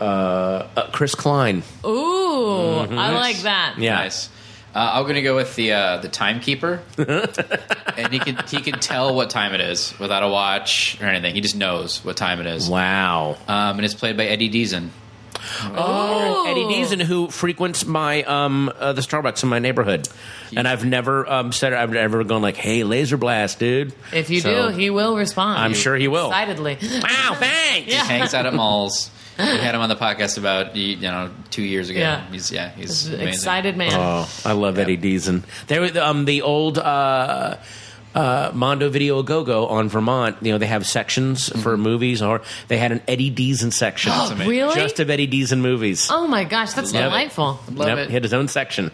[0.00, 1.62] Uh, uh Chris Klein.
[1.84, 3.76] Ooh, I like that.
[3.78, 3.96] Yeah.
[3.96, 4.30] Nice.
[4.76, 8.78] Uh, I'm going to go with the uh, the timekeeper, and he can he can
[8.78, 11.34] tell what time it is without a watch or anything.
[11.34, 12.68] He just knows what time it is.
[12.68, 13.38] Wow.
[13.48, 14.90] Um, and it's played by Eddie Deezen.
[15.64, 16.46] Ooh.
[16.46, 20.08] Eddie Deezen, who frequents my um uh, the Starbucks in my neighborhood,
[20.54, 24.40] and I've never um said I've never gone like, "Hey, laser blast, dude." If you
[24.40, 25.58] So- do, he will respond.
[25.58, 26.28] I'm sure he will.
[26.28, 26.78] Excitedly.
[27.02, 27.88] Wow, thanks.
[27.90, 29.10] He hangs out at malls.
[29.38, 32.00] We had him on the podcast about you know two years ago.
[32.00, 32.30] Yeah.
[32.30, 33.28] He's yeah he's An amazing.
[33.28, 33.90] Excited man.
[33.92, 35.42] Oh, I love Eddie Deezen.
[35.66, 36.78] There, was, um, the old.
[36.78, 37.56] Uh,
[38.14, 42.40] uh, Mondo Video Go Go on Vermont, you know, they have sections for movies, or
[42.68, 44.10] they had an Eddie Deezen section.
[44.10, 44.48] amazing.
[44.48, 44.74] really?
[44.74, 46.08] Just of Eddie Deezen movies.
[46.10, 47.08] oh my gosh, that's Love it.
[47.08, 47.60] delightful.
[47.70, 48.06] Love Yep, it.
[48.08, 48.90] He had his own section.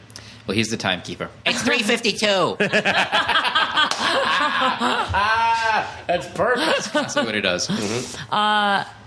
[0.49, 1.29] Well, he's the timekeeper.
[1.47, 2.57] It's 352.
[6.09, 6.93] That's perfect.
[6.93, 7.69] That's what he does.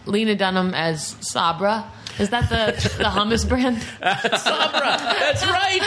[0.06, 1.86] Lena Dunham as Sabra.
[2.18, 3.82] Is that the the hummus brand?
[4.02, 5.82] Sabra, that's right.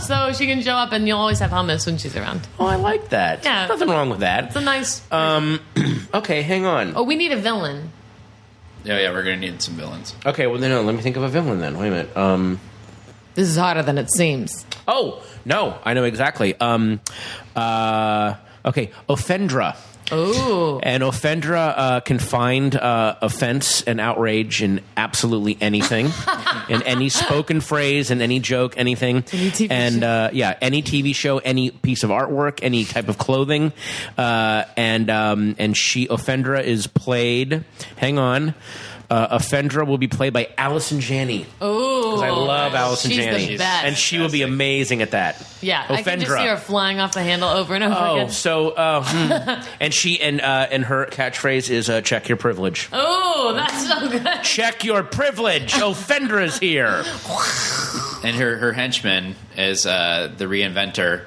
[0.02, 2.46] So she can show up and you'll always have hummus when she's around.
[2.58, 3.44] Oh, I like that.
[3.44, 3.66] Yeah.
[3.66, 4.44] nothing wrong with that.
[4.46, 5.00] It's a nice.
[5.10, 5.60] Um,
[6.14, 6.92] okay, hang on.
[6.96, 7.90] oh, we need a villain.
[8.84, 10.14] Yeah, yeah, we're gonna need some villains.
[10.24, 11.78] Okay, well then no, let me think of a villain then.
[11.78, 12.16] Wait a minute.
[12.16, 12.60] Um,
[13.34, 14.64] This is harder than it seems.
[14.86, 16.54] oh no, I know exactly.
[16.60, 17.00] Um,
[17.56, 18.34] uh,
[18.66, 19.76] okay, Offendra.
[20.12, 20.78] Ooh.
[20.82, 26.10] And Offendra uh, can find uh, offense and outrage in absolutely anything,
[26.68, 29.24] in any spoken phrase, in any joke, anything.
[29.32, 30.06] Any TV and show.
[30.08, 33.72] uh, yeah, any TV show, any piece of artwork, any type of clothing.
[34.16, 37.64] Uh, and um, and she Offendra is played.
[37.96, 38.54] Hang on.
[39.08, 41.46] Uh, Offendra will be played by Allison Janney.
[41.62, 42.16] Ooh.
[42.16, 43.84] I love Allison She's Janney, the best.
[43.84, 45.40] and she will be amazing at that.
[45.62, 48.30] Yeah, I can just see her flying off the handle over and over Oh, again.
[48.30, 49.68] so uh, hmm.
[49.80, 54.08] and she and uh, and her catchphrase is uh, "check your privilege." Oh, that's so
[54.08, 54.42] good.
[54.42, 55.72] Check your privilege.
[55.80, 57.04] Offendra's here.
[58.22, 61.22] And her her henchman is uh, the reinventor,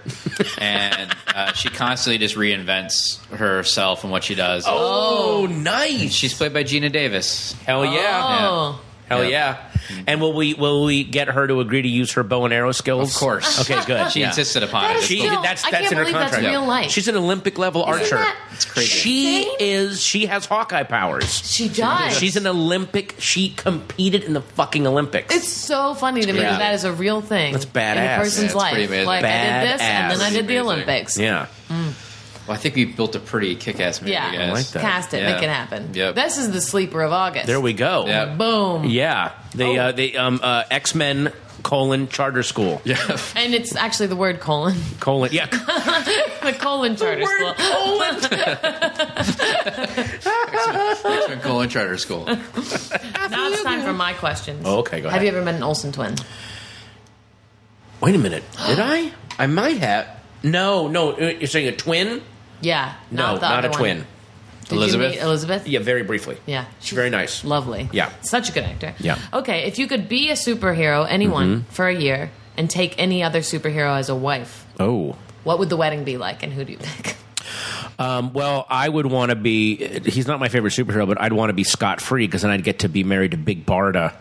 [0.60, 4.65] and uh, she constantly just reinvents herself and what she does.
[4.68, 6.11] Oh, nice.
[6.14, 7.53] She's played by Geena Davis.
[7.64, 8.47] Hell yeah.
[8.49, 8.81] Oh.
[9.10, 9.30] Hell Yeah.
[9.30, 9.57] yeah.
[10.07, 12.72] And will we will we get her to agree to use her bow and arrow
[12.72, 13.14] skills?
[13.14, 13.61] Of course.
[13.61, 14.11] Okay, good.
[14.11, 14.27] She Yeah.
[14.27, 14.99] insisted upon That it.
[14.99, 16.52] is She Still, that's I that's can't in her believe that's contract.
[16.53, 16.91] real life.
[16.91, 18.15] She's an Olympic level archer.
[18.18, 18.88] that It's crazy.
[18.90, 19.56] She insane?
[19.60, 21.41] is she has Hawkeye powers.
[21.44, 22.18] She does.
[22.18, 23.15] She's an Olympic.
[23.19, 25.34] She competed in the fucking Olympics.
[25.36, 27.53] It's so funny to me that that is a real thing.
[27.53, 27.95] That's badass.
[27.95, 28.72] In a person's Yeah, it's life.
[28.73, 29.06] pretty amazing.
[29.07, 29.27] Like I
[29.64, 31.18] did this, and then I did the Olympics.
[31.18, 31.48] yeah.
[31.69, 31.94] Mm.
[32.49, 34.13] Well, I think we built a pretty kick-ass movie.
[34.13, 34.31] Yeah.
[34.31, 34.49] guys.
[34.49, 34.81] I like that.
[34.81, 35.34] Cast it, Yeah.
[35.35, 35.93] make it happen.
[35.93, 36.15] Yep.
[36.15, 37.45] This is the sleeper of August.
[37.45, 38.05] There we go.
[38.07, 38.26] Yeah.
[38.35, 38.85] Boom.
[38.85, 39.34] Yeah.
[39.53, 39.76] The Oh.
[39.77, 41.31] uh, the um, uh, X Men
[41.61, 42.81] colon charter school.
[42.85, 42.97] Yeah.
[43.35, 44.77] And it's actually the word colon.
[44.99, 45.30] Colon.
[45.31, 45.45] Yeah.
[45.45, 47.53] the colon charter school.
[47.53, 48.15] Colon.
[50.09, 52.26] X-Men colon charter school.
[52.26, 54.63] now it's time for my questions.
[54.65, 55.21] Oh, okay, go ahead.
[55.21, 56.15] Have you ever met an Olsen twin?
[58.01, 58.43] Wait a minute.
[58.67, 59.11] Did I?
[59.39, 60.07] I might have.
[60.43, 61.17] No, no.
[61.19, 62.21] You're saying a twin?
[62.61, 62.94] Yeah.
[63.11, 63.80] No, not other a one.
[63.80, 64.07] twin.
[64.65, 65.22] Did Elizabeth?
[65.22, 65.68] Elizabeth?
[65.68, 66.38] Yeah, very briefly.
[66.45, 66.65] Yeah.
[66.80, 67.44] She's very nice.
[67.44, 67.90] Lovely.
[67.91, 68.11] Yeah.
[68.22, 68.94] Such a good actor.
[68.99, 69.18] Yeah.
[69.34, 71.72] Okay, if you could be a superhero, anyone, Mm-hmm.
[71.72, 75.15] for a year, and take any other superhero as a wife, Oh.
[75.44, 77.15] what would the wedding be like, and who do you pick?
[77.98, 79.76] Um, well, I would want to be.
[80.10, 82.64] He's not my favorite superhero, but I'd want to be Scott Free because then I'd
[82.64, 84.14] get to be married to Big Barda,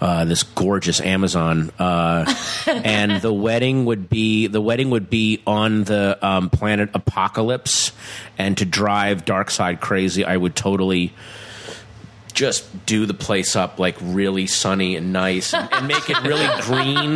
[0.00, 2.32] uh, this gorgeous Amazon, uh,
[2.66, 7.92] and the wedding would be the wedding would be on the um, planet Apokolips,
[8.38, 11.12] and to drive Darkseid crazy, I would totally.
[12.36, 16.46] Just do the place up like really sunny and nice, and, and make it really
[16.62, 17.14] green,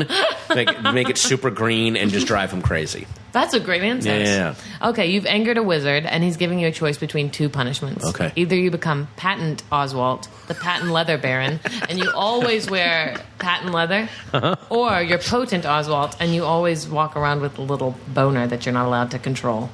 [0.54, 3.06] make it, make it super green, and just drive him crazy.
[3.32, 4.08] That's a great answer.
[4.08, 4.54] Yeah.
[4.82, 8.04] Okay, you've angered a wizard, and he's giving you a choice between two punishments.
[8.06, 8.32] Okay.
[8.34, 11.60] Either you become Patent Oswald, the patent leather baron,
[11.90, 14.56] and you always wear patent leather, Uh-huh.
[14.70, 18.72] or you're Potent Oswald, and you always walk around with a little boner that you're
[18.72, 19.68] not allowed to control.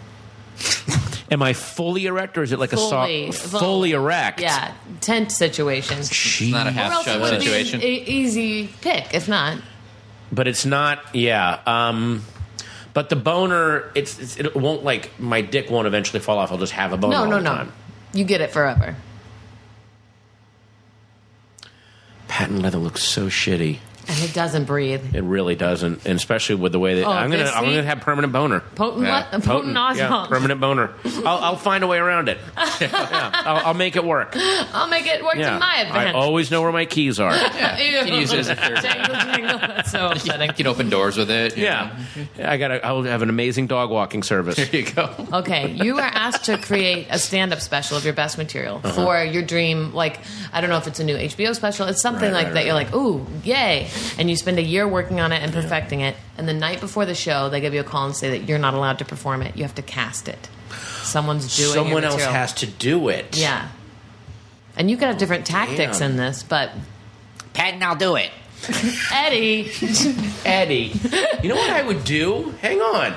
[1.31, 4.40] Am I fully erect or is it like Fully- a soft, fully erect?
[4.40, 5.98] Yeah, tent situation.
[5.98, 6.53] Jeez.
[6.53, 7.81] Not a Or half else shove situation.
[7.81, 9.12] be an easy pick.
[9.12, 9.59] If not,
[10.31, 11.01] but it's not.
[11.15, 11.59] Yeah.
[11.66, 12.23] Um,
[12.94, 16.53] but the boner, it's, it's it won't like my dick won't eventually fall off.
[16.53, 17.15] I'll just have a boner.
[17.15, 17.55] no, all no, the no.
[17.57, 17.73] Time.
[18.15, 18.94] You get it forever.
[22.28, 23.78] Patent leather looks so shitty.
[24.08, 25.14] And it doesn't breathe.
[25.16, 27.76] It really doesn't, and especially with the way that Oh, I'm gonna this I'm gonna
[27.82, 27.84] seat?
[27.86, 28.60] have permanent boner.
[28.60, 29.26] Potent, Yeah.
[29.32, 29.96] le- potent, Oswald.
[29.98, 30.90] yeah, permanent boner.
[31.24, 32.38] I'll, I'll find a way around it.
[32.80, 34.34] Yeah, I'll, I'll make it work.
[34.36, 35.94] I'll make it work Yeah, to my advantage.
[35.94, 36.14] I advantage.
[36.14, 37.34] always know where my keys are.
[37.34, 37.78] Yeah.
[37.78, 38.82] You can use it as a third.
[38.82, 39.58] Jangle, jangle.
[39.58, 40.48] That's so upsetting.
[40.50, 41.56] You can open doors with it.
[41.56, 41.98] you Yeah,
[42.42, 42.84] I got.
[42.84, 44.58] I'll have an amazing dog walking service.
[44.58, 44.64] know.
[44.66, 45.10] There you go.
[45.32, 48.92] Okay, you are asked to create a stand-up special of your best material Uh-huh.
[49.04, 49.92] for your dream.
[49.94, 50.20] Like,
[50.52, 51.86] I don't know if it's a new HBO special.
[51.86, 52.60] It's something Right, like right, that.
[52.60, 53.88] right, You're like, ooh, yay!
[54.18, 56.16] And you spend a year working on it and perfecting it.
[56.39, 58.59] And the night before the show, they give you a call and say that you're
[58.59, 59.56] not allowed to perform it.
[59.56, 60.48] You have to cast it.
[61.02, 61.73] Someone's doing.
[61.73, 62.32] Someone your else material.
[62.32, 63.36] has to do it.
[63.36, 63.68] Yeah.
[64.77, 66.12] And you could have different tactics damn.
[66.12, 66.70] in this, but
[67.55, 68.31] Patton, I'll do it.
[69.12, 69.70] Eddie,
[70.44, 70.93] Eddie.
[71.43, 72.55] You know what I would do?
[72.60, 73.14] Hang on.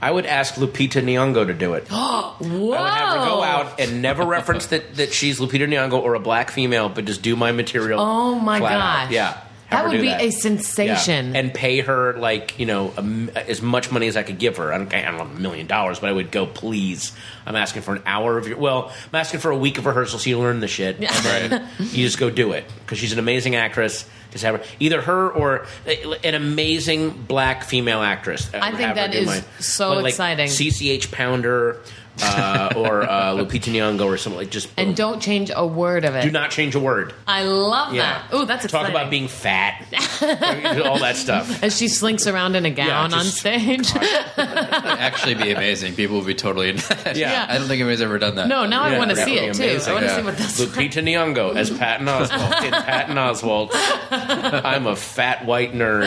[0.00, 1.88] I would ask Lupita Nyong'o to do it.
[1.90, 2.36] whoa!
[2.40, 6.14] I would have her go out and never reference that, that she's Lupita Nyong'o or
[6.14, 8.00] a black female, but just do my material.
[8.00, 8.80] Oh my flat out.
[9.04, 9.12] gosh.
[9.12, 9.40] Yeah.
[9.70, 10.22] That would be that.
[10.22, 11.32] a sensation.
[11.32, 11.40] Yeah.
[11.40, 12.92] And pay her like you know
[13.34, 14.72] as much money as I could give her.
[14.72, 16.46] I don't, I don't know a million dollars, but I would go.
[16.46, 17.12] Please,
[17.44, 18.58] I'm asking for an hour of your.
[18.58, 21.68] Well, I'm asking for a week of rehearsal so you learn the shit, and then
[21.78, 24.08] you just go do it because she's an amazing actress.
[24.30, 25.66] Just have her either her or
[26.22, 28.52] an amazing black female actress.
[28.54, 30.48] I think Have her that is so like exciting.
[30.48, 31.80] CCH Pounder.
[32.22, 34.88] Uh, or uh, Lupita Nyong'o or something like just boom.
[34.88, 36.22] And don't change a word of it.
[36.22, 37.14] do not change a word.
[37.26, 38.02] I love Yeah.
[38.02, 38.24] that.
[38.32, 38.90] Oh, that's talk exciting.
[38.96, 39.82] about being fat,
[40.86, 41.62] all that stuff.
[41.62, 43.90] As she slinks around in a gown on just- stage.
[44.36, 45.94] actually be amazing.
[45.94, 47.16] People would be totally into that.
[47.16, 47.46] Yeah.
[47.48, 48.48] I don't think anybody's ever done that.
[48.48, 49.62] no, now I Yeah, want to that see would it be too.
[49.64, 49.90] amazing.
[49.90, 50.16] I want to Yeah.
[50.16, 50.68] see what that's like.
[50.70, 53.70] Lupita Nyong'o as Patton Oswalt in Patton Oswalt.
[54.64, 56.06] I'm a fat white nerd.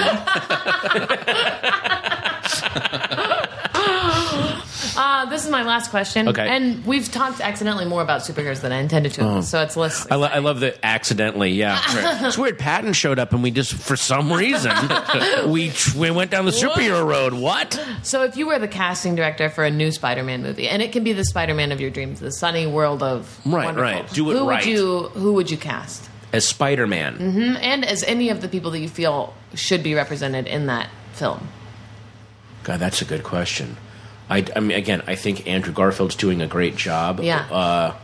[4.99, 6.27] Uh, this is my last question.
[6.27, 6.45] Okay.
[6.45, 10.05] And we've talked accidentally more about superheroes than I intended to, so it's less.
[10.05, 10.07] Oh.
[10.11, 11.51] I, lo- I love the accidentally.
[11.51, 11.79] Yeah,
[12.27, 12.59] it's weird.
[12.59, 14.73] Patton showed up, and we just, for some reason,
[15.47, 17.33] we we went down the superhero road.
[17.33, 17.81] What?
[18.03, 21.05] So, if you were the casting director for a new Spider-Man movie, and it can
[21.05, 24.11] be the Spider-Man of your dreams, the sunny world of Right, wonderful, right.
[24.11, 24.65] Do it who right.
[24.65, 26.09] Would you, who would you cast?
[26.33, 30.45] As Spider Man, And as any of the people that you feel should be represented
[30.45, 31.47] in that film.
[32.63, 33.77] God, that's a good question.
[34.29, 37.19] I, I mean, again, I think Andrew Garfield's doing a great job.
[37.19, 37.47] Yeah.
[37.51, 37.95] Uh,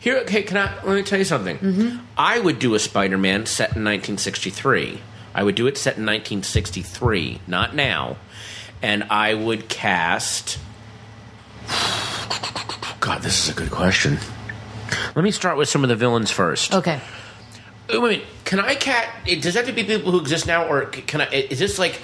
[0.00, 1.56] here, okay, can I let me tell you something?
[1.58, 2.04] Mm-hmm.
[2.18, 5.00] I would do a Spider-Man set in 1963.
[5.34, 8.16] I would do it set in 1963, not now,
[8.82, 10.58] and I would cast.
[13.00, 14.18] God, this is a good question.
[15.14, 16.74] Let me start with some of the villains first.
[16.74, 17.00] Okay.
[17.92, 19.08] Uh, Wait, can I cat?
[19.24, 21.28] Does that have to be people who exist now, or can I?
[21.30, 22.00] Is this like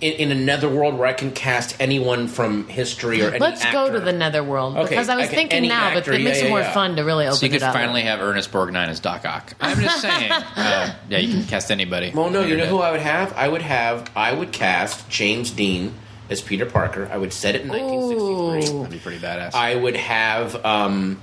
[0.00, 3.90] in, in another world where I can cast anyone from history or any Let's go
[3.90, 6.40] to the netherworld Okay, because I was okay, thinking now, actor, but it yeah, makes
[6.40, 6.72] yeah, it more yeah.
[6.72, 7.74] fun to really open So you could it up.
[7.74, 9.54] finally have Ernest Borgnine as Doc Ock.
[9.60, 10.30] I'm just saying.
[10.30, 12.12] Uh, yeah, you can cast anybody.
[12.14, 13.32] Well, no, you know who I would have?
[13.34, 14.10] I would have.
[14.14, 15.94] I would cast James Dean
[16.30, 17.08] as Peter Parker.
[17.12, 18.78] I would set it in 1963.
[18.78, 19.54] That'd be pretty badass.
[19.54, 21.18] I would have um,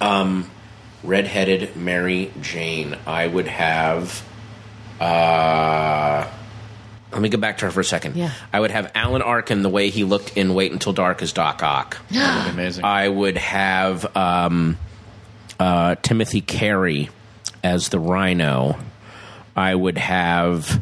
[0.00, 0.50] um,
[1.02, 2.96] redheaded Mary Jane.
[3.06, 4.24] I would have.
[5.00, 6.26] Uh,
[7.12, 8.16] let me go back to her for a second.
[8.16, 8.32] Yeah.
[8.52, 11.62] I would have Alan Arkin the way he looked in Wait Until Dark as Doc
[11.62, 11.98] Ock.
[12.10, 12.84] Amazing.
[12.84, 14.78] I would have um,
[15.58, 17.10] uh, Timothy Carey
[17.62, 18.78] as the Rhino.
[19.56, 20.80] I would have.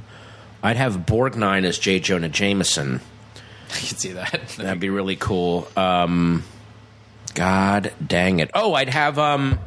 [0.63, 2.01] I'd have Borgnine as J.
[2.01, 3.01] Jonah Jameson.
[3.71, 4.41] I can see that.
[4.59, 5.69] That'd be really cool.
[5.77, 6.45] Um,
[7.35, 8.51] God dang it!
[8.55, 9.59] Oh, I'd have um,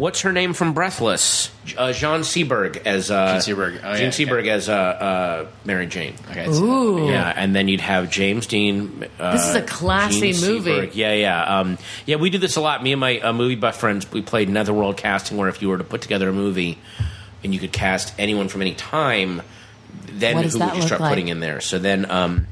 [0.00, 1.50] what's her name from Breathless?
[1.76, 3.80] Uh, Jean Seberg as uh, Jean Seberg.
[3.84, 4.50] Oh, Jean Seberg okay.
[4.50, 6.14] as uh, uh, Mary Jane.
[6.30, 6.64] Okay, I see that.
[6.66, 7.08] Ooh.
[7.08, 9.06] Yeah, and then you'd have James Dean.
[9.18, 10.70] Uh, This is a classy Gene movie.
[10.70, 10.94] Seberg.
[10.94, 12.16] Yeah, yeah, um, yeah.
[12.16, 12.82] We do this a lot.
[12.82, 15.78] Me and my uh, movie buff friends, we played Netherworld casting, where if you were
[15.78, 16.78] to put together a movie
[17.44, 19.42] and you could cast anyone from any time,
[20.06, 21.10] then who would you start like?
[21.10, 21.60] putting in there?
[21.60, 22.46] So then, um,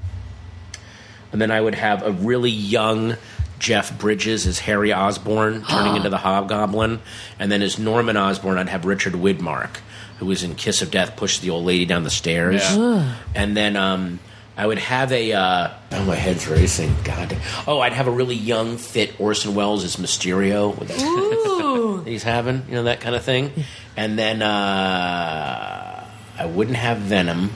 [1.32, 3.16] and then I would have a really young.
[3.58, 7.00] Jeff Bridges as Harry Osborn turning into the Hobgoblin,
[7.38, 9.76] and then as Norman Osborn, I'd have Richard Widmark,
[10.18, 13.14] who was in Kiss of Death, push the old lady down the stairs, Yeah.
[13.34, 14.18] and then um,
[14.56, 15.32] I would have a.
[15.32, 16.94] Uh, oh, my head's racing.
[17.04, 17.36] God.
[17.66, 22.02] Oh, I'd have a really young, fit Orson Welles as Mysterio with that Ooh.
[22.04, 23.52] that he's having, you know, that kind of thing.
[23.96, 26.06] And then uh,
[26.38, 27.50] I wouldn't have Venom.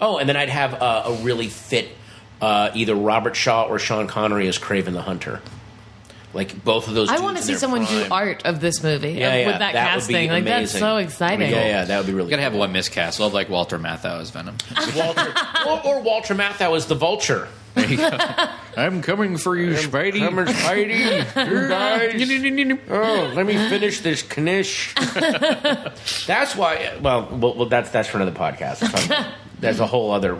[0.00, 1.88] Oh, and then I'd have uh, a really fit
[2.44, 5.40] uh, either Robert Shaw or Sean Connery as Kraven the Hunter.
[6.34, 7.08] Like both of those.
[7.10, 9.58] I want to see their someone do art of this movie Yeah, of- yeah, with
[9.60, 10.30] that, that would be casting.
[10.30, 10.80] Like that's amazing.
[10.80, 11.50] so exciting.
[11.50, 12.26] Yeah, yeah, that would be really.
[12.26, 13.20] You gotta have one miscast.
[13.20, 14.56] Love like Walter Matthau as Venom.
[14.96, 15.32] Walter
[15.64, 17.46] or, or Walter Matthau as the Vulture.
[17.76, 18.10] There you go.
[18.76, 20.18] I'm coming for you, Spidey.
[20.18, 21.24] Come here, Spidey.
[21.50, 22.80] You guys.
[22.90, 24.92] Oh, let me finish this knish.
[26.26, 26.98] that's why.
[27.00, 28.80] Well, well, well, that's that's for another podcast.
[28.80, 29.28] That's,
[29.60, 30.36] that's a whole other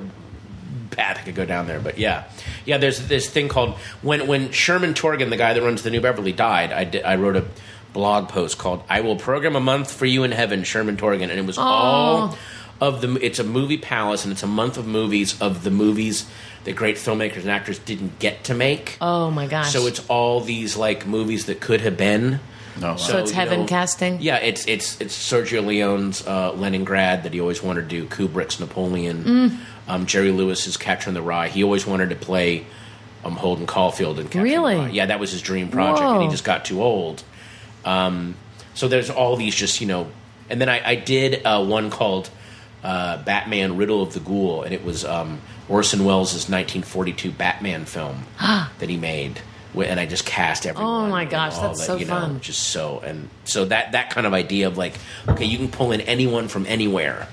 [0.95, 1.81] path I could go down there.
[1.81, 2.25] But yeah,
[2.65, 2.79] yeah.
[2.79, 6.33] There's this thing called when when Sherman Torgan, the guy that runs the New Beverly,
[6.33, 6.73] died.
[6.73, 7.45] I did, I wrote a
[7.93, 11.33] blog post called "I will program a month for you in heaven," Sherman Torgan, and
[11.33, 12.37] it was all
[12.81, 13.15] of the.
[13.25, 16.27] It's a movie palace, and it's a month of movies of the movies
[16.65, 18.97] that great filmmakers and actors didn't get to make.
[19.01, 19.73] Oh my gosh.
[19.73, 22.41] So it's all these like movies that could have been.
[22.81, 22.97] No, wow.
[22.97, 24.21] So it's you heaven casting?
[24.21, 28.07] Yeah, it's it's it's Sergio Leone's uh, Leningrad that he always wanted to do.
[28.07, 29.25] Kubrick's Napoleon.
[29.25, 29.57] Mm.
[29.87, 31.49] Um, Jerry Lewis's Catcher in the Rye.
[31.49, 32.67] He always wanted to play
[33.25, 34.73] um, Holden Caulfield in Catcher Really?
[34.75, 34.93] in the Rye.
[34.93, 37.23] Yeah, that was his dream project, and he just got too old.
[37.85, 38.35] Um,
[38.75, 40.09] so there's all these just you know,
[40.49, 42.31] and then I, I did uh, one called
[42.83, 48.25] uh, Batman: Riddle of the Ghoul, and it was um, Orson Welles' 1942 Batman film
[48.41, 49.41] that he made.
[49.77, 51.07] And I just cast everyone.
[51.07, 52.41] Oh my gosh, that's that, so you know, fun.
[52.41, 54.95] Just so and so that that kind of idea of like,
[55.29, 57.27] okay, you can pull in anyone from anywhere.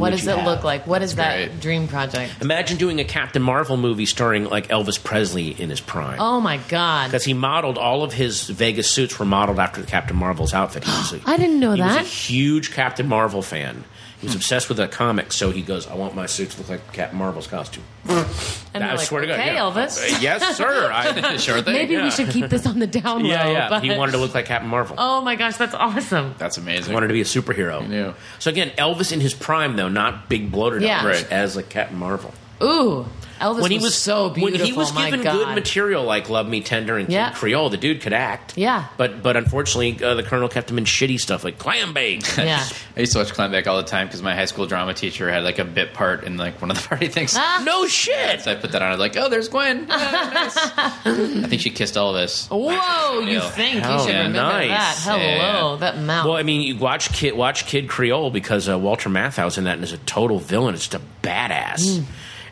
[0.00, 0.46] What does it have?
[0.46, 0.86] look like?
[0.86, 1.60] What is that great.
[1.60, 2.32] dream project?
[2.40, 6.18] Imagine doing a Captain Marvel movie starring like Elvis Presley in his prime.
[6.20, 7.06] Oh my god.
[7.08, 10.84] Because he modeled all of his Vegas suits were modeled after the Captain Marvel's outfit.
[10.84, 11.98] He was a, I didn't know he that.
[12.02, 13.84] was a huge Captain Marvel fan.
[14.20, 16.68] He was obsessed with the comics, so he goes, "I want my suit to look
[16.68, 17.84] like Captain Marvel's costume."
[18.82, 19.60] And And I they're like, swear to God, okay, yeah.
[19.60, 20.14] Elvis.
[20.14, 20.90] Uh, yes, sir.
[20.94, 21.74] I, sure thing.
[21.74, 22.04] Maybe yeah.
[22.04, 23.28] we should keep this on the down low.
[23.28, 23.68] yeah, yeah.
[23.68, 24.96] But, He wanted to look like Captain Marvel.
[24.98, 26.34] Oh my gosh, that's awesome.
[26.38, 26.90] That's amazing.
[26.90, 27.86] He wanted to be a superhero.
[27.86, 28.14] knew.
[28.38, 31.00] So again, Elvis in his prime, though, not big bloated Yeah.
[31.00, 31.32] Elvis, Right.
[31.32, 32.32] as like Captain Marvel.
[32.62, 33.06] Ooh,
[33.40, 34.58] Elvis when he was, was so beautiful.
[34.58, 35.32] when he was given God.
[35.32, 37.28] good material like "Love Me Tender" and Yeah.
[37.30, 38.58] King Creole, the dude could act.
[38.58, 38.86] Yeah.
[38.96, 42.36] but but unfortunately, uh, the Colonel kept him in shitty stuff like Clambake.
[42.44, 42.64] Yeah.
[42.96, 45.44] I used to watch Clambake all the time because my high school drama teacher had
[45.44, 47.34] like a bit part in like one of the party things.
[47.36, 47.62] Ah.
[47.64, 48.40] no shit.
[48.40, 48.88] So I put that on.
[48.88, 49.86] I was like, oh, there's Gwen.
[49.88, 50.56] Yeah, nice.
[50.56, 52.48] I think she kissed all Elvis.
[52.48, 54.68] Whoa, you think Hell you should yeah, remember nice.
[54.68, 54.96] that?
[55.04, 55.76] Hello, Yeah.
[55.80, 56.26] that mouth.
[56.26, 59.74] Well, I mean, you watch Kid watch King Creole because uh, Walter Matthau's in that
[59.74, 60.74] and is a total villain.
[60.74, 62.02] It's just a badass,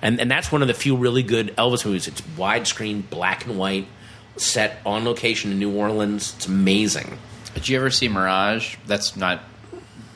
[0.03, 2.09] and and that's one of the few really good Elvis movies.
[2.09, 3.87] It's widescreen, black and white,
[4.37, 6.35] set on location in New Orleans.
[6.37, 7.19] It's amazing.
[7.55, 8.77] Did you ever see Mirage?
[8.87, 9.43] That's not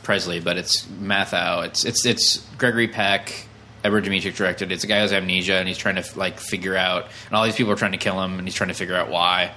[0.02, 1.66] Presley, but it's Matthau.
[1.66, 3.46] It's it's it's Gregory Peck.
[3.82, 4.72] Edward Dmytryk directed.
[4.72, 7.44] It's a guy who has amnesia, and he's trying to like figure out, and all
[7.44, 9.52] these people are trying to kill him, and he's trying to figure out why.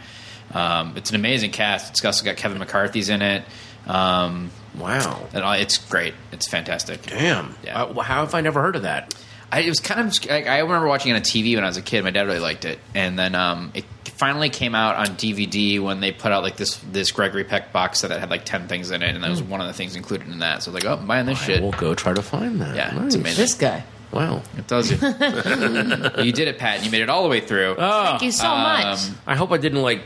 [0.53, 1.91] Um, it's an amazing cast.
[1.91, 3.43] It's also got Kevin McCarthy's in it.
[3.85, 6.13] Um, Wow, and all- it's great.
[6.31, 7.01] It's fantastic.
[7.05, 7.53] damn.
[7.65, 7.83] Yeah.
[7.83, 9.13] Uh, how have I never heard of that?
[9.53, 11.77] I, it was kind of like I remember watching it on TV when I was
[11.77, 12.03] a kid.
[12.03, 13.85] My dad really liked it, and then um, it
[14.15, 17.99] finally came out on DVD when they put out like this this Gregory Peck box
[17.99, 19.95] set that had like ten things in it, and that was one of the things
[19.95, 20.63] included in that.
[20.63, 21.61] So I was like, oh, I'm buying this I shit.
[21.61, 22.75] will go try to find that.
[22.75, 23.05] Yeah, Nice.
[23.07, 23.41] it's amazing.
[23.41, 23.83] this guy.
[24.11, 24.43] Wow.
[24.57, 24.97] It does you.
[26.23, 26.77] you did it, Pat.
[26.77, 27.75] and You made it all the way through.
[27.77, 28.99] Oh, Thank you so Um, much.
[29.25, 30.01] I hope I didn't like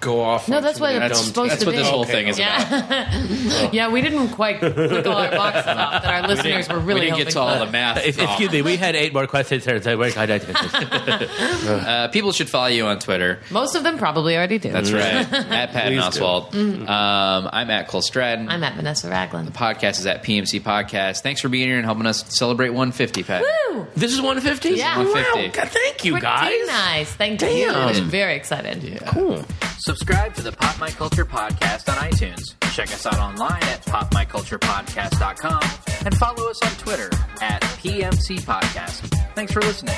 [0.00, 0.48] go off.
[0.48, 1.78] No, that's some what dumb it's supposed That's to what be.
[1.78, 2.70] this whole thing is about.
[2.70, 3.88] Yeah, yeah.
[3.92, 7.18] We didn't quite click all our boxes off that our listeners were really we didn't
[7.18, 8.04] get to all the math.
[8.04, 9.80] If, excuse me, we had eight more questions here.
[9.82, 10.42] So we're kind of-
[11.86, 13.40] Uh, people should follow you on Twitter.
[13.50, 14.70] Most of them probably already do.
[14.70, 15.02] That's right.
[15.02, 16.24] at Pat Please do.
[16.24, 16.54] Oswald.
[16.54, 18.48] Um, I'm at Cole Stratton.
[18.48, 19.46] I'm at Vanessa Ragland.
[19.46, 21.20] The podcast is at PMC Podcast.
[21.22, 23.42] Thanks for being here and helping us celebrate 150, Pat.
[23.42, 23.86] Woo!
[23.96, 24.70] this is 150.
[24.70, 24.98] Yeah.
[24.98, 25.48] Wow.
[25.52, 26.66] God, thank you, Pretty guys.
[26.66, 27.12] nice.
[27.12, 27.56] Thank Damn.
[27.56, 27.70] you.
[27.70, 28.82] I'm very excited.
[28.82, 28.98] Yeah.
[29.10, 29.44] Cool.
[29.86, 32.56] Subscribe to the Pop My Culture Podcast on iTunes.
[32.72, 35.62] Check us out online at popmyculturepodcast.com
[36.04, 37.08] and follow us on Twitter
[37.40, 39.08] at PMC Podcast.
[39.36, 39.94] Thanks for listening.